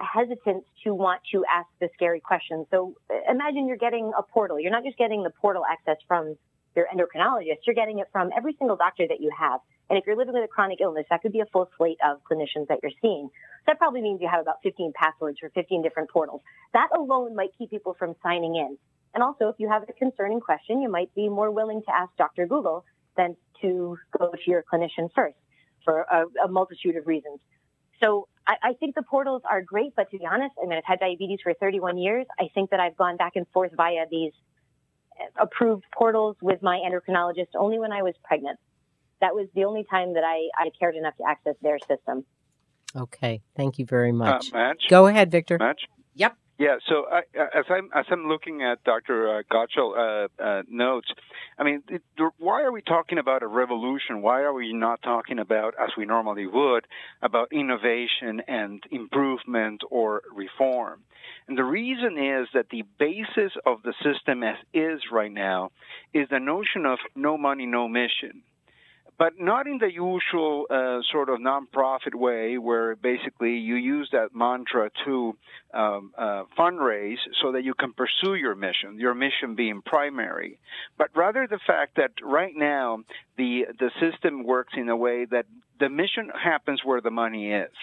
hesitance 0.05 0.65
to 0.85 0.95
want 0.95 1.21
to 1.33 1.45
ask 1.51 1.69
the 1.81 1.89
scary 1.95 2.21
questions. 2.21 2.67
So 2.71 2.95
imagine 3.29 3.67
you're 3.67 3.77
getting 3.77 4.13
a 4.17 4.23
portal. 4.23 4.59
You're 4.59 4.73
not 4.73 4.85
just 4.85 4.99
getting 4.99 5.23
the 5.23 5.31
portal 5.31 5.63
access 5.71 5.97
from 6.07 6.37
your 6.77 6.87
endocrinologist. 6.87 7.67
You're 7.67 7.75
getting 7.75 7.99
it 7.99 8.09
from 8.13 8.31
every 8.37 8.55
single 8.59 8.77
doctor 8.77 9.07
that 9.09 9.21
you 9.21 9.31
have. 9.37 9.61
And 9.89 9.99
if 9.99 10.07
you're 10.07 10.17
living 10.17 10.35
with 10.35 10.45
a 10.45 10.49
chronic 10.49 10.81
illness, 10.81 11.05
that 11.11 11.21
could 11.23 11.33
be 11.33 11.41
a 11.41 11.47
full 11.47 11.69
slate 11.77 11.99
of 12.05 12.19
clinicians 12.31 12.69
that 12.69 12.79
you're 12.83 12.93
seeing. 13.03 13.29
So 13.29 13.65
That 13.69 13.79
probably 13.79 14.03
means 14.03 14.21
you 14.21 14.29
have 14.31 14.41
about 14.41 14.57
15 14.63 14.93
passwords 14.95 15.39
for 15.41 15.51
15 15.51 15.83
different 15.83 16.11
portals. 16.11 16.41
That 16.73 16.89
alone 16.97 17.35
might 17.35 17.51
keep 17.59 17.71
people 17.71 17.97
from 17.99 18.15
signing 18.23 18.57
in. 18.57 18.79
And 19.15 19.25
also, 19.25 19.49
if 19.49 19.57
you 19.59 19.69
have 19.69 19.83
a 19.83 19.93
concerning 19.93 20.41
question, 20.41 20.81
you 20.81 20.89
might 20.89 21.13
be 21.15 21.29
more 21.29 21.51
willing 21.51 21.83
to 21.83 21.93
ask 21.93 22.15
Dr. 22.17 22.47
Google 22.47 22.85
than 23.17 23.37
to 23.63 23.99
go 24.17 24.31
to 24.31 24.51
your 24.51 24.63
clinician 24.73 25.11
first 25.15 25.37
for 25.85 26.03
a, 26.03 26.25
a 26.45 26.49
multitude 26.49 26.97
of 26.97 27.07
reasons. 27.07 27.41
So 28.01 28.29
I, 28.47 28.57
I 28.63 28.73
think 28.75 28.95
the 28.95 29.03
portals 29.03 29.43
are 29.51 29.63
great, 29.63 29.95
but 29.97 30.11
to 30.11 30.19
be 30.19 30.27
honest, 30.27 30.55
I 30.63 30.67
mean, 30.67 30.79
I've 30.79 30.85
had 30.85 31.01
diabetes 31.01 31.41
for 31.43 31.55
31 31.55 31.99
years. 31.99 32.27
I 32.39 32.49
think 32.55 32.71
that 32.71 32.81
I've 32.81 32.97
gone 32.97 33.17
back 33.17 33.33
and 33.37 33.47
forth 33.53 33.73
via 33.77 34.07
these 34.11 34.33
approved 35.39 35.85
portals 35.95 36.37
with 36.41 36.63
my 36.63 36.79
endocrinologist 36.79 37.49
only 37.55 37.79
when 37.79 37.93
I 37.93 38.03
was 38.03 38.15
pregnant. 38.25 38.59
That 39.21 39.35
was 39.35 39.49
the 39.55 39.65
only 39.65 39.85
time 39.91 40.15
that 40.15 40.25
I, 40.25 40.49
I 40.59 40.71
cared 40.79 40.97
enough 40.97 41.17
to 41.19 41.25
access 41.29 41.55
their 41.61 41.79
system. 41.79 42.25
Okay. 42.97 43.43
Thank 43.57 43.79
you 43.79 43.85
very 43.85 44.13
much. 44.13 44.53
Uh, 44.53 44.73
Go 44.89 45.07
ahead, 45.07 45.31
Victor. 45.31 45.59
Match? 45.59 45.83
Yep. 46.15 46.37
Yeah, 46.61 46.77
so 46.91 47.07
I, 47.11 47.21
as 47.59 47.65
I'm 47.71 47.89
as 47.95 48.05
I'm 48.11 48.29
looking 48.29 48.61
at 48.61 48.85
Dr. 48.85 49.39
Uh, 49.39 49.43
Gottschall 49.51 49.97
uh, 49.97 50.43
uh, 50.43 50.63
notes, 50.69 51.09
I 51.59 51.65
mean, 51.65 51.83
it, 51.89 52.03
why 52.39 52.61
are 52.65 52.71
we 52.71 52.83
talking 52.83 53.17
about 53.17 53.43
a 53.43 53.47
revolution? 53.47 54.21
Why 54.21 54.43
are 54.43 54.53
we 54.53 54.75
not 54.75 55.01
talking 55.01 55.39
about, 55.39 55.73
as 55.83 55.89
we 55.97 56.05
normally 56.05 56.47
would, 56.47 56.87
about 57.23 57.51
innovation 57.51 58.43
and 58.47 58.85
improvement 58.91 59.81
or 59.91 60.21
reform? 60.37 61.01
And 61.49 61.57
the 61.57 61.65
reason 61.65 62.19
is 62.19 62.49
that 62.53 62.67
the 62.71 62.85
basis 62.99 63.53
of 63.65 63.83
the 63.83 63.95
system 64.05 64.43
as 64.43 64.57
is 64.75 65.01
right 65.11 65.33
now 65.33 65.71
is 66.13 66.29
the 66.29 66.41
notion 66.41 66.85
of 66.85 66.99
no 67.17 67.39
money, 67.39 67.65
no 67.65 67.89
mission 67.89 68.43
but 69.21 69.35
not 69.39 69.67
in 69.67 69.77
the 69.77 69.93
usual 69.93 70.65
uh, 70.71 71.01
sort 71.13 71.29
of 71.29 71.39
nonprofit 71.41 72.15
way 72.15 72.57
where 72.57 72.97
basically 72.97 73.59
you 73.59 73.75
use 73.75 74.09
that 74.13 74.29
mantra 74.35 74.91
to 75.05 75.37
um, 75.75 76.13
uh, 76.17 76.45
fundraise 76.59 77.19
so 77.43 77.53
that 77.53 77.63
you 77.63 77.75
can 77.75 77.93
pursue 77.93 78.35
your 78.35 78.55
mission, 78.55 78.99
your 78.99 79.13
mission 79.13 79.55
being 79.55 79.83
primary, 79.85 80.59
but 80.97 81.09
rather 81.15 81.47
the 81.47 81.61
fact 81.67 81.97
that 81.97 82.13
right 82.23 82.55
now 82.57 83.01
the 83.37 83.67
the 83.79 83.91
system 84.01 84.43
works 84.43 84.73
in 84.75 84.89
a 84.89 84.97
way 84.97 85.27
that 85.27 85.45
the 85.79 85.91
mission 85.91 86.31
happens 86.43 86.81
where 86.83 87.03
the 87.03 87.11
money 87.11 87.53
is. 87.53 87.77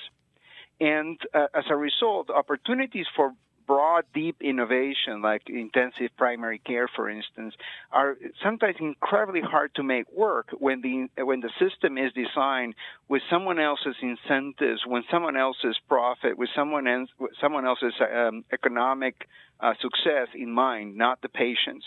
And 0.80 1.20
uh, 1.36 1.48
as 1.54 1.66
a 1.70 1.76
result, 1.76 2.32
opportunities 2.32 3.06
for 3.16 3.34
broad, 3.68 4.06
deep 4.14 4.38
innovation, 4.42 5.22
like 5.22 5.44
intensive 5.48 6.10
primary 6.18 6.60
care, 6.60 6.88
for 6.88 7.10
instance, 7.10 7.54
are 7.92 8.18
sometimes 8.44 8.78
incredibly 8.80 9.42
hard 9.42 9.76
to 9.76 9.84
make 9.84 10.12
work 10.12 10.48
when 10.58 10.82
the 10.82 11.24
when 11.24 11.42
the 11.42 11.52
system 11.60 11.98
is 11.98 12.12
designed 12.14 12.74
with 13.10 13.22
someone 13.30 13.60
else's 13.60 13.96
incentives, 14.02 14.82
when 14.88 15.04
someone 15.12 15.36
else's 15.38 15.78
profit, 15.88 16.38
with 16.38 16.50
someone 16.56 16.88
else, 16.88 17.10
someone 17.42 17.66
else's 17.66 17.94
um, 18.02 18.44
economic 18.52 19.28
uh, 19.60 19.74
success 19.82 20.30
in 20.34 20.52
mind, 20.52 20.96
not 20.96 21.22
the 21.22 21.30
patient's. 21.30 21.86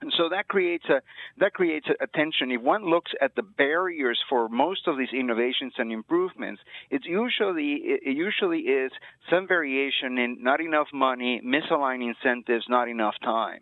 And 0.00 0.12
so 0.16 0.30
that 0.30 0.48
creates 0.48 0.84
a 0.88 1.02
that 1.38 1.52
creates 1.52 1.86
a 2.00 2.06
tension. 2.06 2.50
If 2.50 2.62
one 2.62 2.84
looks 2.88 3.12
at 3.20 3.34
the 3.36 3.42
barriers 3.42 4.18
for 4.28 4.48
most 4.48 4.88
of 4.88 4.96
these 4.96 5.12
innovations 5.12 5.74
and 5.76 5.92
improvements, 5.92 6.62
it's 6.90 7.04
usually 7.04 7.74
it 7.84 8.16
usually 8.16 8.60
is 8.60 8.92
some 9.28 9.46
variation 9.46 10.16
in 10.18 10.38
not 10.40 10.60
enough 10.60 10.88
money, 10.92 11.42
misaligned 11.44 12.08
incentives, 12.08 12.64
not 12.68 12.88
enough 12.88 13.14
time. 13.22 13.60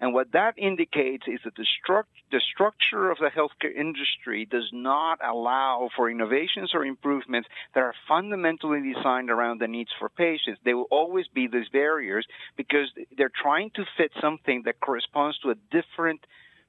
And 0.00 0.12
what 0.12 0.32
that 0.32 0.58
indicates 0.58 1.24
is 1.26 1.40
that 1.44 1.54
the, 1.56 1.64
stru- 1.64 2.04
the 2.30 2.40
structure 2.52 3.10
of 3.10 3.18
the 3.18 3.30
healthcare 3.30 3.74
industry 3.74 4.44
does 4.44 4.68
not 4.72 5.18
allow 5.24 5.88
for 5.96 6.10
innovations 6.10 6.72
or 6.74 6.84
improvements 6.84 7.48
that 7.74 7.80
are 7.80 7.94
fundamentally 8.08 8.92
designed 8.92 9.30
around 9.30 9.60
the 9.60 9.68
needs 9.68 9.90
for 9.98 10.08
patients. 10.08 10.60
There 10.64 10.76
will 10.76 10.88
always 10.90 11.26
be 11.28 11.46
these 11.46 11.68
barriers 11.68 12.26
because 12.56 12.88
they're 13.16 13.30
trying 13.42 13.70
to 13.76 13.84
fit 13.96 14.10
something 14.20 14.62
that 14.64 14.80
corresponds 14.80 15.38
to 15.38 15.50
a 15.50 15.54
different 15.70 16.20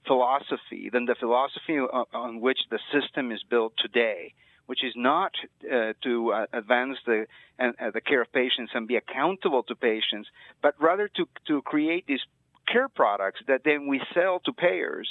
philosophy 0.05 0.89
than 0.91 1.05
the 1.05 1.15
philosophy 1.15 1.80
on, 1.80 2.41
which 2.41 2.59
the 2.69 2.80
system 2.93 3.32
is 3.32 3.41
built 3.49 3.73
today, 3.78 4.34
which 4.67 4.84
is 4.84 4.93
not 4.95 5.32
uh, 5.71 5.93
to 6.03 6.32
uh, 6.32 6.45
advance 6.53 6.97
the 7.05 7.26
uh, 7.59 7.91
the 7.91 8.01
care 8.01 8.21
of 8.21 8.32
patients 8.32 8.71
and 8.76 8.88
be 8.88 8.97
accountable 8.97 9.63
to 9.63 9.76
patients, 9.76 10.30
but 10.61 10.76
rather 10.80 11.07
to 11.07 11.28
to 11.47 11.61
create 11.63 12.05
these 12.07 12.26
care 12.68 12.89
products 12.89 13.41
that 13.47 13.61
then 13.63 13.88
we 13.88 14.01
sell 14.13 14.39
to 14.45 14.53
payers 14.53 15.09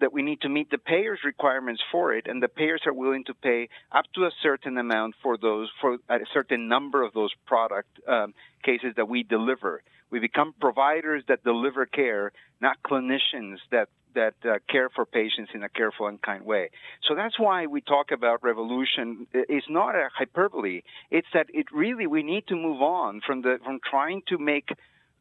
that 0.00 0.12
we 0.12 0.22
need 0.22 0.40
to 0.40 0.48
meet 0.48 0.70
the 0.70 0.78
payers 0.78 1.20
requirements 1.24 1.82
for 1.92 2.12
it 2.12 2.26
and 2.26 2.42
the 2.42 2.48
payers 2.48 2.82
are 2.86 2.92
willing 2.92 3.24
to 3.24 3.34
pay 3.34 3.68
up 3.92 4.04
to 4.14 4.24
a 4.24 4.30
certain 4.42 4.76
amount 4.78 5.14
for 5.22 5.36
those 5.36 5.70
for 5.80 5.98
a 6.08 6.18
certain 6.32 6.68
number 6.68 7.02
of 7.02 7.12
those 7.12 7.32
product 7.46 7.88
um, 8.08 8.34
cases 8.64 8.92
that 8.96 9.08
we 9.08 9.22
deliver 9.22 9.82
we 10.14 10.20
become 10.20 10.54
providers 10.60 11.24
that 11.26 11.42
deliver 11.42 11.86
care, 11.86 12.30
not 12.60 12.76
clinicians 12.84 13.56
that 13.72 13.88
that 14.14 14.34
uh, 14.44 14.58
care 14.70 14.88
for 14.90 15.04
patients 15.04 15.50
in 15.54 15.64
a 15.64 15.68
careful 15.68 16.06
and 16.06 16.22
kind 16.22 16.44
way. 16.44 16.70
So 17.08 17.16
that's 17.16 17.36
why 17.36 17.66
we 17.66 17.80
talk 17.80 18.12
about 18.12 18.44
revolution. 18.44 19.26
It's 19.32 19.66
not 19.68 19.96
a 19.96 20.08
hyperbole. 20.16 20.82
It's 21.10 21.26
that 21.34 21.46
it 21.52 21.66
really 21.72 22.06
we 22.06 22.22
need 22.22 22.46
to 22.46 22.54
move 22.54 22.80
on 22.80 23.22
from 23.26 23.42
the 23.42 23.58
from 23.64 23.80
trying 23.90 24.22
to 24.28 24.38
make 24.38 24.68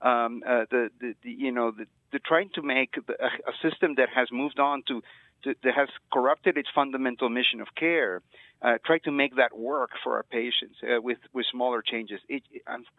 um, 0.03 0.43
uh, 0.45 0.65
the, 0.69 0.89
the, 0.99 1.13
the, 1.23 1.31
you 1.31 1.51
know 1.51 1.71
the, 1.71 1.85
the 2.11 2.19
trying 2.19 2.49
to 2.55 2.61
make 2.61 2.93
the, 3.07 3.13
a, 3.13 3.27
a, 3.27 3.69
system 3.69 3.95
that 3.95 4.09
has 4.13 4.27
moved 4.31 4.59
on 4.59 4.83
to, 4.87 5.01
to, 5.43 5.55
that 5.63 5.73
has 5.73 5.87
corrupted 6.11 6.57
its 6.57 6.67
fundamental 6.75 7.29
mission 7.29 7.61
of 7.61 7.67
care. 7.75 8.21
Uh, 8.61 8.77
try 8.85 8.97
to 8.97 9.11
make 9.11 9.35
that 9.35 9.57
work 9.57 9.91
for 10.03 10.15
our 10.17 10.23
patients 10.23 10.75
uh, 10.83 11.01
with 11.01 11.17
with 11.33 11.45
smaller 11.51 11.81
changes. 11.81 12.19
It, 12.29 12.43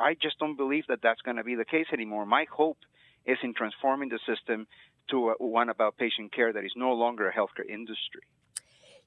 I 0.00 0.14
just 0.20 0.38
don't 0.38 0.57
believe 0.57 0.84
that 0.88 1.00
that's 1.02 1.20
going 1.22 1.36
to 1.36 1.44
be 1.44 1.55
the 1.55 1.64
case 1.64 1.86
anymore. 1.92 2.26
My 2.26 2.46
hope 2.50 2.78
is 3.26 3.38
in 3.42 3.55
transforming 3.55 4.09
the 4.09 4.18
system 4.26 4.66
to 5.11 5.30
a, 5.30 5.34
one 5.38 5.68
about 5.68 5.96
patient 5.96 6.32
care 6.34 6.52
that 6.52 6.64
is 6.64 6.72
no 6.76 6.92
longer 6.92 7.28
a 7.28 7.32
healthcare 7.32 7.68
industry. 7.68 8.22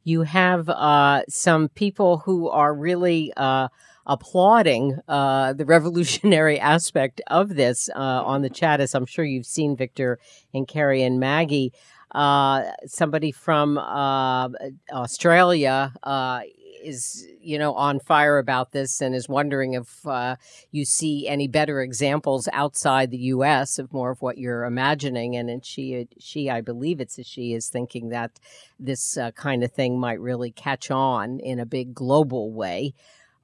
You 0.03 0.21
have 0.21 0.69
uh, 0.69 1.23
some 1.27 1.67
people 1.69 2.19
who 2.19 2.47
are 2.49 2.73
really 2.73 3.33
uh, 3.35 3.67
applauding 4.07 4.97
uh, 5.07 5.53
the 5.53 5.65
revolutionary 5.75 6.59
aspect 6.59 7.21
of 7.27 7.55
this 7.55 7.89
uh, 7.95 7.99
on 7.99 8.41
the 8.41 8.49
chat, 8.49 8.79
as 8.79 8.95
I'm 8.95 9.05
sure 9.05 9.25
you've 9.25 9.45
seen, 9.45 9.75
Victor 9.75 10.17
and 10.53 10.67
Kerri 10.67 11.05
and 11.05 11.19
Maggie. 11.19 11.73
Uh, 12.15 12.63
somebody 12.85 13.31
from 13.31 13.77
uh, 13.77 14.47
Australia 14.93 15.93
uh, 16.03 16.39
is, 16.81 17.27
you 17.41 17.59
know, 17.59 17.73
on 17.73 17.99
fire 17.99 18.37
about 18.37 18.71
this 18.71 19.01
and 19.01 19.13
is 19.13 19.27
wondering 19.27 19.73
if 19.73 20.07
uh, 20.07 20.37
you 20.71 20.85
see 20.85 21.27
any 21.27 21.49
better 21.49 21.81
examples 21.81 22.47
outside 22.53 23.11
the 23.11 23.17
U.S. 23.17 23.77
of 23.77 23.91
more 23.91 24.11
of 24.11 24.21
what 24.21 24.37
you're 24.37 24.63
imagining. 24.63 25.35
And, 25.35 25.49
and 25.49 25.65
she, 25.65 26.07
she, 26.17 26.49
I 26.49 26.61
believe 26.61 27.01
it's 27.01 27.19
a 27.19 27.23
she, 27.25 27.53
is 27.53 27.67
thinking 27.67 28.07
that 28.09 28.39
this 28.79 29.17
kind 29.35 29.63
of 29.63 29.73
thing 29.73 29.99
might 29.99 30.21
really 30.21 30.51
catch 30.51 30.89
on 30.89 31.41
in 31.41 31.59
a 31.59 31.65
big 31.65 31.93
global 31.93 32.53
way. 32.53 32.93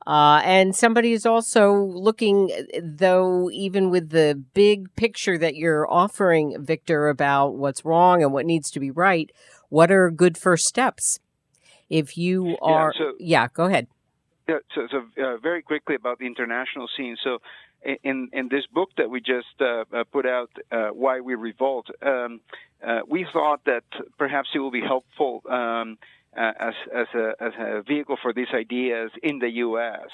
Uh, 0.06 0.42
and 0.44 0.76
somebody 0.76 1.14
is 1.14 1.26
also 1.26 1.74
looking, 1.74 2.52
though, 2.82 3.50
even 3.52 3.90
with 3.90 4.10
the 4.10 4.42
big 4.54 4.94
picture 4.96 5.38
that 5.38 5.56
you're 5.56 5.90
offering, 5.92 6.64
Victor, 6.64 7.08
about 7.08 7.56
what's 7.56 7.86
wrong 7.86 8.22
and 8.22 8.34
what 8.34 8.46
needs 8.46 8.70
to 8.72 8.80
be 8.80 8.92
right, 8.92 9.32
what 9.70 9.92
are 9.92 10.12
good 10.12 10.38
first 10.38 10.66
steps? 10.66 11.20
If 11.90 12.18
you 12.18 12.58
are, 12.62 12.92
yeah, 12.96 13.00
so, 13.00 13.14
yeah 13.20 13.48
go 13.54 13.66
ahead. 13.66 13.88
Yeah, 14.48 14.58
so, 14.76 14.88
so 14.92 15.24
uh, 15.24 15.38
very 15.38 15.62
quickly 15.62 15.96
about 15.96 16.20
the 16.20 16.26
international 16.26 16.90
scene. 16.98 17.18
So, 17.24 17.40
in 18.04 18.30
in 18.34 18.48
this 18.50 18.66
book 18.74 18.90
that 18.98 19.10
we 19.10 19.22
just 19.22 19.62
uh, 19.62 19.84
uh 19.94 20.04
put 20.12 20.26
out, 20.26 20.50
uh, 20.72 20.90
"Why 20.90 21.20
We 21.20 21.36
Revolt," 21.36 21.90
um, 22.02 22.42
uh, 22.86 23.02
we 23.08 23.26
thought 23.32 23.64
that 23.66 23.84
perhaps 24.18 24.50
it 24.54 24.60
will 24.60 24.72
be 24.72 24.82
helpful. 24.82 25.44
Um, 25.50 25.98
as, 26.36 26.74
as, 26.94 27.08
a, 27.16 27.34
as 27.40 27.54
a 27.60 27.82
vehicle 27.82 28.18
for 28.22 28.34
these 28.34 28.48
ideas 28.54 29.12
in 29.22 29.40
the 29.40 29.50
U.S. 29.50 30.10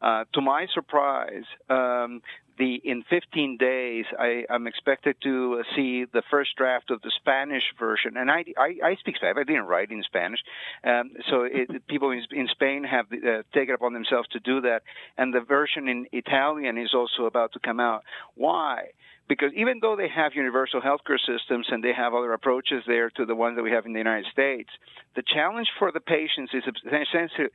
Uh, 0.00 0.24
to 0.34 0.40
my 0.40 0.66
surprise, 0.74 1.44
um, 1.70 2.22
the 2.58 2.80
in 2.84 3.02
15 3.08 3.56
days, 3.56 4.04
I, 4.18 4.44
am 4.50 4.66
expected 4.66 5.16
to 5.22 5.62
see 5.74 6.04
the 6.04 6.22
first 6.30 6.56
draft 6.56 6.90
of 6.90 7.00
the 7.02 7.10
Spanish 7.16 7.62
version, 7.78 8.16
and 8.16 8.30
I, 8.30 8.44
I, 8.58 8.76
I 8.84 8.94
speak 8.96 9.16
Spanish. 9.16 9.36
I 9.38 9.44
didn't 9.44 9.66
write 9.66 9.90
in 9.90 10.02
Spanish, 10.02 10.40
um, 10.84 11.12
so 11.30 11.42
it, 11.50 11.86
people 11.86 12.10
in, 12.10 12.24
in, 12.30 12.48
Spain 12.48 12.84
have 12.84 13.06
uh, 13.12 13.42
taken 13.54 13.74
upon 13.74 13.94
themselves 13.94 14.28
to 14.32 14.40
do 14.40 14.60
that, 14.62 14.82
and 15.16 15.32
the 15.32 15.40
version 15.40 15.88
in 15.88 16.06
Italian 16.12 16.78
is 16.78 16.94
also 16.94 17.24
about 17.24 17.52
to 17.52 17.58
come 17.58 17.80
out. 17.80 18.04
Why? 18.34 18.90
Because 19.32 19.50
even 19.56 19.78
though 19.80 19.96
they 19.96 20.08
have 20.14 20.34
universal 20.34 20.82
healthcare 20.82 21.18
systems 21.18 21.66
and 21.70 21.82
they 21.82 21.94
have 21.94 22.12
other 22.12 22.34
approaches 22.34 22.82
there 22.86 23.08
to 23.08 23.24
the 23.24 23.34
ones 23.34 23.56
that 23.56 23.62
we 23.62 23.70
have 23.70 23.86
in 23.86 23.94
the 23.94 23.98
United 23.98 24.26
States, 24.30 24.68
the 25.16 25.22
challenge 25.22 25.68
for 25.78 25.90
the 25.90 26.00
patients 26.00 26.52
is 26.52 26.62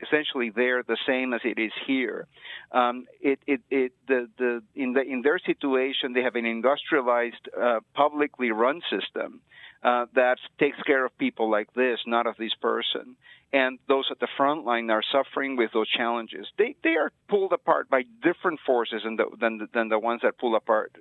essentially 0.01 0.49
there 0.49 0.82
the 0.82 0.97
same 1.05 1.34
as 1.34 1.41
it 1.43 1.59
is 1.59 1.71
here. 1.86 2.25
Um, 2.71 3.05
it, 3.21 3.38
it, 3.45 3.61
it, 3.69 3.91
the, 4.07 4.28
the, 4.39 4.63
in, 4.73 4.93
the, 4.93 5.01
in 5.01 5.21
their 5.21 5.38
situation, 5.38 6.13
they 6.13 6.23
have 6.23 6.34
an 6.34 6.47
industrialized, 6.47 7.47
uh, 7.55 7.82
publicly 7.93 8.49
run 8.49 8.82
system 8.89 9.41
uh, 9.84 10.07
that 10.15 10.38
takes 10.59 10.82
care 10.82 11.05
of 11.05 11.15
people 11.19 11.47
like 11.47 11.71
this, 11.75 11.99
not 12.07 12.25
of 12.25 12.38
this 12.38 12.55
person 12.59 13.15
and 13.53 13.79
those 13.87 14.05
at 14.11 14.19
the 14.19 14.27
front 14.35 14.65
line 14.65 14.89
are 14.89 15.03
suffering 15.11 15.55
with 15.55 15.71
those 15.73 15.89
challenges. 15.89 16.47
They 16.57 16.75
they 16.83 16.95
are 16.95 17.11
pulled 17.29 17.53
apart 17.53 17.89
by 17.89 18.03
different 18.21 18.59
forces 18.65 19.01
than 19.05 19.15
the, 19.15 19.25
than, 19.39 19.67
than 19.73 19.89
the 19.89 19.99
ones 19.99 20.21
that 20.23 20.37
pull 20.37 20.55
apart 20.55 20.91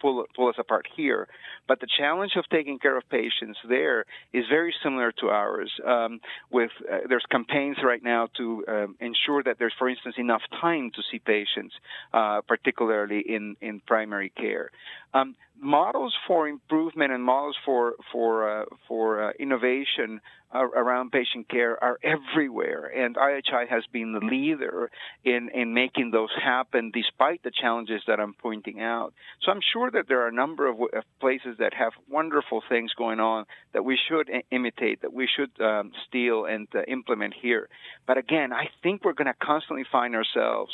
pull 0.00 0.24
pull 0.34 0.48
us 0.48 0.54
apart 0.58 0.86
here. 0.96 1.26
But 1.66 1.80
the 1.80 1.88
challenge 1.98 2.32
of 2.36 2.44
taking 2.50 2.78
care 2.78 2.96
of 2.96 3.08
patients 3.08 3.58
there 3.68 4.04
is 4.32 4.44
very 4.48 4.72
similar 4.82 5.12
to 5.20 5.26
ours. 5.28 5.72
Um, 5.84 6.20
with 6.50 6.70
uh, 6.90 6.98
there's 7.08 7.24
campaigns 7.30 7.78
right 7.82 8.02
now 8.02 8.28
to 8.36 8.64
um, 8.68 8.96
ensure 9.00 9.42
that 9.42 9.56
there's, 9.58 9.74
for 9.78 9.88
instance, 9.88 10.14
enough 10.18 10.42
time 10.60 10.92
to 10.94 11.02
see 11.10 11.18
patients, 11.18 11.74
uh, 12.12 12.40
particularly 12.46 13.24
in 13.26 13.56
in 13.60 13.80
primary 13.80 14.30
care. 14.30 14.70
Um, 15.12 15.34
models 15.60 16.14
for 16.26 16.46
improvement 16.46 17.12
and 17.12 17.22
models 17.22 17.56
for 17.64 17.94
for 18.12 18.62
uh, 18.62 18.64
for 18.86 19.30
uh, 19.30 19.32
innovation 19.38 20.20
around 20.52 21.10
patient 21.10 21.48
care 21.48 21.82
are 21.82 21.98
everywhere, 22.02 22.86
and 22.86 23.16
IHI 23.16 23.68
has 23.68 23.84
been 23.92 24.12
the 24.12 24.24
leader 24.24 24.90
in 25.24 25.50
in 25.52 25.74
making 25.74 26.10
those 26.10 26.30
happen, 26.42 26.90
despite 26.92 27.42
the 27.42 27.50
challenges 27.50 28.02
that 28.06 28.20
I'm 28.20 28.34
pointing 28.34 28.80
out. 28.80 29.12
So 29.42 29.52
I'm 29.52 29.60
sure 29.72 29.90
that 29.90 30.08
there 30.08 30.22
are 30.22 30.28
a 30.28 30.32
number 30.32 30.68
of, 30.68 30.80
of 30.80 31.04
places 31.20 31.56
that 31.58 31.74
have 31.74 31.92
wonderful 32.08 32.62
things 32.68 32.92
going 32.94 33.20
on 33.20 33.44
that 33.72 33.84
we 33.84 33.98
should 34.08 34.30
imitate, 34.50 35.02
that 35.02 35.12
we 35.12 35.28
should 35.34 35.50
um, 35.60 35.92
steal 36.06 36.44
and 36.44 36.68
uh, 36.74 36.82
implement 36.88 37.34
here. 37.40 37.68
But 38.06 38.18
again, 38.18 38.52
I 38.52 38.68
think 38.82 39.04
we're 39.04 39.14
going 39.14 39.26
to 39.26 39.46
constantly 39.46 39.84
find 39.90 40.14
ourselves. 40.14 40.72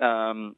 Um, 0.00 0.56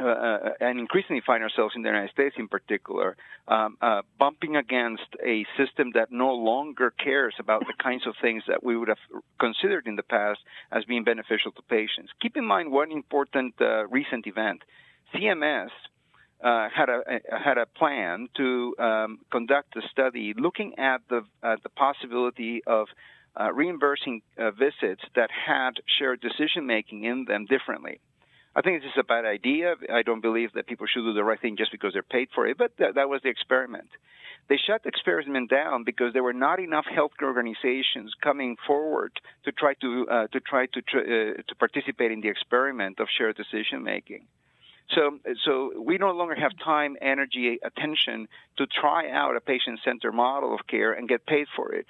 uh, 0.00 0.04
uh, 0.04 0.50
and 0.60 0.78
increasingly 0.78 1.20
find 1.24 1.42
ourselves 1.42 1.74
in 1.76 1.82
the 1.82 1.88
United 1.88 2.10
States 2.10 2.34
in 2.38 2.48
particular, 2.48 3.16
um, 3.48 3.76
uh, 3.82 4.00
bumping 4.18 4.56
against 4.56 5.14
a 5.24 5.44
system 5.58 5.90
that 5.92 6.10
no 6.10 6.32
longer 6.32 6.90
cares 6.90 7.34
about 7.38 7.60
the 7.66 7.74
kinds 7.82 8.06
of 8.06 8.14
things 8.22 8.42
that 8.48 8.64
we 8.64 8.76
would 8.76 8.88
have 8.88 8.98
considered 9.38 9.86
in 9.86 9.96
the 9.96 10.02
past 10.02 10.40
as 10.72 10.84
being 10.84 11.04
beneficial 11.04 11.52
to 11.52 11.62
patients. 11.62 12.10
Keep 12.22 12.36
in 12.36 12.46
mind 12.46 12.72
one 12.72 12.90
important 12.90 13.54
uh, 13.60 13.86
recent 13.88 14.26
event. 14.26 14.62
CMS 15.14 15.70
uh, 16.42 16.68
had 16.74 16.88
a, 16.88 17.20
had 17.30 17.58
a 17.58 17.66
plan 17.66 18.28
to 18.36 18.74
um, 18.78 19.18
conduct 19.30 19.76
a 19.76 19.82
study 19.90 20.32
looking 20.34 20.78
at 20.78 21.02
the 21.10 21.22
the 21.42 21.68
possibility 21.68 22.62
of 22.66 22.88
uh, 23.38 23.52
reimbursing 23.52 24.22
visits 24.58 25.02
that 25.14 25.30
had 25.30 25.72
shared 25.98 26.20
decision 26.20 26.66
making 26.66 27.04
in 27.04 27.26
them 27.26 27.44
differently. 27.44 28.00
I 28.54 28.62
think 28.62 28.82
this 28.82 28.90
is 28.90 28.98
a 28.98 29.04
bad 29.04 29.24
idea. 29.24 29.74
I 29.92 30.02
don't 30.02 30.20
believe 30.20 30.52
that 30.54 30.66
people 30.66 30.86
should 30.86 31.02
do 31.02 31.12
the 31.12 31.22
right 31.22 31.40
thing 31.40 31.56
just 31.56 31.70
because 31.70 31.92
they're 31.92 32.02
paid 32.02 32.28
for 32.34 32.46
it, 32.46 32.58
but 32.58 32.76
th- 32.76 32.94
that 32.94 33.08
was 33.08 33.22
the 33.22 33.28
experiment. 33.28 33.88
They 34.48 34.56
shut 34.56 34.82
the 34.82 34.88
experiment 34.88 35.48
down 35.48 35.84
because 35.84 36.12
there 36.12 36.24
were 36.24 36.32
not 36.32 36.58
enough 36.58 36.86
healthcare 36.86 37.28
organizations 37.28 38.12
coming 38.20 38.56
forward 38.66 39.12
to 39.44 39.52
try 39.52 39.74
to 39.74 40.08
uh, 40.08 40.26
to 40.28 40.40
try 40.40 40.66
to 40.66 40.82
tr- 40.82 40.98
uh, 40.98 41.42
to 41.46 41.54
participate 41.56 42.10
in 42.10 42.20
the 42.20 42.28
experiment 42.28 42.98
of 42.98 43.06
shared 43.16 43.36
decision 43.36 43.84
making. 43.84 44.26
So, 44.94 45.20
so 45.44 45.80
we 45.80 45.98
no 45.98 46.10
longer 46.10 46.34
have 46.34 46.50
time, 46.58 46.96
energy, 47.00 47.60
attention 47.62 48.26
to 48.56 48.66
try 48.66 49.08
out 49.08 49.36
a 49.36 49.40
patient-centered 49.40 50.12
model 50.12 50.52
of 50.52 50.66
care 50.66 50.92
and 50.92 51.08
get 51.08 51.24
paid 51.26 51.46
for 51.54 51.72
it. 51.72 51.86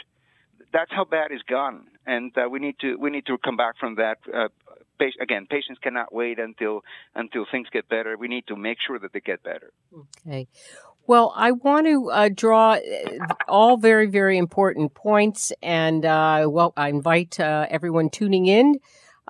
That's 0.73 0.91
how 0.93 1.05
bad 1.05 1.33
it's 1.33 1.43
gone, 1.43 1.87
and 2.07 2.37
uh, 2.39 2.49
we 2.49 2.61
need 2.61 2.77
to 2.81 2.97
we 2.97 3.11
need 3.11 3.27
to 3.27 3.39
come 3.39 3.57
back 3.57 3.79
from 3.79 3.97
that 3.97 4.19
uh, 4.33 4.49
again, 5.21 5.47
patients 5.49 5.79
cannot 5.83 6.13
wait 6.13 6.39
until 6.39 6.83
until 7.15 7.47
things 7.51 7.69
get 7.73 7.89
better. 7.89 8.17
We 8.17 8.29
need 8.29 8.47
to 8.49 8.57
make 8.57 8.79
sure 8.87 8.99
that 8.99 9.13
they 9.13 9.21
get 9.21 9.43
better. 9.43 9.73
Okay. 10.27 10.49
Well, 11.07 11.33
I 11.35 11.53
want 11.53 11.87
to 11.87 12.11
uh, 12.11 12.29
draw 12.33 12.75
uh, 12.75 12.79
all 13.49 13.77
very, 13.77 14.07
very 14.07 14.39
important 14.39 14.95
points, 14.95 15.53
and 15.63 16.05
uh, 16.05 16.47
well, 16.49 16.73
I 16.77 16.89
invite 16.89 17.41
uh, 17.41 17.67
everyone 17.69 18.11
tuning 18.11 18.47
in 18.47 18.77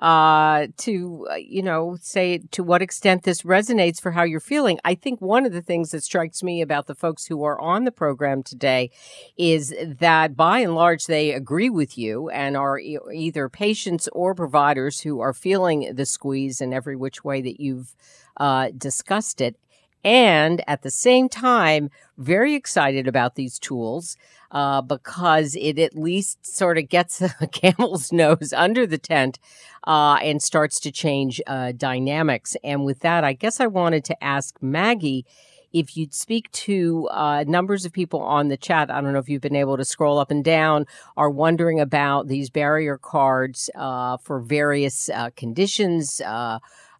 uh, 0.01 0.67
to, 0.77 1.27
uh, 1.29 1.35
you 1.35 1.61
know, 1.61 1.95
say 2.01 2.39
to 2.51 2.63
what 2.63 2.81
extent 2.81 3.23
this 3.23 3.43
resonates 3.43 4.01
for 4.01 4.11
how 4.11 4.23
you're 4.23 4.39
feeling. 4.39 4.79
I 4.83 4.95
think 4.95 5.21
one 5.21 5.45
of 5.45 5.53
the 5.53 5.61
things 5.61 5.91
that 5.91 6.03
strikes 6.03 6.41
me 6.41 6.61
about 6.61 6.87
the 6.87 6.95
folks 6.95 7.27
who 7.27 7.43
are 7.43 7.59
on 7.61 7.83
the 7.83 7.91
program 7.91 8.41
today 8.41 8.89
is 9.37 9.73
that 9.99 10.35
by 10.35 10.59
and 10.59 10.73
large, 10.73 11.05
they 11.05 11.31
agree 11.31 11.69
with 11.69 11.97
you 11.97 12.29
and 12.29 12.57
are 12.57 12.79
e- 12.79 12.97
either 13.13 13.47
patients 13.47 14.09
or 14.11 14.33
providers 14.33 15.01
who 15.01 15.19
are 15.19 15.33
feeling 15.33 15.93
the 15.93 16.05
squeeze 16.05 16.61
in 16.61 16.73
every 16.73 16.95
which 16.95 17.23
way 17.23 17.41
that 17.41 17.59
you've 17.59 17.95
uh, 18.37 18.69
discussed 18.75 19.39
it. 19.39 19.55
And 20.03 20.63
at 20.67 20.81
the 20.81 20.91
same 20.91 21.29
time, 21.29 21.89
very 22.17 22.55
excited 22.55 23.07
about 23.07 23.35
these 23.35 23.59
tools 23.59 24.17
uh, 24.51 24.81
because 24.81 25.55
it 25.55 25.79
at 25.79 25.95
least 25.95 26.45
sort 26.45 26.77
of 26.77 26.89
gets 26.89 27.21
a 27.41 27.47
camel's 27.47 28.11
nose 28.11 28.53
under 28.55 28.85
the 28.85 28.97
tent 28.97 29.39
uh, 29.85 30.17
and 30.21 30.41
starts 30.41 30.79
to 30.81 30.91
change 30.91 31.41
uh, 31.47 31.71
dynamics. 31.71 32.55
And 32.63 32.85
with 32.85 32.99
that, 32.99 33.23
I 33.23 33.33
guess 33.33 33.59
I 33.59 33.67
wanted 33.67 34.03
to 34.05 34.23
ask 34.23 34.55
Maggie 34.61 35.25
if 35.73 35.95
you'd 35.95 36.13
speak 36.13 36.51
to 36.51 37.07
uh, 37.11 37.45
numbers 37.47 37.85
of 37.85 37.93
people 37.93 38.19
on 38.21 38.49
the 38.49 38.57
chat. 38.57 38.91
I 38.91 38.99
don't 38.99 39.13
know 39.13 39.19
if 39.19 39.29
you've 39.29 39.41
been 39.41 39.55
able 39.55 39.77
to 39.77 39.85
scroll 39.85 40.19
up 40.19 40.29
and 40.29 40.43
down, 40.43 40.85
are 41.15 41.29
wondering 41.29 41.79
about 41.79 42.27
these 42.27 42.49
barrier 42.49 42.97
cards 42.97 43.69
uh, 43.75 44.17
for 44.17 44.41
various 44.41 45.09
uh, 45.09 45.29
conditions. 45.35 46.21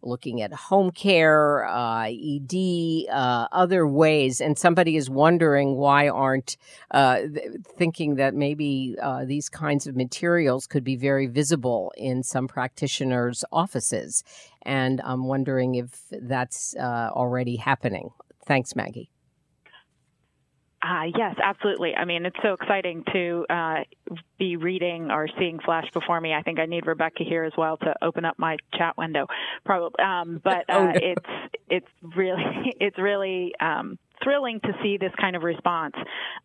Looking 0.02 0.42
at 0.42 0.52
home 0.52 0.90
care, 0.90 1.64
uh, 1.64 2.08
ED, 2.08 3.06
uh, 3.10 3.46
other 3.52 3.86
ways. 3.86 4.40
And 4.40 4.58
somebody 4.58 4.96
is 4.96 5.08
wondering 5.08 5.76
why 5.76 6.08
aren't 6.08 6.56
uh, 6.90 7.20
thinking 7.76 8.16
that 8.16 8.34
maybe 8.34 8.96
uh, 9.00 9.24
these 9.24 9.48
kinds 9.48 9.86
of 9.86 9.94
materials 9.96 10.66
could 10.66 10.84
be 10.84 10.96
very 10.96 11.26
visible 11.26 11.92
in 11.96 12.22
some 12.22 12.48
practitioners' 12.48 13.44
offices. 13.52 14.24
And 14.62 15.00
I'm 15.04 15.26
wondering 15.26 15.76
if 15.76 16.02
that's 16.10 16.74
uh, 16.76 17.10
already 17.12 17.56
happening. 17.56 18.10
Thanks, 18.44 18.74
Maggie. 18.74 19.10
Uh, 20.82 21.04
yes, 21.16 21.36
absolutely. 21.42 21.94
I 21.94 22.04
mean, 22.04 22.26
it's 22.26 22.36
so 22.42 22.54
exciting 22.54 23.04
to 23.12 23.46
uh, 23.48 23.76
be 24.36 24.56
reading 24.56 25.12
or 25.12 25.28
seeing 25.38 25.60
Flash 25.60 25.86
before 25.94 26.20
me. 26.20 26.34
I 26.34 26.42
think 26.42 26.58
I 26.58 26.66
need 26.66 26.86
Rebecca 26.86 27.22
here 27.22 27.44
as 27.44 27.52
well 27.56 27.76
to 27.78 27.94
open 28.02 28.24
up 28.24 28.36
my 28.36 28.56
chat 28.76 28.98
window, 28.98 29.26
probably. 29.64 30.04
Um, 30.04 30.40
but 30.42 30.64
oh, 30.68 30.72
uh, 30.78 30.78
oh, 30.78 30.84
no. 30.86 30.92
it's 30.94 31.26
it's 31.70 31.86
really 32.16 32.74
it's 32.80 32.98
really 32.98 33.52
um, 33.60 33.96
thrilling 34.22 34.60
to 34.60 34.72
see 34.82 34.96
this 34.96 35.12
kind 35.20 35.36
of 35.36 35.42
response. 35.42 35.94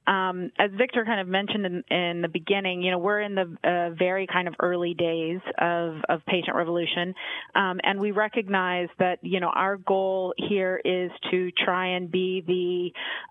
Um, 0.05 0.51
as 0.57 0.71
Victor 0.77 1.05
kind 1.05 1.19
of 1.19 1.27
mentioned 1.27 1.65
in, 1.65 1.83
in, 1.89 2.21
the 2.21 2.27
beginning, 2.27 2.81
you 2.81 2.91
know, 2.91 2.97
we're 2.97 3.21
in 3.21 3.35
the 3.35 3.57
uh, 3.63 3.95
very 3.97 4.27
kind 4.27 4.47
of 4.47 4.55
early 4.59 4.93
days 4.93 5.39
of, 5.59 5.95
of 6.09 6.25
patient 6.25 6.55
revolution, 6.55 7.13
um, 7.55 7.79
and 7.83 7.99
we 7.99 8.11
recognize 8.11 8.89
that 8.99 9.19
you 9.21 9.39
know 9.39 9.51
our 9.53 9.77
goal 9.77 10.33
here 10.37 10.79
is 10.83 11.11
to 11.31 11.51
try 11.63 11.95
and 11.95 12.11
be 12.11 12.43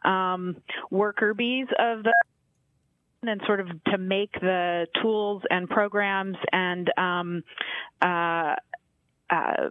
the 0.04 0.08
um, 0.08 0.56
worker 0.90 1.34
bees 1.34 1.66
of 1.78 2.02
the 2.02 2.14
and 3.22 3.40
sort 3.46 3.60
of 3.60 3.68
to 3.84 3.98
make 3.98 4.32
the 4.40 4.86
tools 5.02 5.42
and 5.50 5.68
programs 5.68 6.36
and 6.52 6.90
um, 6.96 7.42
uh, 8.02 8.54
uh, 9.30 9.70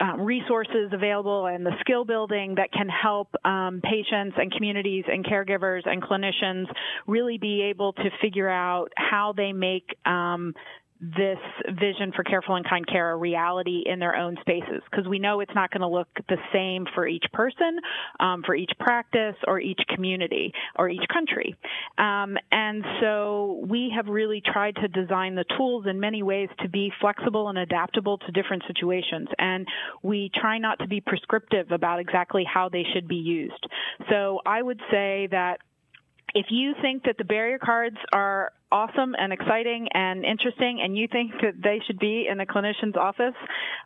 um, 0.00 0.20
resources 0.20 0.90
available 0.92 1.46
and 1.46 1.64
the 1.64 1.72
skill 1.80 2.04
building 2.04 2.56
that 2.56 2.72
can 2.72 2.88
help 2.88 3.28
um, 3.44 3.80
patients 3.82 4.36
and 4.36 4.52
communities 4.52 5.04
and 5.08 5.24
caregivers 5.24 5.82
and 5.86 6.02
clinicians 6.02 6.66
really 7.06 7.38
be 7.38 7.62
able 7.62 7.92
to 7.94 8.10
figure 8.20 8.48
out 8.48 8.92
how 8.96 9.32
they 9.36 9.52
make 9.52 9.96
um, 10.04 10.54
this 11.00 11.38
vision 11.78 12.12
for 12.14 12.24
careful 12.24 12.54
and 12.54 12.68
kind 12.68 12.86
care 12.86 13.12
a 13.12 13.16
reality 13.16 13.82
in 13.84 13.98
their 13.98 14.16
own 14.16 14.36
spaces 14.40 14.82
because 14.90 15.06
we 15.06 15.18
know 15.18 15.40
it's 15.40 15.54
not 15.54 15.70
going 15.70 15.82
to 15.82 15.88
look 15.88 16.08
the 16.28 16.38
same 16.52 16.86
for 16.94 17.06
each 17.06 17.24
person, 17.32 17.78
um, 18.18 18.42
for 18.44 18.54
each 18.54 18.70
practice, 18.78 19.36
or 19.46 19.60
each 19.60 19.80
community, 19.94 20.52
or 20.76 20.88
each 20.88 21.06
country. 21.12 21.54
Um, 21.98 22.36
and 22.50 22.84
so 23.00 23.62
we 23.68 23.92
have 23.94 24.06
really 24.06 24.42
tried 24.44 24.76
to 24.76 24.88
design 24.88 25.34
the 25.34 25.44
tools 25.56 25.84
in 25.88 26.00
many 26.00 26.22
ways 26.22 26.48
to 26.60 26.68
be 26.68 26.90
flexible 27.00 27.48
and 27.48 27.58
adaptable 27.58 28.18
to 28.18 28.32
different 28.32 28.62
situations. 28.66 29.28
And 29.38 29.66
we 30.02 30.30
try 30.34 30.58
not 30.58 30.78
to 30.78 30.88
be 30.88 31.00
prescriptive 31.00 31.72
about 31.72 32.00
exactly 32.00 32.44
how 32.44 32.68
they 32.68 32.84
should 32.94 33.06
be 33.06 33.16
used. 33.16 33.66
So 34.10 34.40
I 34.46 34.62
would 34.62 34.80
say 34.90 35.28
that 35.30 35.58
if 36.34 36.46
you 36.50 36.74
think 36.82 37.04
that 37.04 37.16
the 37.18 37.24
barrier 37.24 37.58
cards 37.58 37.96
are 38.12 38.52
awesome 38.72 39.14
and 39.16 39.32
exciting 39.32 39.88
and 39.92 40.24
interesting 40.24 40.80
and 40.82 40.96
you 40.96 41.06
think 41.10 41.32
that 41.40 41.54
they 41.62 41.80
should 41.86 41.98
be 41.98 42.26
in 42.30 42.40
a 42.40 42.46
clinician's 42.46 42.96
office, 42.96 43.34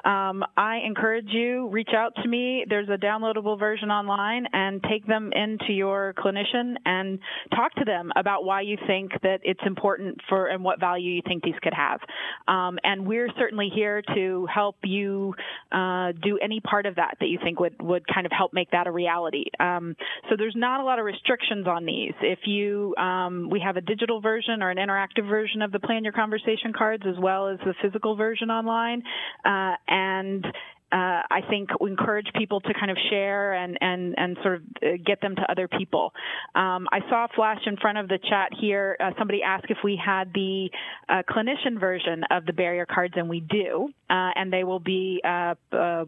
um, 0.04 0.42
I 0.56 0.80
encourage 0.84 1.28
you, 1.28 1.68
reach 1.68 1.90
out 1.94 2.14
to 2.22 2.28
me. 2.28 2.64
There's 2.68 2.88
a 2.88 2.96
downloadable 2.96 3.58
version 3.58 3.90
online 3.90 4.46
and 4.52 4.82
take 4.82 5.06
them 5.06 5.32
into 5.34 5.72
your 5.72 6.14
clinician 6.18 6.76
and 6.86 7.18
talk 7.54 7.74
to 7.74 7.84
them 7.84 8.10
about 8.16 8.44
why 8.44 8.62
you 8.62 8.78
think 8.86 9.12
that 9.22 9.40
it's 9.42 9.60
important 9.66 10.18
for 10.28 10.46
and 10.46 10.64
what 10.64 10.80
value 10.80 11.12
you 11.12 11.22
think 11.26 11.44
these 11.44 11.54
could 11.62 11.74
have. 11.74 12.00
Um, 12.48 12.78
and 12.82 13.06
we're 13.06 13.28
certainly 13.38 13.70
here 13.74 14.02
to 14.14 14.46
help 14.52 14.76
you 14.82 15.34
uh, 15.72 16.12
do 16.22 16.38
any 16.42 16.60
part 16.60 16.86
of 16.86 16.94
that 16.96 17.16
that 17.20 17.26
you 17.26 17.38
think 17.42 17.60
would, 17.60 17.80
would 17.82 18.06
kind 18.06 18.24
of 18.24 18.32
help 18.32 18.52
make 18.54 18.70
that 18.70 18.86
a 18.86 18.90
reality. 18.90 19.44
Um, 19.58 19.94
so 20.28 20.36
there's 20.38 20.56
not 20.56 20.80
a 20.80 20.84
lot 20.84 20.98
of 20.98 21.04
restrictions 21.04 21.66
on 21.66 21.84
these. 21.84 22.14
If 22.22 22.40
you, 22.46 22.94
um, 22.96 23.50
we 23.50 23.60
have 23.60 23.76
a 23.76 23.82
digital 23.82 24.20
version 24.20 24.62
or 24.62 24.69
an 24.70 24.78
interactive 24.78 25.28
version 25.28 25.62
of 25.62 25.72
the 25.72 25.80
Plan 25.80 26.04
Your 26.04 26.12
Conversation 26.12 26.72
cards 26.76 27.04
as 27.06 27.16
well 27.20 27.48
as 27.48 27.58
the 27.60 27.74
physical 27.82 28.16
version 28.16 28.50
online. 28.50 29.02
Uh, 29.44 29.74
and 29.88 30.46
uh, 30.92 31.22
I 31.30 31.40
think 31.48 31.70
encourage 31.80 32.26
people 32.34 32.60
to 32.60 32.74
kind 32.74 32.90
of 32.90 32.98
share 33.10 33.52
and 33.52 33.78
and 33.80 34.14
and 34.16 34.36
sort 34.42 34.56
of 34.56 34.62
uh, 34.82 34.86
get 35.04 35.20
them 35.20 35.36
to 35.36 35.42
other 35.50 35.68
people. 35.68 36.12
Um, 36.54 36.88
I 36.92 37.00
saw 37.08 37.26
a 37.26 37.28
flash 37.34 37.60
in 37.66 37.76
front 37.76 37.98
of 37.98 38.08
the 38.08 38.18
chat 38.18 38.50
here. 38.58 38.96
Uh, 38.98 39.10
somebody 39.18 39.42
asked 39.42 39.66
if 39.68 39.78
we 39.84 40.00
had 40.02 40.32
the 40.34 40.68
uh, 41.08 41.22
clinician 41.30 41.78
version 41.78 42.24
of 42.30 42.44
the 42.44 42.52
barrier 42.52 42.86
cards, 42.86 43.14
and 43.16 43.28
we 43.28 43.40
do, 43.40 43.88
uh, 44.08 44.30
and 44.34 44.52
they 44.52 44.64
will 44.64 44.80
be 44.80 45.20
uh, 45.24 45.54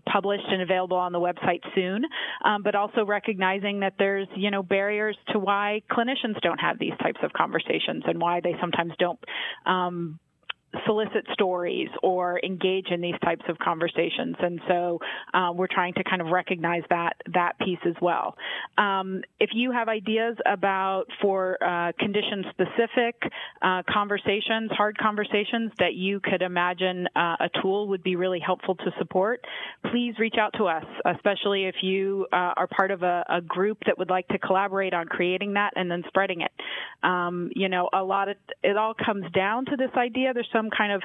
published 0.07 0.47
and 0.49 0.63
available 0.63 0.97
on 0.97 1.13
the 1.13 1.21
website 1.21 1.61
soon. 1.75 2.05
Um, 2.45 2.63
but 2.63 2.75
also 2.75 3.05
recognizing 3.05 3.81
that 3.81 3.95
there's 3.99 4.29
you 4.35 4.51
know 4.51 4.63
barriers 4.63 5.17
to 5.29 5.39
why 5.39 5.83
clinicians 5.91 6.41
don't 6.43 6.59
have 6.59 6.79
these 6.79 6.95
types 7.01 7.21
of 7.23 7.33
conversations 7.33 8.03
and 8.07 8.21
why 8.21 8.41
they 8.41 8.57
sometimes 8.61 8.93
don't 8.99 9.19
um, 9.67 10.19
solicit 10.87 11.27
stories 11.33 11.89
or 12.03 12.41
engage 12.45 12.89
in 12.91 13.01
these 13.01 13.15
types 13.25 13.45
of 13.49 13.59
conversations. 13.59 14.37
And 14.41 14.61
so 14.69 14.99
uh, 15.35 15.51
we're 15.55 15.69
trying 15.69 15.95
to 15.95 16.05
kind 16.05 16.23
of 16.23 16.29
recognize 16.29 16.83
that 16.91 17.17
that 17.35 17.59
piece 17.59 17.79
as 17.87 17.95
well. 18.01 18.37
Um, 18.79 19.23
if 19.41 19.51
you 19.53 19.73
have 19.73 19.89
ideas 19.89 20.37
about 20.47 21.05
for 21.21 21.59
uh, 21.63 21.93
condition 21.99 22.45
specific 22.51 23.17
uh, 23.61 23.83
conversations, 23.89 24.71
hard 24.73 24.97
conversations 24.99 25.73
that 25.79 25.95
you 25.95 26.21
could 26.21 26.43
imagine 26.43 27.07
uh, 27.15 27.37
a 27.41 27.51
tool 27.61 27.89
would 27.89 28.03
be 28.03 28.17
really 28.17 28.41
helpful 28.41 28.75
to 28.77 28.91
support, 28.99 29.45
please 29.91 30.15
reach 30.19 30.37
out 30.39 30.53
to 30.59 30.65
us, 30.65 30.85
especially 31.05 31.65
if 31.65 31.77
you 31.83 32.27
uh, 32.33 32.55
are 32.57 32.67
part 32.67 32.91
of 32.91 33.03
a, 33.03 33.25
a, 33.29 33.41
group 33.41 33.79
that 33.87 33.99
would 33.99 34.09
like 34.09 34.27
to 34.29 34.39
collaborate 34.39 34.95
on 34.95 35.07
creating 35.07 35.55
that 35.55 35.73
and 35.77 35.91
then 35.91 36.03
spreading 36.07 36.41
it. 36.41 36.51
Um, 37.03 37.51
you 37.55 37.69
know, 37.69 37.89
a 37.93 38.03
lot 38.03 38.29
of 38.29 38.37
it 38.63 38.77
all 38.77 38.95
comes 38.95 39.25
down 39.33 39.65
to 39.67 39.77
this 39.77 39.91
idea. 39.97 40.33
There's 40.33 40.49
some 40.53 40.62
some 40.63 40.71
kind 40.71 40.93
of 40.93 41.03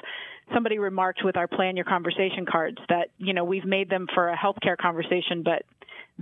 somebody 0.53 0.79
remarked 0.79 1.21
with 1.23 1.35
our 1.35 1.47
plan 1.47 1.75
your 1.75 1.85
conversation 1.85 2.45
cards 2.49 2.77
that 2.89 3.09
you 3.17 3.33
know 3.33 3.43
we've 3.43 3.65
made 3.65 3.89
them 3.89 4.07
for 4.13 4.29
a 4.29 4.37
healthcare 4.37 4.77
conversation 4.77 5.43
but 5.43 5.63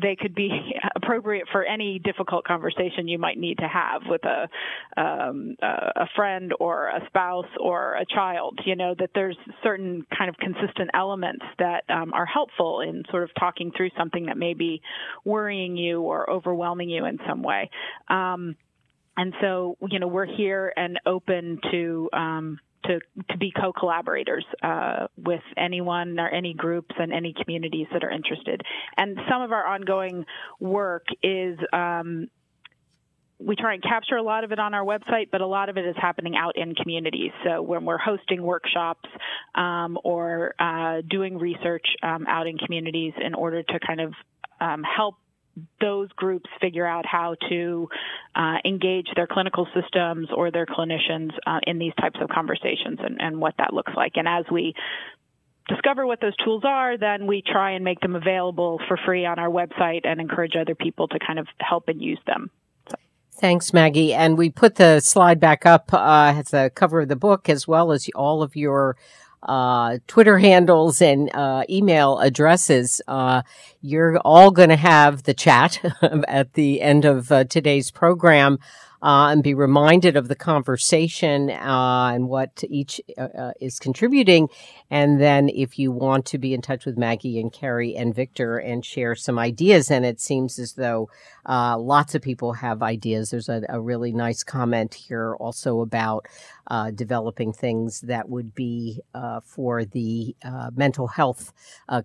they 0.02 0.16
could 0.16 0.36
be 0.36 0.50
appropriate 0.96 1.48
for 1.52 1.64
any 1.64 2.00
difficult 2.00 2.46
conversation 2.46 3.08
you 3.08 3.18
might 3.18 3.38
need 3.38 3.58
to 3.58 3.68
have 3.68 4.02
with 4.10 4.22
a 4.26 4.50
um, 5.02 5.56
a 5.62 6.06
friend 6.16 6.54
or 6.60 6.88
a 6.88 7.02
spouse 7.08 7.46
or 7.60 7.96
a 7.96 8.06
child. 8.06 8.60
You 8.66 8.76
know 8.76 8.94
that 9.00 9.12
there's 9.16 9.38
certain 9.64 10.06
kind 10.18 10.30
of 10.30 10.38
consistent 10.38 10.90
elements 10.94 11.46
that 11.60 11.84
um, 11.90 12.14
are 12.14 12.26
helpful 12.26 12.82
in 12.82 13.04
sort 13.10 13.24
of 13.24 13.30
talking 13.40 13.72
through 13.76 13.90
something 13.98 14.26
that 14.26 14.38
may 14.38 14.54
be 14.54 14.82
worrying 15.24 15.78
you 15.78 16.02
or 16.02 16.30
overwhelming 16.30 16.90
you 16.90 17.06
in 17.06 17.20
some 17.28 17.42
way. 17.42 17.70
Um, 18.10 18.56
and 19.18 19.34
so, 19.40 19.78
you 19.90 20.00
know, 20.00 20.08
we're 20.08 20.26
here 20.26 20.74
and 20.76 21.00
open 21.06 21.60
to 21.72 22.10
um, 22.12 22.60
to, 22.88 23.00
to 23.30 23.38
be 23.38 23.52
co-collaborators 23.52 24.46
uh, 24.64 25.08
with 25.18 25.42
anyone 25.58 26.20
or 26.20 26.30
any 26.30 26.54
groups 26.54 26.96
and 26.98 27.14
any 27.14 27.34
communities 27.42 27.88
that 27.94 28.04
are 28.04 28.12
interested. 28.12 28.62
And 28.98 29.18
some 29.30 29.42
of 29.42 29.52
our 29.52 29.66
ongoing 29.66 30.26
work 30.60 31.06
is 31.24 31.58
um, 31.74 32.28
we 33.40 33.56
try 33.56 33.74
and 33.74 33.84
capture 33.84 34.16
a 34.16 34.24
lot 34.24 34.44
of 34.44 34.52
it 34.52 34.60
on 34.60 34.74
our 34.74 34.86
website, 34.86 35.30
but 35.32 35.42
a 35.42 35.48
lot 35.48 35.70
of 35.70 35.78
it 35.78 35.86
is 35.86 35.96
happening 36.00 36.36
out 36.38 36.58
in 36.58 36.74
communities. 36.74 37.32
So 37.44 37.62
when 37.62 37.86
we're 37.86 37.98
hosting 37.98 38.42
workshops 38.42 39.10
um, 39.56 39.98
or 40.04 40.56
uh, 40.58 41.02
doing 41.10 41.38
research 41.38 41.86
um, 42.02 42.26
out 42.28 42.48
in 42.48 42.58
communities 42.58 43.14
in 43.24 43.34
order 43.34 43.62
to 43.62 43.80
kind 43.86 44.02
of 44.02 44.14
um, 44.62 44.84
help 44.84 45.16
those 45.80 46.10
groups 46.16 46.50
figure 46.60 46.86
out 46.86 47.06
how 47.06 47.36
to 47.50 47.90
uh, 48.36 48.56
engage 48.66 49.08
their 49.16 49.28
clinical 49.28 49.68
systems 49.74 50.28
or 50.36 50.52
their 50.52 50.66
clinicians 50.66 51.32
uh, 51.48 51.60
in 51.66 51.80
these 51.80 51.94
types 52.00 52.20
of 52.22 52.30
conversations 52.30 53.00
and, 53.00 53.18
and, 53.20 53.40
what 53.40 53.54
that 53.58 53.74
looks 53.74 53.94
like. 53.96 54.14
And 54.16 54.28
as 54.28 54.46
we 54.52 54.74
discover 55.68 56.06
what 56.06 56.20
those 56.22 56.36
tools 56.44 56.64
are, 56.66 56.98
then 56.98 57.28
we 57.28 57.42
try 57.46 57.72
and 57.72 57.84
make 57.84 58.00
them 58.02 58.16
available 58.16 58.80
for 58.88 58.98
free 59.06 59.26
on 59.26 59.40
our 59.40 59.50
website 59.50 60.02
and 60.04 60.20
encourage 60.20 60.54
other 60.60 60.76
people 60.76 61.08
to 61.08 61.20
kind 61.26 61.40
of 61.40 61.48
help 61.60 61.88
and 61.88 62.02
use 62.02 62.20
them. 62.28 62.52
Thanks, 63.38 63.74
Maggie. 63.74 64.14
And 64.14 64.38
we 64.38 64.50
put 64.50 64.76
the 64.76 65.02
slide 65.02 65.42
back 65.42 65.66
up 65.66 65.94
uh, 65.94 66.34
as 66.38 66.52
the 66.52 66.72
cover 66.74 67.02
of 67.02 67.10
the 67.10 67.18
book, 67.18 67.50
as 67.50 67.68
well 67.68 67.92
as 67.92 68.08
all 68.16 68.42
of 68.42 68.56
your 68.56 68.96
uh, 69.46 70.00
Twitter 70.08 70.38
handles 70.38 71.02
and 71.02 71.34
uh, 71.34 71.64
email 71.70 72.20
addresses. 72.20 73.02
Uh, 73.08 73.44
you're 73.82 74.18
all 74.20 74.52
going 74.52 74.70
to 74.70 74.76
have 74.76 75.24
the 75.24 75.34
chat 75.34 75.80
at 76.28 76.54
the 76.54 76.82
end 76.82 77.06
of 77.06 77.32
uh, 77.32 77.44
today's 77.46 77.92
program 77.92 78.60
uh, 79.02 79.30
and 79.32 79.44
be 79.44 79.54
reminded 79.54 80.16
of 80.16 80.28
the 80.28 80.36
conversation 80.36 81.50
uh, 81.50 82.12
and 82.14 82.28
what 82.28 82.64
each 82.70 83.02
uh, 83.18 83.22
uh, 83.22 83.52
is 83.60 83.80
contributing. 83.80 84.50
And 84.90 85.20
then, 85.20 85.50
if 85.50 85.78
you 85.80 85.92
want 85.92 86.26
to 86.28 86.38
be 86.38 86.54
in 86.54 86.62
touch 86.62 86.86
with 86.86 86.98
Maggie 86.98 87.40
and 87.40 87.52
Kerri 87.52 87.96
and 87.98 88.14
Victor 88.14 88.58
and 88.58 88.86
share 88.86 89.16
some 89.16 89.40
ideas, 89.40 89.92
and 89.92 90.06
it 90.06 90.20
seems 90.20 90.60
as 90.60 90.74
though 90.74 91.10
uh, 91.48 91.78
lots 91.78 92.16
of 92.16 92.22
people 92.22 92.54
have 92.54 92.82
ideas. 92.82 93.30
There's 93.30 93.50
a, 93.50 93.64
a 93.70 93.82
really 93.82 94.12
nice 94.12 94.44
comment 94.44 94.94
here 94.94 95.36
also 95.36 95.82
about 95.82 96.28
uh, 96.68 96.92
developing 96.92 97.54
things 97.54 98.02
that 98.02 98.30
would 98.30 98.56
be 98.56 99.02
for 99.44 99.86
the 99.86 100.36
mental 100.76 101.08
health 101.08 101.54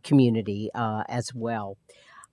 community 0.03 0.70
as 0.74 1.34
well. 1.34 1.76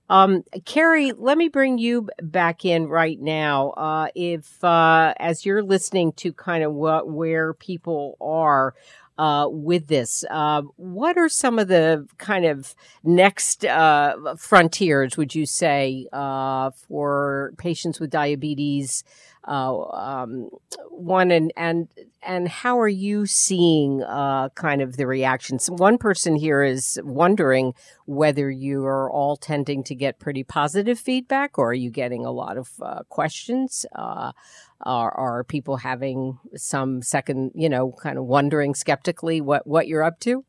Um, 0.09 0.43
Kerri, 0.65 1.13
let 1.17 1.37
me 1.37 1.49
bring 1.49 1.77
you 1.77 2.09
back 2.21 2.63
in 2.63 2.87
right 2.87 3.19
now. 3.19 3.71
Uh, 3.71 4.07
if, 4.15 4.63
uh, 4.63 5.13
as 5.17 5.45
you're 5.45 5.63
listening 5.63 6.13
to 6.13 6.31
kind 6.31 6.63
of 6.63 6.73
what, 6.73 7.09
where 7.09 7.53
people 7.53 8.17
are, 8.21 8.73
uh, 9.17 9.47
with 9.49 9.87
this. 9.87 10.23
Uh, 10.29 10.61
what 10.75 11.17
are 11.17 11.29
some 11.29 11.59
of 11.59 11.67
the 11.67 12.07
kind 12.17 12.45
of 12.45 12.75
next 13.03 13.65
uh, 13.65 14.35
frontiers, 14.37 15.17
would 15.17 15.33
you 15.33 15.45
say, 15.45 16.07
uh, 16.13 16.69
for 16.87 17.53
patients 17.57 17.99
with 17.99 18.11
diabetes? 18.11 19.03
Uh, 19.47 19.83
um, 19.91 20.49
one 20.89 21.31
and 21.31 21.53
and 21.55 21.87
and 22.21 22.49
how 22.49 22.77
are 22.79 22.87
you 22.87 23.25
seeing 23.25 24.03
uh, 24.03 24.49
kind 24.49 24.81
of 24.81 24.97
the 24.97 25.07
reactions? 25.07 25.67
One 25.67 25.97
person 25.97 26.35
here 26.35 26.63
is 26.63 26.99
wondering 27.03 27.73
whether 28.05 28.51
you 28.51 28.83
are 28.85 29.09
all 29.09 29.37
tending 29.37 29.83
to 29.85 29.95
get 29.95 30.19
pretty 30.19 30.43
positive 30.43 30.99
feedback, 30.99 31.57
or 31.57 31.69
are 31.69 31.73
you 31.73 31.89
getting 31.89 32.25
a 32.25 32.31
lot 32.31 32.57
of 32.57 32.69
uh, 32.81 33.03
questions? 33.09 33.85
Uh, 33.95 34.33
are, 34.81 35.11
are 35.11 35.43
people 35.43 35.77
having 35.77 36.37
some 36.55 37.01
second, 37.01 37.51
you 37.55 37.69
know, 37.69 37.93
kind 37.93 38.17
of 38.17 38.25
wondering 38.25 38.75
skeptically 38.75 39.39
what 39.39 39.65
what 39.65 39.87
you're 39.87 40.03
up 40.03 40.19
to? 40.21 40.43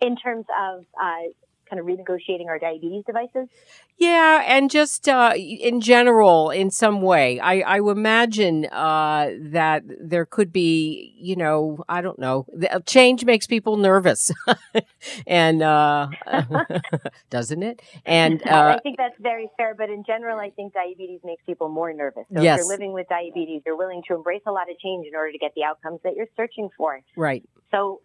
In 0.00 0.14
terms 0.14 0.46
of 0.70 0.84
uh, 1.02 1.32
kind 1.68 1.80
of 1.80 1.86
renegotiating 1.86 2.46
our 2.46 2.58
diabetes 2.58 3.04
devices? 3.06 3.48
Yeah, 3.96 4.44
and 4.46 4.70
just 4.70 5.08
uh, 5.08 5.34
in 5.36 5.80
general, 5.80 6.50
in 6.50 6.70
some 6.70 7.02
way, 7.02 7.40
I, 7.40 7.60
I 7.60 7.76
imagine 7.78 8.66
uh, 8.66 9.30
that 9.40 9.82
there 10.00 10.24
could 10.24 10.52
be, 10.52 11.14
you 11.16 11.34
know, 11.34 11.84
I 11.88 12.00
don't 12.00 12.18
know, 12.18 12.46
change 12.86 13.24
makes 13.24 13.46
people 13.46 13.76
nervous, 13.76 14.30
and 15.26 15.62
uh, 15.62 16.08
doesn't 17.30 17.62
it? 17.62 17.82
And 18.06 18.42
I 18.46 18.74
uh, 18.74 18.80
think 18.80 18.98
that's 18.98 19.18
very 19.20 19.50
fair. 19.56 19.74
But 19.74 19.90
in 19.90 20.04
general, 20.04 20.38
I 20.38 20.50
think 20.50 20.74
diabetes 20.74 21.20
makes 21.24 21.42
people 21.44 21.68
more 21.68 21.92
nervous. 21.92 22.26
So 22.32 22.40
yes. 22.40 22.60
if 22.60 22.64
you're 22.64 22.72
living 22.72 22.92
with 22.92 23.08
diabetes, 23.08 23.62
you're 23.66 23.76
willing 23.76 24.02
to 24.08 24.14
embrace 24.14 24.42
a 24.46 24.52
lot 24.52 24.70
of 24.70 24.78
change 24.78 25.06
in 25.06 25.14
order 25.16 25.32
to 25.32 25.38
get 25.38 25.52
the 25.56 25.64
outcomes 25.64 26.00
that 26.04 26.14
you're 26.14 26.28
searching 26.36 26.68
for. 26.76 27.00
Right. 27.16 27.42
So 27.70 28.00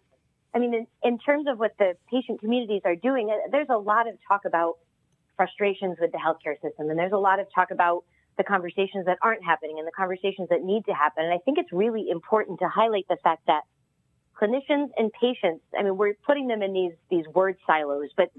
I 0.54 0.58
mean, 0.58 0.74
in, 0.74 0.86
in 1.02 1.18
terms 1.18 1.46
of 1.48 1.58
what 1.58 1.72
the 1.78 1.94
patient 2.10 2.40
communities 2.40 2.82
are 2.84 2.96
doing, 2.96 3.30
uh, 3.30 3.48
there's 3.50 3.68
a 3.70 3.78
lot 3.78 4.08
of 4.08 4.14
talk 4.28 4.44
about 4.44 4.74
frustrations 5.36 5.96
with 6.00 6.12
the 6.12 6.18
healthcare 6.18 6.54
system, 6.62 6.90
and 6.90 6.98
there's 6.98 7.12
a 7.12 7.18
lot 7.18 7.40
of 7.40 7.46
talk 7.52 7.70
about 7.70 8.04
the 8.36 8.44
conversations 8.44 9.06
that 9.06 9.18
aren't 9.22 9.44
happening 9.44 9.78
and 9.78 9.86
the 9.86 9.92
conversations 9.92 10.48
that 10.50 10.62
need 10.62 10.84
to 10.86 10.92
happen. 10.92 11.24
And 11.24 11.32
I 11.32 11.38
think 11.38 11.58
it's 11.58 11.72
really 11.72 12.08
important 12.10 12.58
to 12.60 12.68
highlight 12.68 13.06
the 13.08 13.16
fact 13.22 13.46
that 13.46 13.62
clinicians 14.40 14.90
and 14.96 15.12
patients, 15.12 15.64
I 15.78 15.82
mean, 15.82 15.96
we're 15.96 16.14
putting 16.26 16.48
them 16.48 16.62
in 16.62 16.72
these, 16.72 16.92
these 17.10 17.26
word 17.32 17.56
silos, 17.66 18.10
but 18.16 18.30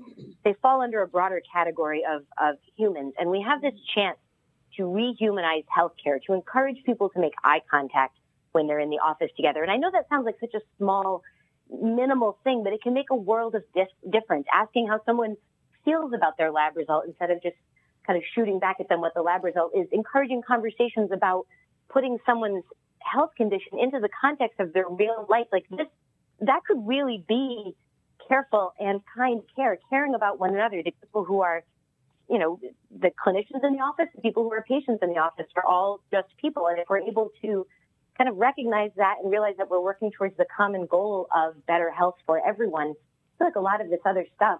they 0.43 0.53
fall 0.61 0.81
under 0.81 1.01
a 1.01 1.07
broader 1.07 1.41
category 1.53 2.03
of, 2.09 2.23
of 2.37 2.55
humans. 2.77 3.13
And 3.17 3.29
we 3.29 3.41
have 3.41 3.61
this 3.61 3.73
chance 3.93 4.17
to 4.75 4.83
rehumanize 4.83 5.63
healthcare, 5.75 6.21
to 6.27 6.33
encourage 6.33 6.83
people 6.85 7.09
to 7.09 7.19
make 7.19 7.33
eye 7.43 7.61
contact 7.71 8.17
when 8.51 8.67
they're 8.67 8.81
in 8.81 8.89
the 8.89 8.99
office 8.99 9.31
together. 9.37 9.63
And 9.63 9.71
I 9.71 9.77
know 9.77 9.89
that 9.91 10.09
sounds 10.09 10.25
like 10.25 10.35
such 10.41 10.53
a 10.53 10.61
small 10.77 11.23
minimal 11.69 12.37
thing, 12.43 12.63
but 12.63 12.73
it 12.73 12.81
can 12.81 12.93
make 12.93 13.09
a 13.11 13.15
world 13.15 13.55
of 13.55 13.63
difference. 14.11 14.45
Asking 14.53 14.87
how 14.87 15.01
someone 15.05 15.35
feels 15.83 16.13
about 16.13 16.37
their 16.37 16.51
lab 16.51 16.75
result 16.75 17.05
instead 17.05 17.31
of 17.31 17.41
just 17.41 17.55
kind 18.05 18.17
of 18.17 18.23
shooting 18.33 18.59
back 18.59 18.77
at 18.79 18.89
them 18.89 19.01
what 19.01 19.13
the 19.13 19.21
lab 19.21 19.43
result 19.43 19.71
is, 19.75 19.87
encouraging 19.91 20.41
conversations 20.47 21.11
about 21.11 21.45
putting 21.89 22.17
someone's 22.25 22.63
health 22.99 23.31
condition 23.37 23.79
into 23.79 23.99
the 23.99 24.09
context 24.19 24.59
of 24.59 24.73
their 24.73 24.87
real 24.89 25.25
life. 25.29 25.47
Like 25.51 25.65
this, 25.69 25.87
that 26.41 26.61
could 26.67 26.87
really 26.87 27.23
be 27.27 27.75
careful 28.27 28.73
and 28.79 29.01
kind 29.15 29.41
care, 29.55 29.77
caring 29.89 30.15
about 30.15 30.39
one 30.39 30.53
another, 30.53 30.81
the 30.83 30.91
people 30.91 31.23
who 31.23 31.41
are, 31.41 31.63
you 32.29 32.39
know, 32.39 32.59
the 32.99 33.11
clinicians 33.25 33.63
in 33.63 33.73
the 33.73 33.79
office, 33.79 34.07
the 34.15 34.21
people 34.21 34.43
who 34.43 34.53
are 34.53 34.63
patients 34.67 34.99
in 35.01 35.09
the 35.09 35.19
office 35.19 35.45
are 35.55 35.65
all 35.65 35.99
just 36.11 36.27
people. 36.37 36.67
And 36.67 36.79
if 36.79 36.85
we're 36.89 37.01
able 37.01 37.29
to 37.43 37.67
kind 38.17 38.29
of 38.29 38.37
recognize 38.37 38.91
that 38.97 39.15
and 39.21 39.31
realize 39.31 39.55
that 39.57 39.69
we're 39.69 39.81
working 39.81 40.11
towards 40.11 40.37
the 40.37 40.45
common 40.55 40.85
goal 40.85 41.27
of 41.35 41.65
better 41.65 41.91
health 41.91 42.15
for 42.25 42.41
everyone, 42.45 42.93
I 42.93 43.37
feel 43.37 43.47
like 43.47 43.55
a 43.55 43.61
lot 43.61 43.81
of 43.81 43.89
this 43.89 43.99
other 44.05 44.25
stuff 44.35 44.59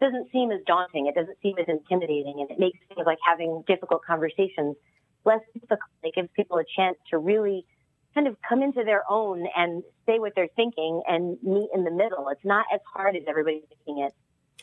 doesn't 0.00 0.30
seem 0.32 0.50
as 0.50 0.60
daunting. 0.66 1.06
It 1.06 1.14
doesn't 1.14 1.36
seem 1.42 1.56
as 1.58 1.66
intimidating, 1.68 2.40
and 2.40 2.50
it 2.50 2.58
makes 2.58 2.78
things 2.88 3.06
like 3.06 3.18
having 3.26 3.62
difficult 3.66 4.02
conversations 4.04 4.76
less 5.24 5.40
difficult. 5.54 5.90
It 6.02 6.14
gives 6.14 6.28
people 6.34 6.58
a 6.58 6.64
chance 6.76 6.96
to 7.10 7.18
really 7.18 7.66
kind 8.14 8.26
of 8.26 8.36
come 8.46 8.62
into 8.62 8.82
their 8.84 9.04
own 9.10 9.46
and 9.56 9.82
say 10.06 10.18
what 10.18 10.32
they're 10.34 10.48
thinking 10.56 11.02
and 11.06 11.38
meet 11.42 11.68
in 11.74 11.84
the 11.84 11.90
middle. 11.90 12.28
It's 12.28 12.44
not 12.44 12.66
as 12.72 12.80
hard 12.92 13.16
as 13.16 13.22
everybody's 13.28 13.62
making 13.86 14.02
it 14.02 14.14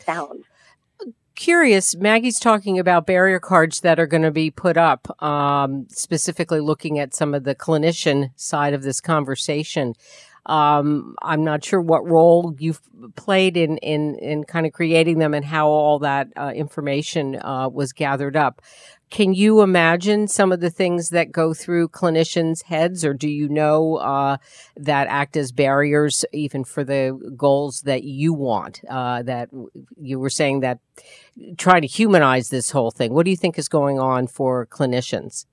sound 0.04 0.44
curious. 1.38 1.96
Maggie's 1.96 2.38
talking 2.38 2.78
about 2.78 3.06
barrier 3.06 3.38
cards 3.40 3.80
that 3.80 3.98
are 3.98 4.06
going 4.06 4.24
to 4.24 4.30
be 4.30 4.50
put 4.50 4.76
up, 4.76 5.22
um, 5.22 5.86
specifically 5.88 6.60
looking 6.60 6.98
at 6.98 7.14
some 7.14 7.32
of 7.32 7.44
the 7.44 7.54
clinician 7.54 8.30
side 8.36 8.74
of 8.74 8.82
this 8.82 9.00
conversation. 9.00 9.94
Um, 10.46 11.14
I'm 11.22 11.44
not 11.44 11.64
sure 11.64 11.80
what 11.80 12.06
role 12.06 12.54
you've 12.58 12.80
played 13.16 13.56
in, 13.56 13.76
in, 13.78 14.16
in 14.16 14.44
kind 14.44 14.66
of 14.66 14.72
creating 14.72 15.18
them 15.18 15.34
and 15.34 15.44
how 15.44 15.68
all 15.68 15.98
that 16.00 16.28
uh, 16.36 16.52
information 16.54 17.36
uh, 17.36 17.68
was 17.68 17.92
gathered 17.92 18.36
up. 18.36 18.60
Can 19.10 19.32
you 19.32 19.62
imagine 19.62 20.28
some 20.28 20.52
of 20.52 20.60
the 20.60 20.70
things 20.70 21.10
that 21.10 21.32
go 21.32 21.54
through 21.54 21.88
clinicians' 21.88 22.64
heads, 22.64 23.04
or 23.04 23.14
do 23.14 23.28
you 23.28 23.48
know 23.48 23.96
uh, 23.96 24.36
that 24.76 25.06
act 25.08 25.36
as 25.36 25.50
barriers 25.50 26.24
even 26.32 26.62
for 26.62 26.84
the 26.84 27.18
goals 27.36 27.82
that 27.82 28.04
you 28.04 28.34
want? 28.34 28.82
Uh, 28.88 29.22
that 29.22 29.48
you 30.00 30.18
were 30.18 30.30
saying 30.30 30.60
that 30.60 30.78
trying 31.56 31.82
to 31.82 31.86
humanize 31.86 32.50
this 32.50 32.70
whole 32.70 32.90
thing. 32.90 33.14
What 33.14 33.24
do 33.24 33.30
you 33.30 33.36
think 33.36 33.58
is 33.58 33.68
going 33.68 33.98
on 33.98 34.26
for 34.26 34.66
clinicians? 34.66 35.46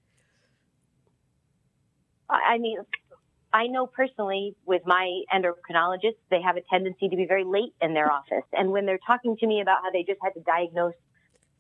I 2.30 2.58
mean, 2.58 2.80
I 3.54 3.68
know 3.68 3.88
personally 3.88 4.56
with 4.66 4.82
my 4.86 5.22
endocrinologists, 5.34 6.20
they 6.30 6.42
have 6.42 6.58
a 6.58 6.62
tendency 6.70 7.08
to 7.08 7.16
be 7.16 7.26
very 7.26 7.46
late 7.46 7.74
in 7.82 7.94
their 7.94 8.12
office. 8.12 8.44
And 8.52 8.72
when 8.72 8.86
they're 8.86 9.00
talking 9.08 9.38
to 9.38 9.48
me 9.48 9.62
about 9.62 9.78
how 9.82 9.92
they 9.92 10.04
just 10.04 10.20
had 10.22 10.32
to 10.32 10.42
diagnose 10.42 10.94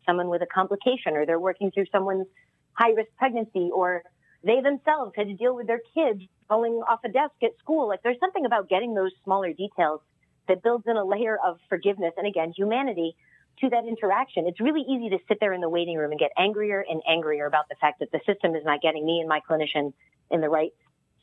someone 0.05 0.29
with 0.29 0.41
a 0.41 0.47
complication 0.47 1.15
or 1.15 1.25
they're 1.25 1.39
working 1.39 1.71
through 1.71 1.85
someone's 1.91 2.27
high 2.73 2.91
risk 2.91 3.09
pregnancy 3.17 3.69
or 3.73 4.03
they 4.43 4.61
themselves 4.61 5.13
had 5.15 5.27
to 5.27 5.33
deal 5.33 5.55
with 5.55 5.67
their 5.67 5.81
kids 5.93 6.21
falling 6.47 6.73
off 6.87 6.99
a 7.03 7.09
desk 7.09 7.33
at 7.43 7.51
school. 7.59 7.87
Like 7.87 8.03
there's 8.03 8.19
something 8.19 8.45
about 8.45 8.69
getting 8.69 8.93
those 8.93 9.11
smaller 9.23 9.53
details 9.53 10.01
that 10.47 10.61
builds 10.61 10.85
in 10.87 10.97
a 10.97 11.03
layer 11.03 11.37
of 11.43 11.57
forgiveness 11.69 12.13
and 12.17 12.27
again, 12.27 12.53
humanity 12.55 13.15
to 13.61 13.69
that 13.69 13.85
interaction. 13.87 14.47
It's 14.47 14.59
really 14.59 14.81
easy 14.81 15.09
to 15.09 15.17
sit 15.27 15.39
there 15.39 15.53
in 15.53 15.61
the 15.61 15.69
waiting 15.69 15.97
room 15.97 16.11
and 16.11 16.19
get 16.19 16.31
angrier 16.37 16.85
and 16.87 17.01
angrier 17.07 17.45
about 17.45 17.69
the 17.69 17.75
fact 17.75 17.99
that 17.99 18.11
the 18.11 18.19
system 18.25 18.55
is 18.55 18.63
not 18.65 18.81
getting 18.81 19.05
me 19.05 19.19
and 19.19 19.29
my 19.29 19.39
clinician 19.49 19.93
in 20.29 20.41
the 20.41 20.49
right 20.49 20.73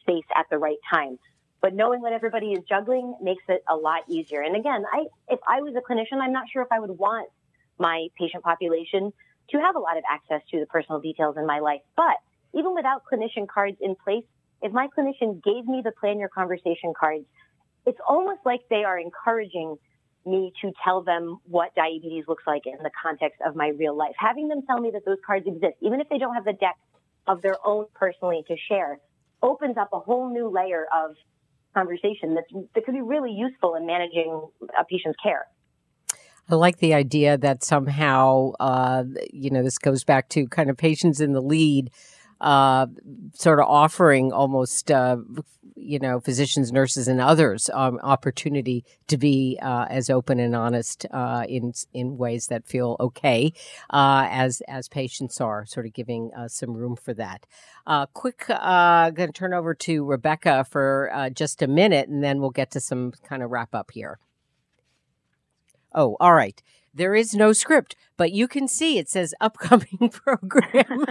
space 0.00 0.24
at 0.34 0.46
the 0.50 0.58
right 0.58 0.78
time. 0.90 1.18
But 1.60 1.74
knowing 1.74 2.00
what 2.00 2.12
everybody 2.12 2.52
is 2.52 2.64
juggling 2.68 3.14
makes 3.22 3.44
it 3.48 3.62
a 3.68 3.76
lot 3.76 4.02
easier. 4.08 4.40
And 4.40 4.56
again, 4.56 4.84
I, 4.92 5.04
if 5.28 5.38
I 5.46 5.60
was 5.60 5.74
a 5.76 5.80
clinician, 5.80 6.20
I'm 6.20 6.32
not 6.32 6.48
sure 6.52 6.62
if 6.62 6.68
I 6.72 6.80
would 6.80 6.98
want 6.98 7.28
my 7.78 8.08
patient 8.18 8.44
population 8.44 9.12
to 9.50 9.58
have 9.58 9.76
a 9.76 9.78
lot 9.78 9.96
of 9.96 10.04
access 10.10 10.40
to 10.50 10.60
the 10.60 10.66
personal 10.66 11.00
details 11.00 11.36
in 11.36 11.46
my 11.46 11.60
life. 11.60 11.80
But 11.96 12.16
even 12.54 12.74
without 12.74 13.02
clinician 13.10 13.48
cards 13.48 13.76
in 13.80 13.96
place, 14.02 14.24
if 14.60 14.72
my 14.72 14.88
clinician 14.96 15.42
gave 15.42 15.66
me 15.66 15.82
the 15.84 15.92
plan 15.98 16.18
your 16.18 16.28
conversation 16.28 16.92
cards, 16.98 17.24
it's 17.86 17.98
almost 18.08 18.40
like 18.44 18.60
they 18.70 18.84
are 18.84 18.98
encouraging 18.98 19.76
me 20.24 20.52
to 20.62 20.70
tell 20.84 21.02
them 21.02 21.38
what 21.44 21.74
diabetes 21.74 22.24
looks 22.28 22.44
like 22.46 22.62
in 22.66 22.78
the 22.82 22.90
context 23.02 23.40
of 23.44 23.56
my 23.56 23.68
real 23.68 23.96
life. 23.96 24.14
Having 24.16 24.48
them 24.48 24.62
tell 24.66 24.78
me 24.78 24.90
that 24.92 25.04
those 25.04 25.18
cards 25.26 25.46
exist, 25.46 25.74
even 25.80 26.00
if 26.00 26.08
they 26.08 26.18
don't 26.18 26.34
have 26.34 26.44
the 26.44 26.52
deck 26.52 26.76
of 27.26 27.42
their 27.42 27.56
own 27.64 27.86
personally 27.94 28.44
to 28.46 28.56
share, 28.68 28.98
opens 29.42 29.76
up 29.76 29.88
a 29.92 29.98
whole 29.98 30.32
new 30.32 30.48
layer 30.48 30.86
of 30.94 31.16
conversation 31.74 32.34
that 32.34 32.84
could 32.84 32.94
be 32.94 33.00
really 33.00 33.32
useful 33.32 33.74
in 33.74 33.86
managing 33.86 34.46
a 34.78 34.84
patient's 34.84 35.18
care. 35.22 35.46
I 36.50 36.56
like 36.56 36.78
the 36.78 36.94
idea 36.94 37.38
that 37.38 37.62
somehow, 37.62 38.52
uh, 38.58 39.04
you 39.32 39.50
know, 39.50 39.62
this 39.62 39.78
goes 39.78 40.04
back 40.04 40.28
to 40.30 40.46
kind 40.48 40.70
of 40.70 40.76
patients 40.76 41.20
in 41.20 41.32
the 41.32 41.40
lead, 41.40 41.90
uh, 42.40 42.86
sort 43.34 43.60
of 43.60 43.66
offering 43.68 44.32
almost, 44.32 44.90
uh, 44.90 45.16
you 45.76 46.00
know, 46.00 46.20
physicians, 46.20 46.72
nurses, 46.72 47.06
and 47.06 47.20
others 47.20 47.70
um, 47.72 47.98
opportunity 48.02 48.84
to 49.06 49.16
be 49.16 49.58
uh, 49.62 49.86
as 49.88 50.10
open 50.10 50.40
and 50.40 50.54
honest 50.54 51.06
uh, 51.12 51.44
in 51.48 51.72
in 51.94 52.18
ways 52.18 52.48
that 52.48 52.66
feel 52.66 52.96
okay, 52.98 53.52
uh, 53.90 54.26
as 54.28 54.60
as 54.68 54.88
patients 54.88 55.40
are, 55.40 55.64
sort 55.64 55.86
of 55.86 55.92
giving 55.92 56.30
some 56.48 56.74
room 56.74 56.96
for 56.96 57.14
that. 57.14 57.46
quick, 58.12 58.44
going 58.48 59.14
to 59.14 59.32
turn 59.32 59.54
over 59.54 59.74
to 59.74 60.04
Rebecca 60.04 60.64
for 60.68 61.30
just 61.34 61.62
a 61.62 61.68
minute, 61.68 62.08
and 62.08 62.22
then 62.22 62.40
we'll 62.40 62.50
get 62.50 62.72
to 62.72 62.80
some 62.80 63.12
kind 63.24 63.42
of 63.42 63.50
wrap 63.50 63.74
up 63.74 63.92
here. 63.92 64.18
Oh, 65.94 66.16
all 66.20 66.34
right. 66.34 66.62
There 66.94 67.14
is 67.14 67.34
no 67.34 67.54
script, 67.54 67.96
but 68.18 68.32
you 68.32 68.46
can 68.46 68.68
see 68.68 68.98
it 68.98 69.08
says 69.08 69.34
upcoming 69.40 70.10
program. 70.12 71.06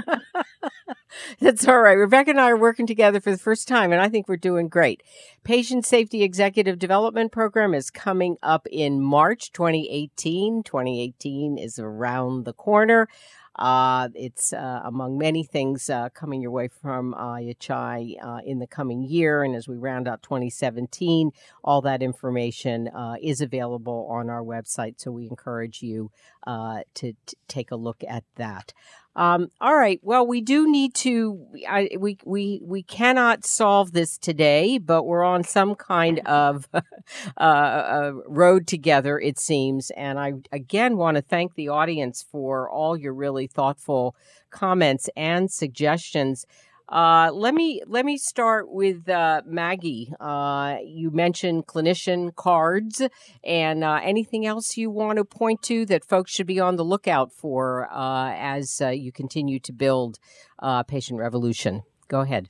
That's 1.39 1.67
all 1.67 1.79
right. 1.81 1.93
Rebecca 1.93 2.29
and 2.29 2.39
I 2.39 2.51
are 2.51 2.57
working 2.57 2.85
together 2.85 3.19
for 3.19 3.31
the 3.31 3.37
first 3.37 3.67
time, 3.67 3.91
and 3.91 3.99
I 3.99 4.07
think 4.07 4.27
we're 4.27 4.37
doing 4.37 4.69
great. 4.69 5.01
Patient 5.43 5.85
Safety 5.85 6.21
Executive 6.21 6.77
Development 6.77 7.31
Program 7.31 7.73
is 7.73 7.89
coming 7.89 8.37
up 8.43 8.67
in 8.71 9.01
March 9.01 9.51
2018. 9.53 10.61
2018 10.63 11.57
is 11.57 11.79
around 11.79 12.45
the 12.45 12.53
corner. 12.53 13.07
Uh, 13.55 14.09
it's 14.15 14.53
uh, 14.53 14.81
among 14.85 15.17
many 15.17 15.43
things 15.43 15.89
uh, 15.89 16.09
coming 16.09 16.41
your 16.41 16.51
way 16.51 16.67
from 16.67 17.13
IHI 17.13 18.15
uh, 18.23 18.39
in 18.45 18.59
the 18.59 18.67
coming 18.67 19.03
year. 19.03 19.43
And 19.43 19.55
as 19.55 19.67
we 19.67 19.75
round 19.77 20.07
out 20.07 20.23
2017, 20.23 21.31
all 21.63 21.81
that 21.81 22.01
information 22.01 22.87
uh, 22.87 23.15
is 23.21 23.41
available 23.41 24.07
on 24.09 24.29
our 24.29 24.41
website. 24.41 24.95
So 24.97 25.11
we 25.11 25.27
encourage 25.27 25.81
you 25.81 26.11
uh, 26.47 26.81
to, 26.95 27.13
take 27.47 27.71
a 27.71 27.75
look 27.75 28.03
at 28.07 28.23
that. 28.35 28.73
Um, 29.15 29.49
all 29.59 29.75
right. 29.75 29.99
Well, 30.01 30.25
we 30.25 30.39
do 30.39 30.71
need 30.71 30.93
to. 30.95 31.45
I, 31.67 31.89
we 31.99 32.17
we 32.23 32.61
we 32.63 32.81
cannot 32.81 33.43
solve 33.45 33.91
this 33.91 34.17
today, 34.17 34.77
but 34.77 35.03
we're 35.03 35.25
on 35.25 35.43
some 35.43 35.75
kind 35.75 36.19
of 36.19 36.69
uh, 37.37 38.11
road 38.25 38.67
together, 38.67 39.19
it 39.19 39.37
seems. 39.37 39.91
And 39.97 40.17
I 40.17 40.33
again 40.53 40.95
want 40.95 41.15
to 41.15 41.21
thank 41.21 41.55
the 41.55 41.67
audience 41.67 42.23
for 42.31 42.69
all 42.69 42.95
your 42.95 43.13
really 43.13 43.47
thoughtful 43.47 44.15
comments 44.49 45.09
and 45.17 45.51
suggestions. 45.51 46.45
Uh, 46.91 47.31
let 47.33 47.53
me 47.53 47.81
let 47.87 48.05
me 48.05 48.17
start 48.17 48.69
with 48.69 49.07
uh, 49.07 49.41
Maggie. 49.45 50.11
Uh, 50.19 50.75
you 50.85 51.09
mentioned 51.09 51.65
clinician 51.65 52.35
cards, 52.35 53.01
and 53.45 53.83
uh, 53.83 54.01
anything 54.03 54.45
else 54.45 54.75
you 54.75 54.91
want 54.91 55.17
to 55.17 55.23
point 55.23 55.61
to 55.61 55.85
that 55.85 56.03
folks 56.03 56.31
should 56.31 56.47
be 56.47 56.59
on 56.59 56.75
the 56.75 56.83
lookout 56.83 57.31
for 57.31 57.87
uh, 57.91 58.33
as 58.35 58.81
you 58.81 59.11
continue 59.11 59.59
to 59.59 59.71
build 59.71 60.19
Patient 60.87 61.17
Revolution. 61.17 61.83
Go 62.09 62.19
ahead. 62.19 62.49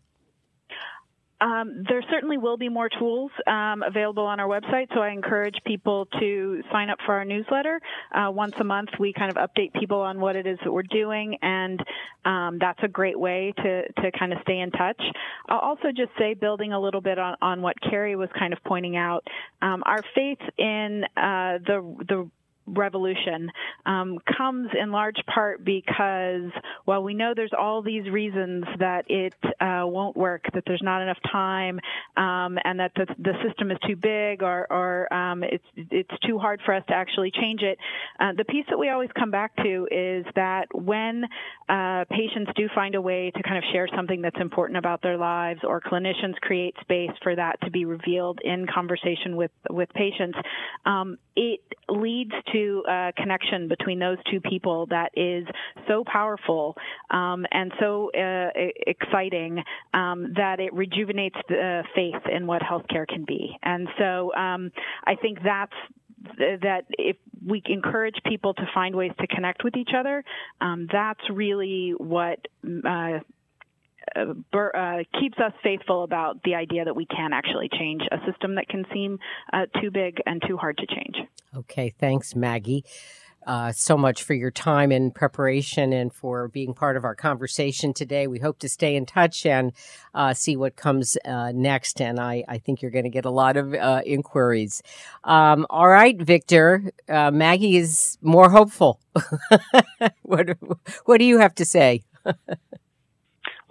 Um, 1.42 1.84
there 1.90 2.04
certainly 2.12 2.38
will 2.38 2.58
be 2.58 2.70
more 2.70 2.88
tools 2.88 3.32
um, 3.48 3.84
available 3.84 4.26
on 4.26 4.40
our 4.40 4.48
website, 4.48 4.88
so 4.94 5.02
I 5.02 5.10
encourage 5.10 5.56
people 5.66 6.06
to 6.20 6.62
sign 6.72 6.90
up 6.90 7.00
for 7.06 7.16
our 7.16 7.26
newsletter. 7.26 7.82
Uh, 8.14 8.30
once 8.32 8.54
a 8.60 8.64
month, 8.64 8.90
we 9.00 9.12
kind 9.12 9.36
of 9.36 9.38
update 9.38 9.74
people 9.74 10.02
on 10.02 10.20
what 10.20 10.36
it 10.36 10.46
is 10.46 10.60
that 10.64 10.72
we're 10.72 10.84
doing, 10.84 11.38
and 11.42 11.80
um, 12.26 12.58
that's 12.60 12.80
a 12.84 12.88
great 12.88 13.20
way 13.20 13.54
to, 13.58 13.92
to 14.02 14.12
kind 14.18 14.32
of 14.34 14.40
stay 14.44 14.60
in 14.60 14.70
touch. 14.72 15.02
I'll 15.50 15.60
also 15.60 15.88
just 15.88 16.12
say, 16.18 16.36
building 16.36 16.74
a 16.74 16.80
little 16.80 17.02
bit 17.02 17.18
on, 17.18 17.36
on 17.42 17.62
what 17.62 17.76
Kerri 17.82 18.16
was 18.16 18.30
kind 18.38 18.54
of 18.54 18.60
pointing 18.64 18.96
out, 18.96 19.26
um, 19.62 19.82
our 19.86 20.04
faith 20.14 20.40
in 20.58 21.04
uh, 21.18 21.58
the 21.66 21.96
the 22.08 22.30
revolution 22.72 23.52
um, 23.86 24.18
comes 24.38 24.70
in 24.80 24.92
large 24.92 25.20
part 25.34 25.64
because 25.64 26.52
while 26.86 27.04
we 27.04 27.14
know 27.14 27.34
there's 27.36 27.54
all 27.58 27.82
these 27.82 28.10
reasons 28.10 28.66
that 28.80 29.06
it 29.10 29.34
uh, 29.60 29.84
won't 29.86 30.16
work, 30.16 30.46
that 30.54 30.64
there's 30.66 30.82
not 30.82 31.02
enough 31.02 31.18
time, 31.32 31.80
um, 32.18 32.58
and 32.64 32.80
that 32.80 32.92
the, 32.96 33.06
the, 33.20 33.32
system 33.42 33.72
is 33.72 33.78
too 33.88 33.96
big 33.96 34.44
or, 34.44 34.68
or 34.70 35.12
um, 35.12 35.44
it's 35.44 35.66
it's 35.76 36.20
too 36.26 36.38
hard 36.38 36.62
for 36.64 36.74
us 36.76 36.84
to 36.88 36.94
actually 36.94 37.32
change 37.32 37.62
it. 37.62 37.78
Uh, 38.20 38.34
the 38.38 38.46
piece 38.46 38.66
that 38.70 38.78
we 38.78 38.90
always 38.90 39.10
come 39.18 39.32
back 39.32 39.56
to 39.58 39.88
is 39.90 40.26
that 40.36 40.68
when 40.74 41.24
uh, 41.70 42.06
patients 42.10 42.52
do 42.56 42.70
find 42.76 42.94
a 42.96 43.02
way 43.02 43.32
to 43.36 43.42
kind 43.44 43.58
of 43.58 43.64
share 43.72 43.88
something 43.96 44.22
that's 44.22 44.40
important 44.40 44.78
about 44.78 45.02
their 45.02 45.18
lives, 45.18 45.62
or 45.64 45.82
clinicians 45.82 46.36
create 46.42 46.76
space 46.82 47.12
for 47.24 47.36
that 47.36 47.60
to 47.62 47.72
be 47.72 47.86
revealed 47.86 48.40
in 48.44 48.68
conversation 48.68 49.36
with 49.36 49.52
with 49.70 49.90
patients, 49.94 50.38
um, 50.86 51.18
it 51.36 51.62
leads 51.90 52.34
to 52.52 52.61
a 52.88 53.12
connection 53.18 53.68
between 53.68 54.00
those 54.00 54.18
two 54.30 54.42
people 54.42 54.86
that 54.88 55.12
is 55.16 55.46
so 55.88 56.04
powerful 56.06 56.76
um, 57.10 57.46
and 57.52 57.72
so 57.80 58.12
uh, 58.12 58.50
exciting 58.88 59.64
um, 59.94 60.34
that 60.36 60.60
it 60.60 60.74
rejuvenates 60.74 61.38
the 61.48 61.84
faith 61.96 62.22
in 62.34 62.48
what 62.48 62.62
healthcare 62.62 63.08
can 63.08 63.26
be. 63.26 63.58
And 63.64 63.88
so 63.98 64.34
um, 64.36 64.72
I 65.06 65.16
think 65.16 65.40
that's 65.44 65.74
that 66.38 66.86
if 66.92 67.18
we 67.46 67.62
encourage 67.66 68.16
people 68.26 68.54
to 68.54 68.64
find 68.74 68.96
ways 68.96 69.12
to 69.20 69.28
connect 69.28 69.64
with 69.64 69.76
each 69.76 69.92
other, 69.98 70.24
um, 70.60 70.88
that's 70.92 71.22
really 71.32 71.94
what 71.98 72.40
uh, 72.86 72.88
uh, 72.88 73.20
keeps 75.20 75.38
us 75.40 75.54
faithful 75.64 76.04
about 76.04 76.42
the 76.44 76.56
idea 76.56 76.86
that 76.86 76.96
we 76.96 77.06
can 77.06 77.34
actually 77.34 77.70
change 77.70 78.02
a 78.12 78.18
system 78.30 78.56
that 78.56 78.68
can 78.68 78.86
seem 78.94 79.20
uh, 79.54 79.66
too 79.82 79.92
big 79.92 80.22
and 80.26 80.42
too 80.48 80.58
hard 80.58 80.78
to 80.78 80.86
change. 80.88 81.18
Okay, 81.56 81.94
thanks, 82.00 82.36
Maggie. 82.36 82.84
Uh, 83.46 83.72
so 83.72 83.98
much 83.98 84.24
for 84.24 84.34
your 84.36 84.52
time 84.52 84.92
and 84.92 85.16
preparation 85.16 85.94
and 85.94 86.14
for 86.14 86.48
being 86.50 86.74
part 86.74 86.96
of 86.96 87.04
our 87.04 87.16
conversation 87.16 87.92
today. 87.92 88.28
We 88.28 88.40
hope 88.40 88.60
to 88.60 88.70
stay 88.70 88.96
in 88.96 89.06
touch 89.06 89.46
and 89.46 89.72
uh, 90.14 90.34
see 90.34 90.56
what 90.56 90.76
comes 90.76 91.18
uh, 91.26 91.52
next. 91.52 92.00
And 92.02 92.20
I, 92.20 92.44
I 92.48 92.60
think 92.60 92.82
you're 92.82 92.92
going 92.92 93.06
to 93.06 93.10
get 93.10 93.26
a 93.26 93.32
lot 93.32 93.58
of 93.58 93.74
uh, 93.74 94.02
inquiries. 94.06 94.84
Um, 95.24 95.66
all 95.70 95.88
right, 95.88 96.22
Victor. 96.22 96.92
Uh, 97.10 97.32
Maggie 97.32 97.78
is 97.78 98.18
more 98.22 98.50
hopeful. 98.50 99.00
what, 100.22 100.58
what 101.06 101.18
do 101.18 101.26
you 101.26 101.40
have 101.40 101.56
to 101.56 101.66
say? 101.66 102.04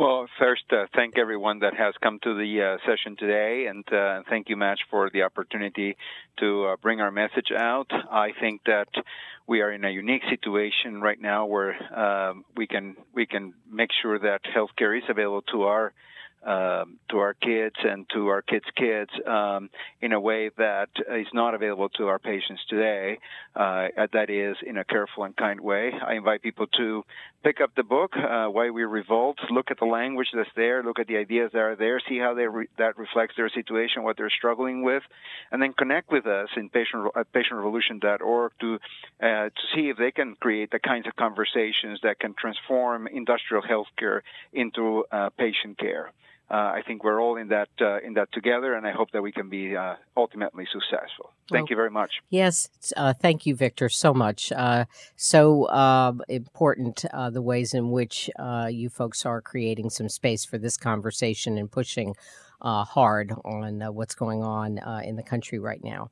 Well, 0.01 0.28
first, 0.38 0.62
uh, 0.72 0.86
thank 0.94 1.18
everyone 1.18 1.59
that 1.59 1.74
has 1.76 1.92
come 2.03 2.20
to 2.22 2.32
the 2.32 2.62
uh, 2.62 2.78
session 2.88 3.16
today, 3.16 3.66
and 3.66 3.84
uh, 3.92 4.22
thank 4.30 4.48
you, 4.48 4.57
Madge, 4.57 4.78
for 4.90 5.11
the 5.11 5.24
opportunity 5.24 5.94
to 6.38 6.68
uh, 6.68 6.76
bring 6.80 7.03
our 7.03 7.11
message 7.11 7.53
out. 7.55 7.88
I 7.90 8.30
think 8.40 8.62
that 8.64 8.88
we 9.46 9.61
are 9.61 9.70
in 9.70 9.84
a 9.84 9.90
unique 9.90 10.22
situation 10.30 11.03
right 11.03 11.20
now 11.20 11.44
where 11.44 11.74
um, 11.94 12.46
we 12.57 12.66
can 12.66 12.96
we 13.12 13.26
can 13.26 13.53
make 13.70 13.90
sure 14.01 14.18
that 14.18 14.40
healthcare 14.57 14.96
is 14.96 15.05
available 15.07 15.42
to 15.53 15.64
our 15.64 15.92
um, 16.43 16.99
to 17.11 17.18
our 17.18 17.34
kids 17.34 17.76
and 17.82 18.07
to 18.14 18.28
our 18.28 18.43
kids' 18.43 18.64
kids 18.76 19.11
um, 19.26 19.68
in 20.01 20.12
a 20.12 20.20
way 20.20 20.51
that 20.57 20.88
is 21.16 21.26
not 21.34 21.55
available 21.55 21.88
to 21.91 22.07
our 22.09 22.18
patients 22.18 22.62
today. 22.68 23.18
Uh, 23.55 23.88
that 24.12 24.30
is 24.30 24.57
in 24.66 24.78
a 24.78 24.84
careful 24.84 25.24
and 25.24 25.36
kind 25.36 25.61
way. 25.61 25.93
I 26.07 26.14
invite 26.14 26.43
people 26.43 26.66
to 26.78 27.05
pick 27.43 27.61
up 27.61 27.74
the 27.74 27.82
book, 27.82 28.12
uh, 28.16 28.47
Why 28.47 28.70
We 28.70 28.84
Revolt, 28.84 29.38
look 29.51 29.70
at 29.70 29.78
the 29.78 29.86
language 29.86 30.28
that's 30.34 30.49
there, 30.57 30.82
look 30.82 30.99
at 30.99 31.07
the 31.07 31.16
ideas 31.16 31.51
that 31.53 31.59
are 31.59 31.76
there, 31.76 32.01
see 32.09 32.18
how 32.18 32.32
re- 32.32 32.68
that 32.78 32.99
reflects 32.99 33.34
their 33.36 33.49
situation, 33.51 34.03
what 34.03 34.16
they're 34.16 34.30
struggling 34.30 34.82
with, 34.82 35.03
and 35.51 35.61
then 35.61 35.72
connect 35.72 36.11
with 36.11 36.26
us 36.26 36.49
in 36.57 36.68
patient, 36.68 37.11
at 37.16 37.32
patientrevolution.org 37.32 38.53
to 38.61 38.74
uh, 38.74 39.26
to 39.26 39.51
see 39.74 39.88
if 39.88 39.97
they 39.97 40.11
can 40.11 40.36
create 40.41 40.70
the 40.70 40.78
kinds 40.78 41.07
of 41.07 41.16
conversations 41.16 41.99
that 42.03 42.18
can 42.18 42.34
transform 42.38 43.07
industrial 43.07 43.62
healthcare 43.62 44.20
into 44.53 45.05
uh, 45.11 45.30
patient 45.30 45.78
care 45.78 46.11
uh, 46.51 46.55
I 46.55 46.82
think 46.84 47.05
we're 47.05 47.20
all 47.20 47.36
in 47.36 47.48
that 47.48 47.68
uh, 47.80 48.01
in 48.01 48.14
that 48.14 48.32
together, 48.32 48.74
and 48.74 48.84
I 48.84 48.90
hope 48.90 49.12
that 49.12 49.22
we 49.22 49.30
can 49.30 49.48
be 49.48 49.76
uh, 49.76 49.94
ultimately 50.16 50.66
successful. 50.72 51.32
Thank 51.48 51.64
well, 51.64 51.66
you 51.70 51.76
very 51.76 51.90
much. 51.90 52.11
Yes, 52.28 52.68
uh, 52.96 53.12
thank 53.12 53.46
you, 53.46 53.55
Victor, 53.55 53.88
so 53.88 54.12
much. 54.12 54.51
Uh, 54.51 54.86
so 55.14 55.68
um, 55.70 56.22
important 56.28 57.05
uh, 57.12 57.30
the 57.30 57.42
ways 57.42 57.72
in 57.72 57.90
which 57.90 58.28
you 58.68 58.88
folks 58.88 59.24
are 59.24 59.40
creating 59.40 59.90
some 59.90 60.09
space 60.09 60.44
for 60.44 60.59
this 60.59 60.76
conversation 60.76 61.57
and 61.57 61.70
pushing 61.70 62.14
hard 62.61 63.32
on 63.44 63.80
what's 63.94 64.14
going 64.14 64.42
on 64.42 64.78
in 65.05 65.16
the 65.16 65.22
country 65.22 65.59
right 65.59 65.82
now. 65.84 66.11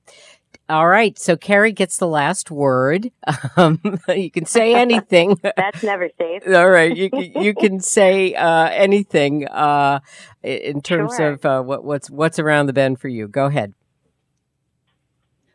All 0.68 0.86
right. 0.86 1.18
So 1.18 1.34
Kerri 1.34 1.74
gets 1.74 1.96
the 1.96 2.08
last 2.08 2.50
word. 2.50 3.10
Um, 3.56 3.80
you 4.08 4.30
can 4.30 4.46
say 4.46 4.74
anything. 4.74 5.36
That's 5.56 5.82
never 5.82 6.08
safe. 6.16 6.42
All 6.54 6.68
right. 6.68 6.96
You, 6.96 7.10
you 7.12 7.54
can 7.54 7.80
say 7.80 8.34
uh, 8.34 8.68
anything 8.68 9.48
uh, 9.48 9.98
in 10.42 10.80
terms 10.80 11.16
sure. 11.16 11.32
of 11.32 11.44
uh, 11.44 11.62
what, 11.62 11.82
what's 11.82 12.08
what's 12.08 12.38
around 12.38 12.66
the 12.66 12.72
bend 12.72 13.00
for 13.00 13.08
you. 13.08 13.26
Go 13.26 13.46
ahead. 13.46 13.74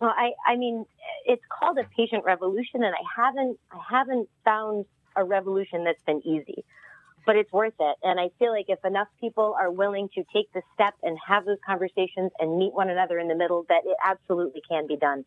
Well, 0.02 0.14
I, 0.18 0.32
I 0.46 0.58
mean, 0.58 0.86
it's 1.26 1.44
called 1.48 1.78
a 1.78 1.86
patient 1.96 2.26
revolution, 2.26 2.84
and 2.84 2.94
I 2.94 3.24
haven't 3.24 3.58
I 3.72 3.80
haven't 3.90 4.28
found 4.44 4.86
a 5.16 5.24
revolution 5.24 5.86
that's 5.86 6.04
been 6.06 6.22
easy. 6.28 6.66
But 7.26 7.36
it's 7.36 7.52
worth 7.52 7.74
it. 7.80 7.98
And 8.04 8.20
I 8.20 8.30
feel 8.40 8.52
like 8.52 8.66
if 8.68 8.84
enough 8.84 9.08
people 9.20 9.56
are 9.60 9.72
willing 9.72 10.10
to 10.16 10.24
take 10.34 10.52
the 10.54 10.62
step 10.74 10.94
and 11.04 11.18
have 11.26 11.46
those 11.46 11.58
conversations 11.66 12.32
and 12.40 12.58
meet 12.58 12.74
one 12.74 12.90
another 12.90 13.20
in 13.20 13.28
the 13.28 13.36
middle, 13.36 13.66
that 13.70 13.82
it 13.86 13.98
absolutely 14.04 14.62
can 14.68 14.88
be 14.88 14.98
done. 14.98 15.26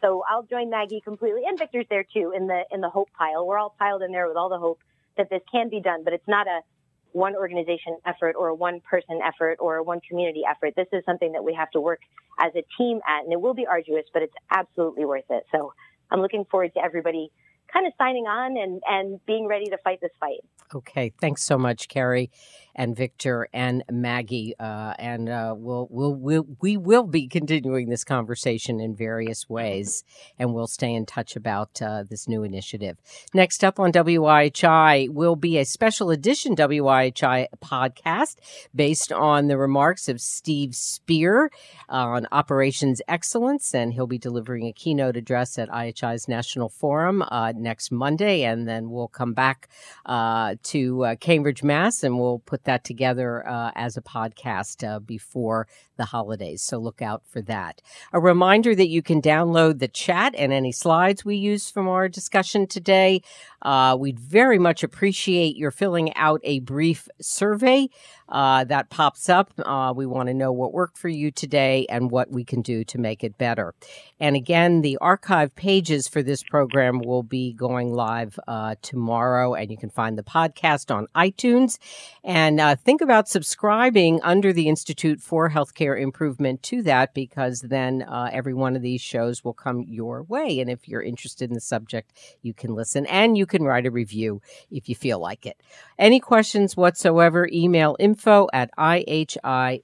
So 0.00 0.22
I'll 0.28 0.44
join 0.44 0.70
Maggie 0.70 1.00
completely, 1.00 1.42
and 1.46 1.58
Victor's 1.58 1.86
there 1.90 2.04
too 2.04 2.32
in 2.36 2.46
the 2.46 2.62
in 2.70 2.80
the 2.80 2.88
hope 2.88 3.08
pile. 3.18 3.46
We're 3.46 3.58
all 3.58 3.74
piled 3.78 4.02
in 4.02 4.12
there 4.12 4.28
with 4.28 4.36
all 4.36 4.48
the 4.48 4.58
hope 4.58 4.80
that 5.16 5.28
this 5.28 5.42
can 5.50 5.68
be 5.68 5.80
done, 5.80 6.04
but 6.04 6.12
it's 6.12 6.28
not 6.28 6.46
a 6.46 6.60
one 7.12 7.34
organization 7.34 7.96
effort 8.06 8.36
or 8.38 8.48
a 8.48 8.54
one 8.54 8.80
person 8.80 9.20
effort 9.24 9.56
or 9.58 9.76
a 9.76 9.82
one 9.82 10.00
community 10.08 10.42
effort. 10.48 10.74
This 10.76 10.86
is 10.92 11.04
something 11.04 11.32
that 11.32 11.42
we 11.42 11.54
have 11.54 11.70
to 11.72 11.80
work 11.80 12.00
as 12.38 12.52
a 12.54 12.62
team 12.76 13.00
at, 13.08 13.24
and 13.24 13.32
it 13.32 13.40
will 13.40 13.54
be 13.54 13.66
arduous, 13.66 14.04
but 14.12 14.22
it's 14.22 14.34
absolutely 14.50 15.04
worth 15.04 15.24
it. 15.30 15.44
So 15.50 15.72
I'm 16.10 16.20
looking 16.20 16.44
forward 16.44 16.74
to 16.74 16.80
everybody 16.80 17.32
kind 17.72 17.86
of 17.86 17.92
signing 17.98 18.26
on 18.26 18.56
and, 18.56 18.82
and 18.88 19.24
being 19.26 19.46
ready 19.46 19.66
to 19.66 19.78
fight 19.78 20.00
this 20.00 20.12
fight. 20.20 20.40
Okay, 20.74 21.12
thanks 21.20 21.42
so 21.42 21.56
much, 21.56 21.88
Kerri 21.88 22.30
and 22.78 22.96
Victor 22.96 23.48
and 23.52 23.82
Maggie, 23.90 24.54
uh, 24.60 24.94
and 25.00 25.28
uh, 25.28 25.52
we'll, 25.58 25.88
we'll, 25.90 26.14
we'll, 26.14 26.46
we 26.60 26.76
will 26.76 27.02
be 27.02 27.26
continuing 27.26 27.88
this 27.88 28.04
conversation 28.04 28.78
in 28.78 28.94
various 28.94 29.50
ways, 29.50 30.04
and 30.38 30.54
we'll 30.54 30.68
stay 30.68 30.94
in 30.94 31.04
touch 31.04 31.34
about 31.34 31.82
uh, 31.82 32.04
this 32.08 32.28
new 32.28 32.44
initiative. 32.44 32.96
Next 33.34 33.64
up 33.64 33.80
on 33.80 33.90
WIHI 33.90 35.10
will 35.10 35.34
be 35.34 35.58
a 35.58 35.64
special 35.64 36.10
edition 36.10 36.54
WIHI 36.54 37.48
podcast 37.60 38.36
based 38.72 39.10
on 39.10 39.48
the 39.48 39.58
remarks 39.58 40.08
of 40.08 40.20
Steve 40.20 40.76
Spear 40.76 41.50
on 41.88 42.28
operations 42.30 43.02
excellence, 43.08 43.74
and 43.74 43.92
he'll 43.92 44.06
be 44.06 44.18
delivering 44.18 44.66
a 44.66 44.72
keynote 44.72 45.16
address 45.16 45.58
at 45.58 45.68
IHI's 45.70 46.28
National 46.28 46.68
Forum 46.68 47.22
uh, 47.22 47.52
next 47.56 47.90
Monday, 47.90 48.44
and 48.44 48.68
then 48.68 48.90
we'll 48.90 49.08
come 49.08 49.34
back 49.34 49.68
uh, 50.06 50.54
to 50.62 51.04
uh, 51.04 51.16
Cambridge, 51.16 51.64
Mass, 51.64 52.04
and 52.04 52.20
we'll 52.20 52.38
put 52.38 52.67
that 52.68 52.84
together 52.84 53.46
uh, 53.48 53.72
as 53.74 53.96
a 53.96 54.02
podcast 54.02 54.86
uh, 54.86 55.00
before 55.00 55.66
the 55.96 56.04
holidays. 56.04 56.62
So 56.62 56.78
look 56.78 57.02
out 57.02 57.22
for 57.26 57.42
that. 57.42 57.82
A 58.12 58.20
reminder 58.20 58.74
that 58.74 58.88
you 58.88 59.02
can 59.02 59.20
download 59.20 59.78
the 59.78 59.88
chat 59.88 60.34
and 60.36 60.52
any 60.52 60.72
slides 60.72 61.24
we 61.24 61.36
use 61.36 61.70
from 61.70 61.88
our 61.88 62.08
discussion 62.08 62.66
today. 62.66 63.22
Uh, 63.62 63.96
we'd 63.98 64.18
very 64.18 64.58
much 64.58 64.82
appreciate 64.82 65.56
your 65.56 65.70
filling 65.70 66.14
out 66.14 66.40
a 66.44 66.60
brief 66.60 67.08
survey 67.20 67.88
uh, 68.28 68.64
that 68.64 68.90
pops 68.90 69.28
up. 69.28 69.52
Uh, 69.58 69.92
we 69.94 70.06
want 70.06 70.28
to 70.28 70.34
know 70.34 70.52
what 70.52 70.72
worked 70.72 70.98
for 70.98 71.08
you 71.08 71.30
today 71.30 71.86
and 71.88 72.10
what 72.10 72.30
we 72.30 72.44
can 72.44 72.62
do 72.62 72.84
to 72.84 72.98
make 72.98 73.24
it 73.24 73.38
better. 73.38 73.74
And 74.20 74.36
again, 74.36 74.82
the 74.82 74.98
archive 74.98 75.54
pages 75.54 76.08
for 76.08 76.22
this 76.22 76.42
program 76.42 77.00
will 77.00 77.22
be 77.22 77.52
going 77.52 77.92
live 77.92 78.38
uh, 78.46 78.74
tomorrow, 78.82 79.54
and 79.54 79.70
you 79.70 79.76
can 79.76 79.90
find 79.90 80.18
the 80.18 80.22
podcast 80.22 80.94
on 80.94 81.06
iTunes. 81.14 81.78
And 82.22 82.60
uh, 82.60 82.76
think 82.76 83.00
about 83.00 83.28
subscribing 83.28 84.20
under 84.22 84.52
the 84.52 84.68
Institute 84.68 85.20
for 85.20 85.50
Healthcare 85.50 86.00
Improvement 86.00 86.62
to 86.64 86.82
that 86.82 87.14
because 87.14 87.60
then 87.60 88.02
uh, 88.02 88.28
every 88.32 88.54
one 88.54 88.76
of 88.76 88.82
these 88.82 89.00
shows 89.00 89.42
will 89.42 89.54
come 89.54 89.84
your 89.88 90.22
way. 90.24 90.60
And 90.60 90.68
if 90.68 90.88
you're 90.88 91.02
interested 91.02 91.48
in 91.48 91.54
the 91.54 91.60
subject, 91.60 92.12
you 92.42 92.52
can 92.52 92.74
listen 92.74 93.06
and 93.06 93.38
you 93.38 93.46
can 93.48 93.64
write 93.64 93.86
a 93.86 93.90
review 93.90 94.40
if 94.70 94.88
you 94.88 94.94
feel 94.94 95.18
like 95.18 95.46
it. 95.46 95.60
Any 95.98 96.20
questions 96.20 96.76
whatsoever, 96.76 97.48
email 97.52 97.96
info 97.98 98.46
at 98.52 98.70
ihi.org. 98.78 99.80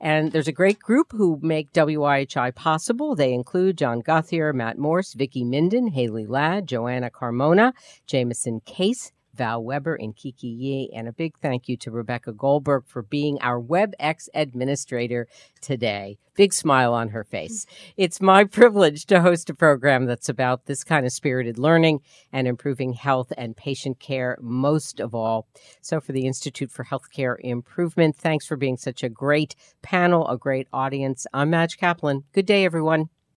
And 0.00 0.32
there's 0.32 0.48
a 0.48 0.52
great 0.52 0.80
group 0.80 1.12
who 1.12 1.38
make 1.42 1.72
WIHI 1.72 2.54
possible. 2.54 3.14
They 3.14 3.32
include 3.32 3.78
John 3.78 4.02
Guthier, 4.02 4.52
Matt 4.52 4.76
Morse, 4.76 5.14
Vicki 5.14 5.44
Minden, 5.44 5.88
Haley 5.88 6.26
Ladd, 6.26 6.66
Joanna 6.66 7.10
Carmona, 7.10 7.72
Jameson 8.06 8.60
Case, 8.66 9.12
Val 9.34 9.62
Weber, 9.62 9.94
and 9.94 10.16
Kiki 10.16 10.48
Yee. 10.48 10.90
And 10.94 11.08
a 11.08 11.12
big 11.12 11.38
thank 11.38 11.68
you 11.68 11.76
to 11.78 11.90
Rebecca 11.90 12.32
Goldberg 12.32 12.84
for 12.86 13.02
being 13.02 13.38
our 13.40 13.60
WebEx 13.60 14.28
administrator 14.34 15.26
today. 15.60 16.18
Big 16.34 16.52
smile 16.52 16.94
on 16.94 17.10
her 17.10 17.24
face. 17.32 17.66
It's 17.96 18.20
my 18.20 18.44
privilege 18.44 19.06
to 19.06 19.20
host 19.20 19.50
a 19.50 19.54
program 19.54 20.06
that's 20.06 20.28
about 20.28 20.66
this 20.66 20.84
kind 20.84 21.06
of 21.06 21.12
spirited 21.12 21.58
learning 21.58 22.00
and 22.32 22.46
improving 22.46 22.92
health 22.92 23.32
and 23.36 23.56
patient 23.56 24.00
care 24.00 24.36
most 24.40 25.00
of 25.00 25.14
all. 25.14 25.46
So 25.80 26.00
for 26.00 26.12
the 26.12 26.26
Institute 26.26 26.70
for 26.70 26.84
Healthcare 26.84 27.36
Improvement, 27.40 28.16
thanks 28.16 28.46
for 28.46 28.56
being 28.56 28.76
such 28.76 29.02
a 29.02 29.08
great 29.08 29.54
panel, 29.82 30.28
a 30.28 30.36
great 30.36 30.68
audience. 30.72 31.26
I'm 31.32 31.50
Madge 31.50 31.76
Kaplan. 31.78 32.24
Good 32.32 32.46
day, 32.46 32.64
everyone. 32.64 33.08